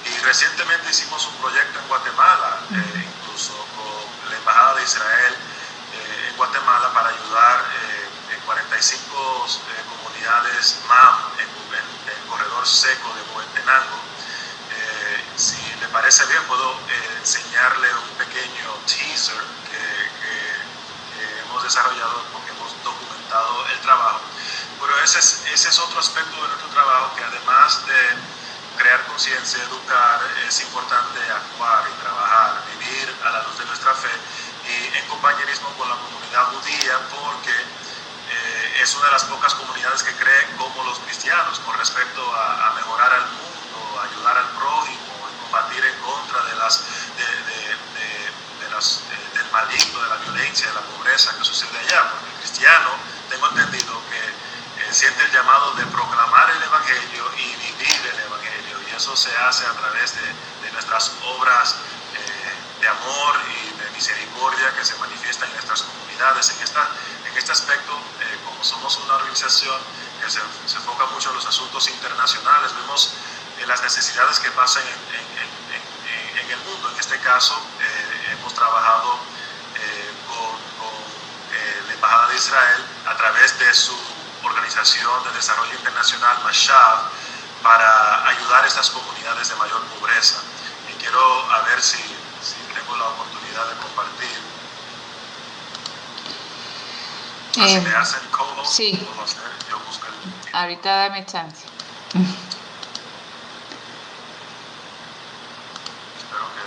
Y 0.05 0.17
recientemente 0.19 0.89
hicimos 0.89 1.25
un 1.27 1.35
proyecto 1.37 1.79
en 1.79 1.87
Guatemala, 1.87 2.59
eh, 2.71 3.07
incluso 3.07 3.53
con 3.75 4.29
la 4.29 4.37
Embajada 4.37 4.75
de 4.75 4.83
Israel 4.83 5.33
eh, 5.93 6.27
en 6.29 6.35
Guatemala 6.35 6.91
para 6.93 7.09
ayudar 7.09 7.65
eh, 7.71 8.33
en 8.35 8.39
45 8.41 9.47
comunidades 9.89 10.77
MAM 10.89 11.15
en, 11.39 11.53
el 12.11 12.29
corredor 12.29 12.67
seco 12.67 13.13
de 13.13 13.21
Huehuetenango. 13.31 14.03
Parece 15.93 16.25
bien, 16.25 16.43
puedo 16.47 16.75
enseñarle 17.21 17.87
un 17.93 18.09
pequeño 18.17 18.73
teaser 18.85 19.37
que, 19.69 19.85
que 20.25 21.39
hemos 21.39 21.63
desarrollado 21.63 22.25
porque 22.33 22.49
hemos 22.51 22.73
documentado 22.83 23.65
el 23.67 23.79
trabajo. 23.79 24.21
Pero 24.81 24.99
ese 24.99 25.19
es, 25.19 25.45
ese 25.53 25.69
es 25.69 25.79
otro 25.79 25.99
aspecto 25.99 26.35
de 26.41 26.47
nuestro 26.47 26.67
trabajo 26.69 27.15
que 27.15 27.23
además 27.23 27.85
de 27.85 28.17
crear 28.77 29.05
conciencia, 29.05 29.63
educar, 29.63 30.19
es 30.47 30.61
importante 30.61 31.19
actuar 31.31 31.85
y 31.87 32.01
trabajar, 32.01 32.63
vivir 32.73 33.15
a 33.23 33.29
la 33.29 33.43
luz 33.43 33.57
de 33.59 33.65
nuestra 33.65 33.93
fe 33.93 34.11
y 34.67 34.97
en 34.97 35.07
compañerismo 35.07 35.69
con 35.77 35.87
la 35.87 35.95
comunidad 35.95 36.45
judía 36.51 36.99
porque 37.11 37.51
eh, 37.53 38.81
es 38.81 38.95
una 38.95 39.05
de 39.05 39.11
las 39.11 39.25
pocas 39.25 39.53
comunidades 39.53 40.03
que 40.03 40.11
creen 40.15 40.57
como 40.57 40.83
los 40.83 40.99
cristianos 40.99 41.59
con 41.59 41.77
respecto 41.77 42.21
a, 42.35 42.73
mejorar 42.75 43.13
al 43.13 43.25
mundo, 43.29 44.01
ayudar 44.01 44.37
al 44.37 44.49
prójimo, 44.57 45.02
combatir 45.53 45.85
en 45.85 45.99
contra 46.01 46.41
de 46.45 46.55
las, 46.55 46.81
de, 47.17 48.65
de, 48.65 48.71
las, 48.71 49.01
eh, 49.11 49.37
del 49.37 49.51
maligno, 49.51 50.01
de 50.01 50.09
la 50.09 50.15
violencia, 50.15 50.65
de 50.65 50.73
la 50.73 50.81
pobreza 50.81 51.37
que 51.37 51.45
sucede 51.45 51.77
allá. 51.77 52.09
Porque 52.09 52.25
el 52.33 52.39
cristiano, 52.39 52.89
tengo 53.29 53.47
entendido 53.49 54.01
que 54.09 54.93
siente 54.93 55.23
el 55.23 55.31
llamado 55.31 55.73
de 55.73 55.85
proclamar 55.87 56.49
el 56.49 56.63
Evangelio 56.63 57.31
y 57.37 57.55
vivir 57.55 58.01
el 58.13 58.19
Evangelio. 58.19 58.77
Y 58.89 58.95
eso 58.95 59.15
se 59.15 59.35
hace 59.37 59.65
a 59.65 59.73
través 59.73 60.15
de, 60.15 60.53
nuestras 60.73 61.11
obras 61.21 61.75
eh, 62.15 62.81
de 62.81 62.87
amor 62.87 63.39
y 63.45 63.77
de 63.77 63.91
misericordia 63.91 64.73
que 64.73 64.83
se 64.83 64.95
manifiestan 64.95 65.47
en 65.49 65.53
nuestras 65.53 65.83
comunidades. 65.83 66.49
En, 66.49 66.63
esta, 66.63 66.87
en 67.29 67.37
este 67.37 67.51
aspecto, 67.51 67.93
eh, 67.93 68.39
como 68.43 68.63
somos 68.63 68.97
una 69.05 69.15
organización 69.15 69.77
que 70.19 70.31
se, 70.31 70.39
enfoca 70.39 71.05
mucho 71.13 71.29
en 71.29 71.35
los 71.35 71.45
asuntos 71.45 71.87
internacionales, 71.89 72.73
vemos 72.75 73.13
eh, 73.59 73.67
las 73.67 73.83
necesidades 73.83 74.39
que 74.39 74.49
pasan 74.51 74.81
en, 74.81 75.19
en, 75.19 75.22
el 76.51 76.59
mundo. 76.59 76.89
En 76.91 76.99
este 76.99 77.19
caso, 77.19 77.55
hemos 78.31 78.53
trabajado 78.53 79.17
con, 80.27 80.57
con 80.79 80.93
la 81.87 81.93
Embajada 81.93 82.27
de 82.27 82.35
Israel 82.35 82.85
a 83.07 83.17
través 83.17 83.59
de 83.59 83.73
su 83.73 83.95
Organización 84.43 85.23
de 85.23 85.31
Desarrollo 85.31 85.73
Internacional, 85.73 86.37
MASHAB, 86.43 86.99
para 87.63 88.27
ayudar 88.27 88.63
a 88.63 88.67
estas 88.67 88.89
comunidades 88.89 89.49
de 89.49 89.55
mayor 89.55 89.81
pobreza. 89.85 90.41
Y 90.91 90.93
quiero 91.01 91.51
a 91.51 91.61
ver 91.61 91.81
si, 91.81 91.97
si 91.97 92.55
tengo 92.73 92.97
la 92.97 93.05
oportunidad 93.05 93.65
de 93.67 93.75
compartir. 93.77 94.37
Ah, 97.57 97.67
si 97.67 97.75
eh, 97.75 97.81
me 97.81 97.95
hacen 97.95 98.19
co 98.31 98.65
sí. 98.65 98.91
yo 99.69 99.79
busco 99.79 100.07
el... 100.07 100.13
Ahorita 100.55 100.89
dame 100.89 101.25
chance. 101.25 101.65
Espero 106.17 106.45
que 106.55 106.65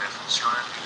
me 0.00 0.08
funcione 0.08 0.58
el 0.58 0.80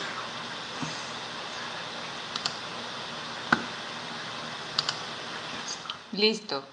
Listo. 6.17 6.65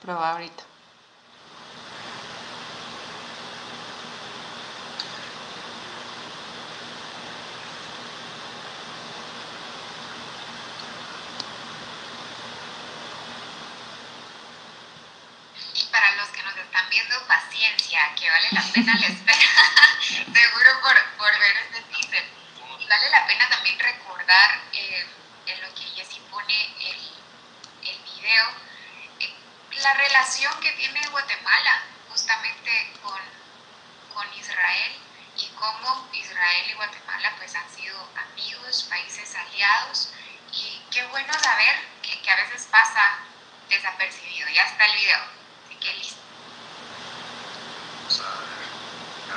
Proba 0.00 0.32
ahorita. 0.32 0.64
Y 15.74 15.84
para 15.92 16.16
los 16.16 16.28
que 16.28 16.42
nos 16.42 16.56
están 16.56 16.88
viendo, 16.88 17.14
paciencia, 17.26 18.00
que 18.18 18.30
vale 18.30 18.48
la 18.52 18.62
pena 18.72 18.94
la 18.98 19.06
espera. 19.08 19.38
Seguro 20.08 20.80
por, 20.80 20.96
por 21.18 21.38
ver 21.38 21.56
este 21.66 21.82
teaser. 21.82 22.24
Y 22.80 22.88
vale 22.88 23.10
la 23.10 23.26
pena 23.26 23.46
también 23.50 23.78
recordar 23.78 24.62
eh, 24.72 25.04
en 25.46 25.60
lo 25.60 25.74
que 25.74 25.82
Jessy 25.82 26.20
pone 26.30 26.54
el 26.80 27.16
eh, 27.86 27.96
la 29.86 29.94
relación 29.94 30.52
que 30.58 30.72
tiene 30.72 31.00
Guatemala 31.10 31.82
justamente 32.08 32.92
con, 33.04 33.20
con 34.12 34.26
Israel 34.34 34.92
y 35.36 35.46
cómo 35.50 36.08
Israel 36.12 36.66
y 36.68 36.74
Guatemala 36.74 37.32
pues 37.38 37.54
han 37.54 37.70
sido 37.70 37.96
amigos, 38.16 38.86
países 38.90 39.32
aliados 39.36 40.12
y 40.52 40.82
qué 40.90 41.06
bueno 41.06 41.32
saber 41.34 41.76
que, 42.02 42.28
a 42.28 42.34
veces 42.34 42.66
pasa 42.68 43.18
desapercibido. 43.68 44.48
Ya 44.48 44.64
está 44.64 44.86
el 44.86 44.96
video, 44.96 45.20
así 45.64 45.76
que 45.76 45.94
listo. 45.94 46.20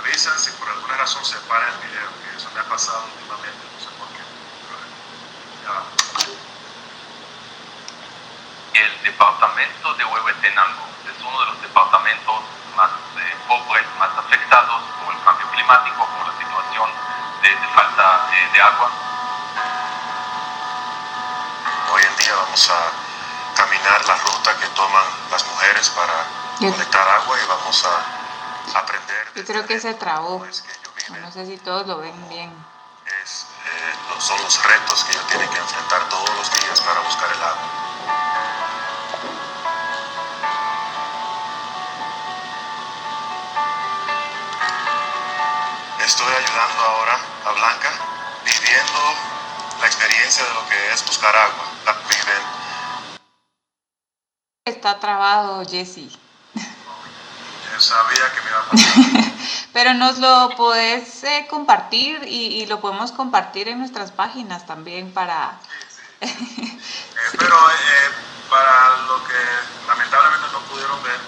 avisan 0.02 0.40
si 0.40 0.50
por 0.52 0.68
alguna 0.68 0.98
razón 0.98 1.24
se 1.24 1.38
para 1.42 1.70
el 1.70 1.78
video, 1.78 2.10
que 2.24 2.38
eso 2.38 2.50
me 2.56 2.62
ha 2.62 2.64
pasado 2.64 3.06
últimamente, 3.06 3.68
no 3.72 3.80
sé 3.80 3.90
por 4.00 4.08
qué. 4.18 4.24
ya 5.64 6.09
el 8.80 9.04
departamento 9.04 9.94
de 9.96 10.06
Huehuetenango 10.06 10.86
es 11.04 11.22
uno 11.22 11.40
de 11.42 11.46
los 11.48 11.62
departamentos 11.62 12.36
más 12.76 12.90
eh, 13.18 13.36
pobres, 13.48 13.86
más 14.00 14.10
afectados 14.18 14.82
por 15.04 15.14
el 15.14 15.22
cambio 15.24 15.48
climático, 15.52 16.08
por 16.08 16.28
la 16.28 16.40
situación 16.40 16.90
de, 17.42 17.50
falta 17.76 18.30
eh, 18.32 18.50
de 18.54 18.62
agua. 18.62 18.90
Hoy 21.92 22.04
en 22.04 22.18
día 22.18 22.36
vamos 22.36 22.70
a 22.70 23.56
caminar 23.56 24.06
la 24.06 24.16
ruta 24.16 24.58
que 24.58 24.68
toman 24.68 25.06
las 25.32 25.46
mujeres 25.46 25.90
para 25.90 26.14
colectar 26.60 27.08
agua 27.08 27.38
y 27.38 27.48
vamos 27.48 27.86
a 27.86 28.80
aprender. 28.80 29.32
Yo 29.36 29.46
creo 29.46 29.66
que 29.66 29.80
se 29.80 29.94
trabó. 29.96 30.46
no 31.22 31.32
sé 31.32 31.46
si 31.46 31.58
todos 31.58 31.86
lo 31.88 31.98
ven 31.98 32.30
bien. 32.30 32.54
Es, 33.24 33.48
eh, 33.66 34.20
son 34.20 34.42
los 34.44 34.64
retos 34.64 35.04
que 35.04 35.12
ellos 35.12 35.28
tienen 35.28 35.50
que 35.50 35.58
enfrentar 35.58 36.08
todos 36.10 36.30
los 36.30 36.52
días 36.62 36.80
para 36.82 37.00
buscar 37.02 37.30
el 37.32 37.44
agua. 37.44 37.90
Estoy 46.10 46.34
ayudando 46.34 46.82
ahora 46.82 47.20
a 47.46 47.52
Blanca 47.52 47.92
viviendo 48.44 49.00
la 49.80 49.86
experiencia 49.86 50.44
de 50.44 50.54
lo 50.56 50.68
que 50.68 50.92
es 50.92 51.06
buscar 51.06 51.36
agua. 51.36 51.66
La 51.86 51.94
viven. 51.94 52.44
Está 54.66 55.00
trabado, 55.00 55.64
Jesse. 55.70 56.10
Yo 57.72 57.80
sabía 57.80 58.34
que 58.34 58.42
me 58.42 58.50
iba 58.50 58.60
a 58.60 58.66
pasar. 58.66 59.34
Pero 59.74 59.94
nos 59.94 60.18
lo 60.18 60.50
podés 60.58 61.24
eh, 61.26 61.46
compartir 61.48 62.24
y, 62.24 62.66
lo 62.66 62.82
podemos 62.82 63.12
compartir 63.12 63.68
en 63.68 63.78
nuestras 63.78 64.12
páginas 64.12 64.66
también 64.66 65.14
para... 65.14 65.60
Sí, 65.62 66.28
sí. 66.28 66.80
Eh, 66.82 67.38
pero 67.38 67.56
eh, 67.56 68.10
para 68.50 68.98
lo 69.08 69.24
que 69.26 69.40
lamentablemente 69.88 70.48
no 70.52 70.60
pudieron 70.62 71.04
ver, 71.04 71.20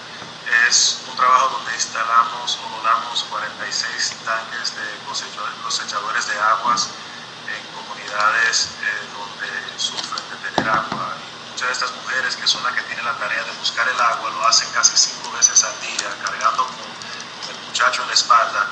es 0.68 1.02
un 1.08 1.16
trabajo 1.16 1.48
donde 1.58 1.74
instalamos 1.74 2.58
o 2.64 2.76
donamos 2.76 3.24
46 3.24 4.12
tanques 4.24 4.76
de 4.76 4.98
cosechadores 5.62 6.26
de 6.26 6.38
aguas 6.38 6.88
en 7.48 7.62
comunidades 7.74 8.68
eh, 8.82 9.08
donde 9.16 9.78
sufren 9.78 10.24
de 10.30 10.50
tener 10.50 10.70
agua 10.70 11.16
muchas 11.52 11.68
de 11.68 11.72
estas 11.72 11.92
mujeres 11.96 12.36
que 12.36 12.46
son 12.46 12.62
las 12.64 12.72
que 12.72 12.80
tienen 12.82 13.04
la 13.04 13.12
tarea 13.18 13.44
de 13.44 13.52
buscar 13.58 13.86
el 13.86 14.00
agua 14.00 14.30
lo 14.30 14.46
hacen 14.46 14.68
casi 14.72 14.96
cinco 14.96 15.30
veces 15.32 15.62
al 15.64 15.78
día, 15.82 16.08
cargando 16.24 16.66
con, 16.66 16.76
el 17.50 17.66
muchacho 17.66 18.02
en 18.02 18.08
la 18.08 18.14
espalda, 18.14 18.68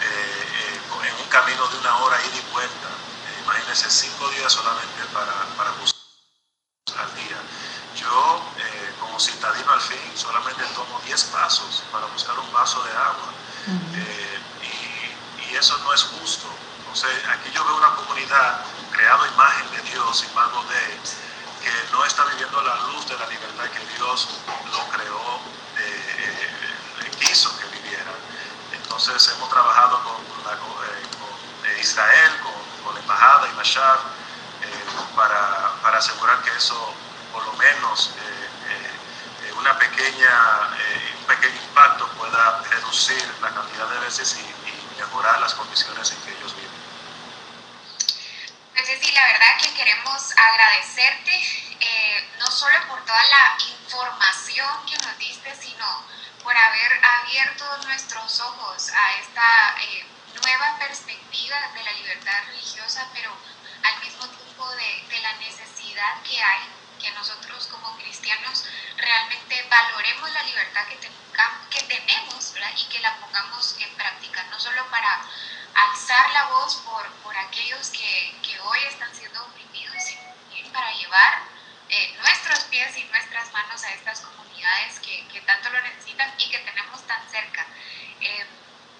eh, 0.00 0.72
eh, 0.72 1.08
en 1.08 1.14
un 1.14 1.28
camino 1.28 1.68
de 1.68 1.78
una 1.78 1.96
hora 1.98 2.16
ida 2.24 2.36
y 2.36 2.52
vuelta. 2.52 2.88
Eh, 2.88 3.42
imagínense 3.44 3.90
cinco 3.90 4.28
días 4.30 4.50
solamente 4.50 5.04
para, 5.12 5.32
para 5.56 5.70
buscar 5.72 7.04
al 7.04 7.14
día. 7.16 7.36
Yo, 7.96 8.42
como 9.16 9.20
citadino 9.24 9.72
al 9.72 9.80
fin, 9.80 10.12
solamente 10.14 10.62
tomo 10.74 11.00
10 11.06 11.24
pasos 11.32 11.82
para 11.90 12.04
buscar 12.06 12.38
un 12.38 12.52
vaso 12.52 12.82
de 12.82 12.90
agua. 12.90 13.32
y, 14.62 15.52
y 15.52 15.56
eso 15.56 15.78
no 15.78 15.94
es 15.94 16.02
justo. 16.02 16.46
Entonces, 16.80 17.24
aquí 17.26 17.50
yo 17.50 17.64
veo 17.64 17.76
una 17.76 17.94
comunidad 17.96 18.60
creado 18.92 19.26
imagen 19.26 19.70
de 19.70 19.80
Dios, 19.90 20.22
imagen 20.30 20.68
de 20.68 21.00
que 21.64 21.92
no 21.92 22.04
está 22.04 22.24
viviendo 22.26 22.60
la 22.60 22.76
luz 22.92 23.08
de 23.08 23.16
la 23.16 23.26
libertad 23.26 23.64
que 23.70 23.86
Dios 23.96 24.28
lo 24.70 24.86
creó, 24.90 25.40
eh, 25.78 27.10
quiso 27.18 27.56
que 27.58 27.64
viviera. 27.68 28.12
Entonces 28.72 29.32
hemos 29.34 29.48
trabajado 29.48 29.98
con, 30.02 30.16
eh, 30.16 31.02
eh, 31.64 31.78
Israel, 31.80 32.32
con, 32.42 32.94
la 32.94 33.00
embajada 33.00 33.48
y 33.48 33.56
la 33.56 33.62
SHAF, 33.62 34.00
para, 35.16 35.72
para, 35.82 35.98
asegurar 35.98 36.42
que 36.42 36.50
eso, 36.50 36.92
por 37.32 37.44
lo 37.46 37.52
menos, 37.54 38.10
una 39.58 39.78
pequeña, 39.78 40.60
un 41.18 41.26
pequeño 41.26 41.60
impacto 41.62 42.08
pueda 42.12 42.62
reducir 42.70 43.22
la 43.40 43.50
cantidad 43.50 43.88
de 43.88 43.98
veces 44.00 44.36
y, 44.38 44.68
y 44.68 45.00
mejorar 45.00 45.40
las 45.40 45.54
condiciones 45.54 46.10
en 46.10 46.20
que 46.22 46.30
ellos 46.38 46.54
viven. 46.56 46.86
Pues 48.86 49.04
sí, 49.04 49.10
la 49.10 49.26
verdad 49.26 49.58
que 49.60 49.74
queremos 49.74 50.32
agradecerte, 50.36 51.32
eh, 51.80 52.30
no 52.38 52.46
solo 52.46 52.78
por 52.88 53.04
toda 53.04 53.24
la 53.24 53.56
información 53.58 54.86
que 54.86 54.96
nos 54.98 55.18
diste, 55.18 55.52
sino 55.60 56.06
por 56.40 56.56
haber 56.56 57.04
abierto 57.04 57.64
nuestros 57.78 58.40
ojos 58.40 58.90
a 58.90 59.12
esta 59.14 59.74
eh, 59.82 60.06
nueva 60.40 60.78
perspectiva 60.78 61.56
de 61.74 61.82
la 61.82 61.92
libertad 61.94 62.44
religiosa, 62.46 63.08
pero 63.12 63.36
al 63.82 64.00
mismo 64.00 64.28
tiempo 64.28 64.70
de, 64.70 65.20
la 65.20 65.32
necesidad 65.34 66.22
que 66.22 66.40
hay 66.40 66.68
que 66.98 67.10
nosotros 67.12 67.66
como 67.68 67.96
cristianos 67.98 68.64
realmente 68.96 69.66
valoremos 69.68 70.32
la 70.32 70.42
libertad 70.42 70.86
que, 70.88 70.98
que 70.98 71.82
tenemos 71.84 72.54
y 72.76 72.84
que 72.88 73.00
la 73.00 73.16
pongamos 73.16 73.76
en 73.80 73.94
práctica, 73.94 74.42
no 74.50 74.58
solo 74.58 74.86
para 74.90 75.20
alzar 75.74 76.30
la 76.32 76.44
voz 76.46 76.76
por, 76.76 77.06
por 77.22 77.36
aquellos 77.36 77.90
que, 77.90 78.34
que, 78.42 78.58
hoy 78.60 78.78
están 78.88 79.14
siendo 79.14 79.44
oprimidos 79.44 80.02
y 80.52 80.62
para 80.70 80.90
llevar 80.92 81.42
eh, 81.88 82.16
nuestros 82.20 82.60
pies 82.64 82.96
y 82.96 83.04
nuestras 83.04 83.52
manos 83.52 83.82
a 83.84 83.92
estas 83.92 84.20
comunidades 84.20 84.98
que, 85.00 85.26
que, 85.28 85.40
tanto 85.42 85.70
lo 85.70 85.80
necesitan 85.82 86.32
y 86.38 86.50
que 86.50 86.58
tenemos 86.58 87.06
tan 87.06 87.20
cerca. 87.30 87.66
Eh, 88.20 88.46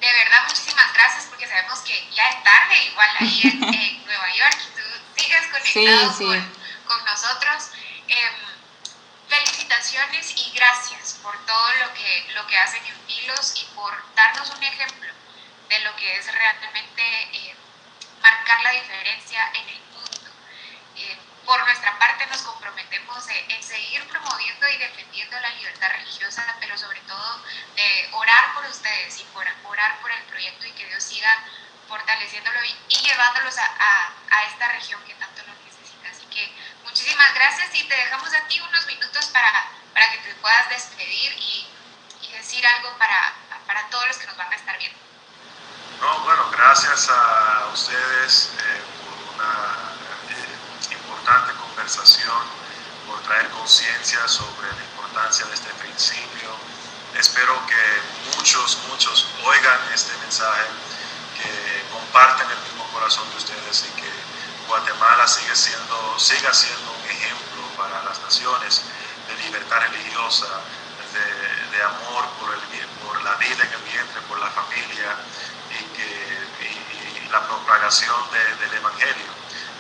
de 0.01 0.13
verdad, 0.13 0.43
muchísimas 0.47 0.93
gracias 0.93 1.27
porque 1.27 1.49
sabemos 1.49 1.81
que 1.81 2.09
ya 2.15 2.29
es 2.29 2.45
tarde, 2.45 2.85
igual 2.85 3.11
ahí 3.21 3.41
en, 3.45 3.61
Nueva 4.07 4.35
York, 4.35 4.59
y 4.67 4.81
tú 4.81 5.23
sigues 5.23 5.47
conectado 5.49 6.17
Con, 6.17 6.53
con, 6.87 7.05
nosotros. 7.05 7.71
Em, 8.09 8.35
felicitaciones 9.29 10.35
y 10.37 10.53
gracias 10.53 11.19
por 11.23 11.37
todo 11.45 11.75
lo 11.75 11.93
que, 11.95 12.27
lo 12.35 12.47
que 12.47 12.57
hacen 12.57 12.85
en 12.87 12.95
Filos 13.07 13.55
y 13.57 13.65
por 13.75 13.93
darnos 14.15 14.49
un 14.51 14.63
ejemplo 14.63 15.13
de 15.69 15.79
lo 15.81 15.97
que 15.97 16.17
es 16.17 16.33
realmente 16.33 17.03
eh, 17.33 17.57
marcar 18.23 18.63
la 18.63 18.71
diferencia 18.71 19.51
en 19.55 19.69
el 19.69 19.81
mundo. 19.93 20.31
Eh, 20.97 21.19
por 21.45 21.59
nuestra 21.65 21.99
parte 21.99 22.27
nos 22.27 22.43
comprometemos 22.43 23.29
en 23.29 23.63
seguir 23.63 24.07
promoviendo 24.09 24.69
y 24.69 24.79
defendiendo 24.79 25.39
la 25.41 25.51
libertad 25.51 25.91
religiosa, 25.91 26.57
pero 26.61 26.77
sobre 26.79 27.01
todo 27.03 27.43
de 27.75 28.09
orar 28.13 28.55
por 28.55 28.67
ustedes 28.67 29.21
y 29.21 29.25
por 29.25 29.47
orar 29.65 30.01
por 30.01 30.11
el 30.11 30.23
proyecto 30.25 30.67
y 30.67 30.73
que 30.73 30.87
Dios 30.87 31.03
siga 31.03 31.45
fortaleciéndolo 31.89 32.59
y, 32.65 32.95
llevándolos 32.97 33.57
a, 33.59 34.13
a, 34.31 34.45
esta 34.45 34.69
región 34.73 35.01
que 35.05 35.15
tanto 35.15 35.43
lo 35.47 35.55
necesita. 35.65 36.09
Así 36.11 36.27
que 36.27 36.53
muchísimas 36.87 37.35
gracias 37.35 37.75
y 37.75 37.85
te 37.85 37.95
dejamos 37.95 38.33
a 38.33 38.49
ti 38.49 38.61
unos 38.61 38.87
minutos 38.87 39.27
para, 39.27 39.69
para 39.93 40.11
que 40.13 40.19
te 40.19 40.35
puedas 40.37 40.69
despedir 40.71 41.33
y, 41.37 41.69
y 42.23 42.33
decir 42.33 42.67
algo 42.67 42.97
para, 42.99 43.35
para 43.67 43.89
todos 43.91 44.07
los 44.07 44.17
que 44.17 44.27
nos 44.27 44.37
van 44.37 44.53
a 44.53 44.57
estar 44.57 44.79
viendo. 44.79 44.99
No, 46.01 46.21
bueno, 46.21 46.49
gracias 46.51 47.09
a 47.11 47.69
ustedes 47.73 48.53
eh, 48.59 48.83
por 49.03 49.35
una 49.35 49.53
eh, 50.31 50.93
importante 50.95 51.53
conversación, 51.55 52.43
por 53.07 53.21
traer 53.23 53.49
conciencia 53.51 54.27
sobre 54.29 54.69
la 54.69 54.85
importancia 54.85 55.47
de 55.47 55.55
este 55.55 55.71
principio. 55.75 56.51
Espero 57.15 57.55
que 57.67 58.37
muchos, 58.37 58.79
muchos 58.89 59.27
oigan 59.45 59.81
este 59.93 60.17
mensaje, 60.19 60.67
que 61.41 61.85
comparten 61.91 62.49
el 62.51 62.59
mismo 62.59 62.87
corazón 62.93 63.29
de 63.31 63.37
ustedes 63.39 63.87
y 63.89 64.01
que 64.01 64.36
Guatemala 64.69 65.27
sigue 65.29 65.55
siendo, 65.55 66.19
siga 66.19 66.53
siendo 66.53 66.93
un 66.93 67.11
ejemplo 67.11 67.63
para 67.77 68.03
las 68.05 68.21
naciones 68.21 68.83
de 69.29 69.37
libertad 69.45 69.81
religiosa, 69.81 70.47
de, 71.73 71.83
amor 71.83 72.25
por, 72.41 72.53
el, 72.53 72.87
por 73.05 73.23
la 73.23 73.35
vida 73.37 73.65
en 73.65 73.73
el 73.73 73.83
vientre, 73.93 74.21
por 74.29 74.39
la 74.39 74.51
familia 74.51 75.17
y, 75.71 77.29
la 77.31 77.41
propagación 77.47 78.17
del 78.31 78.73
Evangelio. 78.73 79.27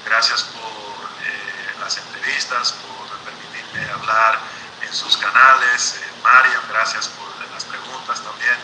Gracias 0.04 0.42
por 0.42 1.08
eh, 1.24 1.74
las 1.80 1.96
entrevistas, 1.96 2.72
por 2.72 3.06
permitirme 3.20 3.90
hablar 3.92 4.38
en 4.82 4.92
sus 4.92 5.16
canales. 5.16 5.94
Eh, 5.94 6.12
Mario, 6.22 6.60
gracias 6.68 7.08
por 7.08 7.28
las 7.52 7.64
preguntas 7.64 8.20
también. 8.20 8.56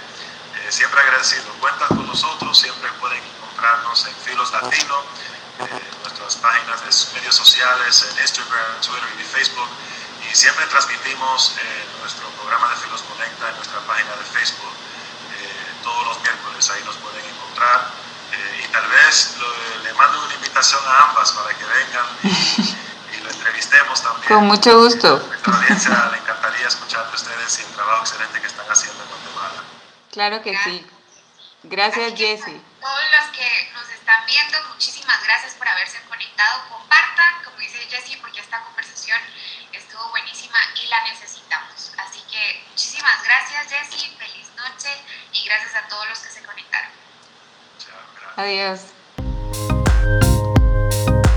Eh, 0.58 0.72
siempre 0.72 1.00
agradecido. 1.00 1.44
Cuentan 1.60 1.88
con 1.88 2.06
nosotros, 2.06 2.58
siempre 2.58 2.90
pueden 3.00 3.22
encontrarnos 3.22 4.06
en 4.06 4.14
Filos 4.16 4.52
Latino, 4.52 5.04
nuestras 6.12 6.36
páginas 6.36 6.80
de 6.84 7.18
medios 7.18 7.34
sociales, 7.34 8.06
en 8.10 8.22
Instagram, 8.22 8.80
Twitter 8.80 9.08
y 9.18 9.24
Facebook. 9.24 9.68
Y 10.30 10.34
siempre 10.34 10.66
transmitimos 10.66 11.56
nuestro 12.00 12.28
programa 12.30 12.68
de 12.70 12.76
Filos 12.76 13.02
Conecta 13.02 13.48
en 13.48 13.56
nuestra 13.56 13.80
página 13.80 14.10
de 14.16 14.24
Facebook 14.24 14.72
todos 15.82 16.06
los 16.06 16.22
miércoles, 16.22 16.70
ahí 16.70 16.82
nos 16.84 16.96
pueden 16.96 17.24
encontrar. 17.24 17.90
Eh, 18.32 18.64
y 18.64 18.72
tal 18.72 18.88
vez 18.88 19.36
le 19.84 19.92
mando 19.94 20.24
una 20.24 20.34
invitación 20.34 20.80
a 20.86 21.10
ambas 21.10 21.32
para 21.32 21.54
que 21.54 21.64
vengan 21.64 22.06
y, 22.22 23.20
lo 23.22 23.30
entrevistemos 23.30 24.02
también. 24.02 24.28
Con 24.28 24.46
mucho 24.46 24.78
gusto. 24.78 25.16
A 25.16 25.26
nuestra 25.26 25.54
audiencia 25.54 26.08
le 26.10 26.18
encantaría 26.18 26.66
escuchar 26.66 27.08
de 27.08 27.14
ustedes 27.14 27.58
y 27.58 27.62
el 27.62 27.68
trabajo 27.68 28.00
excelente 28.00 28.40
que 28.40 28.46
están 28.46 28.66
haciendo 28.70 29.02
en 29.02 29.08
Guatemala. 29.10 29.62
Claro 30.10 30.42
que 30.42 30.56
sí. 30.64 30.86
Gracias, 31.64 32.14
Jessy. 32.16 32.60
Todos 32.82 33.04
los 33.14 33.30
que 33.30 33.70
nos 33.74 33.88
están 33.90 34.26
viendo, 34.26 34.58
muchísimas 34.74 35.22
gracias 35.22 35.54
por 35.54 35.68
haberse 35.68 36.02
conectado. 36.08 36.68
Compartan, 36.68 37.44
como 37.44 37.56
dice 37.58 37.78
Jessy, 37.88 38.16
porque 38.16 38.40
esta 38.40 38.60
conversación 38.64 39.18
estuvo 39.72 40.10
buenísima 40.10 40.58
y 40.82 40.88
la 40.88 41.00
necesitamos. 41.04 41.92
Así 41.96 42.20
que 42.28 42.64
muchísimas 42.68 43.22
gracias, 43.22 43.70
Jessy. 43.70 44.10
Feliz 44.18 44.50
noche 44.56 44.90
y 45.32 45.46
gracias 45.46 45.76
a 45.76 45.86
todos 45.86 46.08
los 46.08 46.18
que 46.18 46.30
se 46.30 46.42
conectaron. 46.42 46.90
Adiós. 48.36 48.80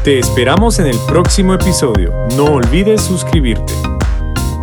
Te 0.04 0.18
esperamos 0.18 0.80
en 0.80 0.88
el 0.88 1.00
próximo 1.06 1.54
episodio. 1.54 2.12
No 2.34 2.46
olvides 2.46 3.06
suscribirte. 3.06 3.74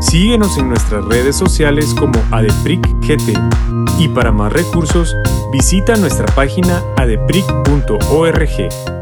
Síguenos 0.01 0.59
en 0.59 0.69
nuestras 0.69 1.05
redes 1.05 1.37
sociales 1.37 1.95
como 1.97 2.19
ADEPRICGT 2.35 3.82
y 3.99 4.09
para 4.09 4.33
más 4.33 4.53
recursos 4.53 5.15
visita 5.53 5.97
nuestra 5.97 6.27
página 6.35 6.83
adepric.org. 6.97 9.02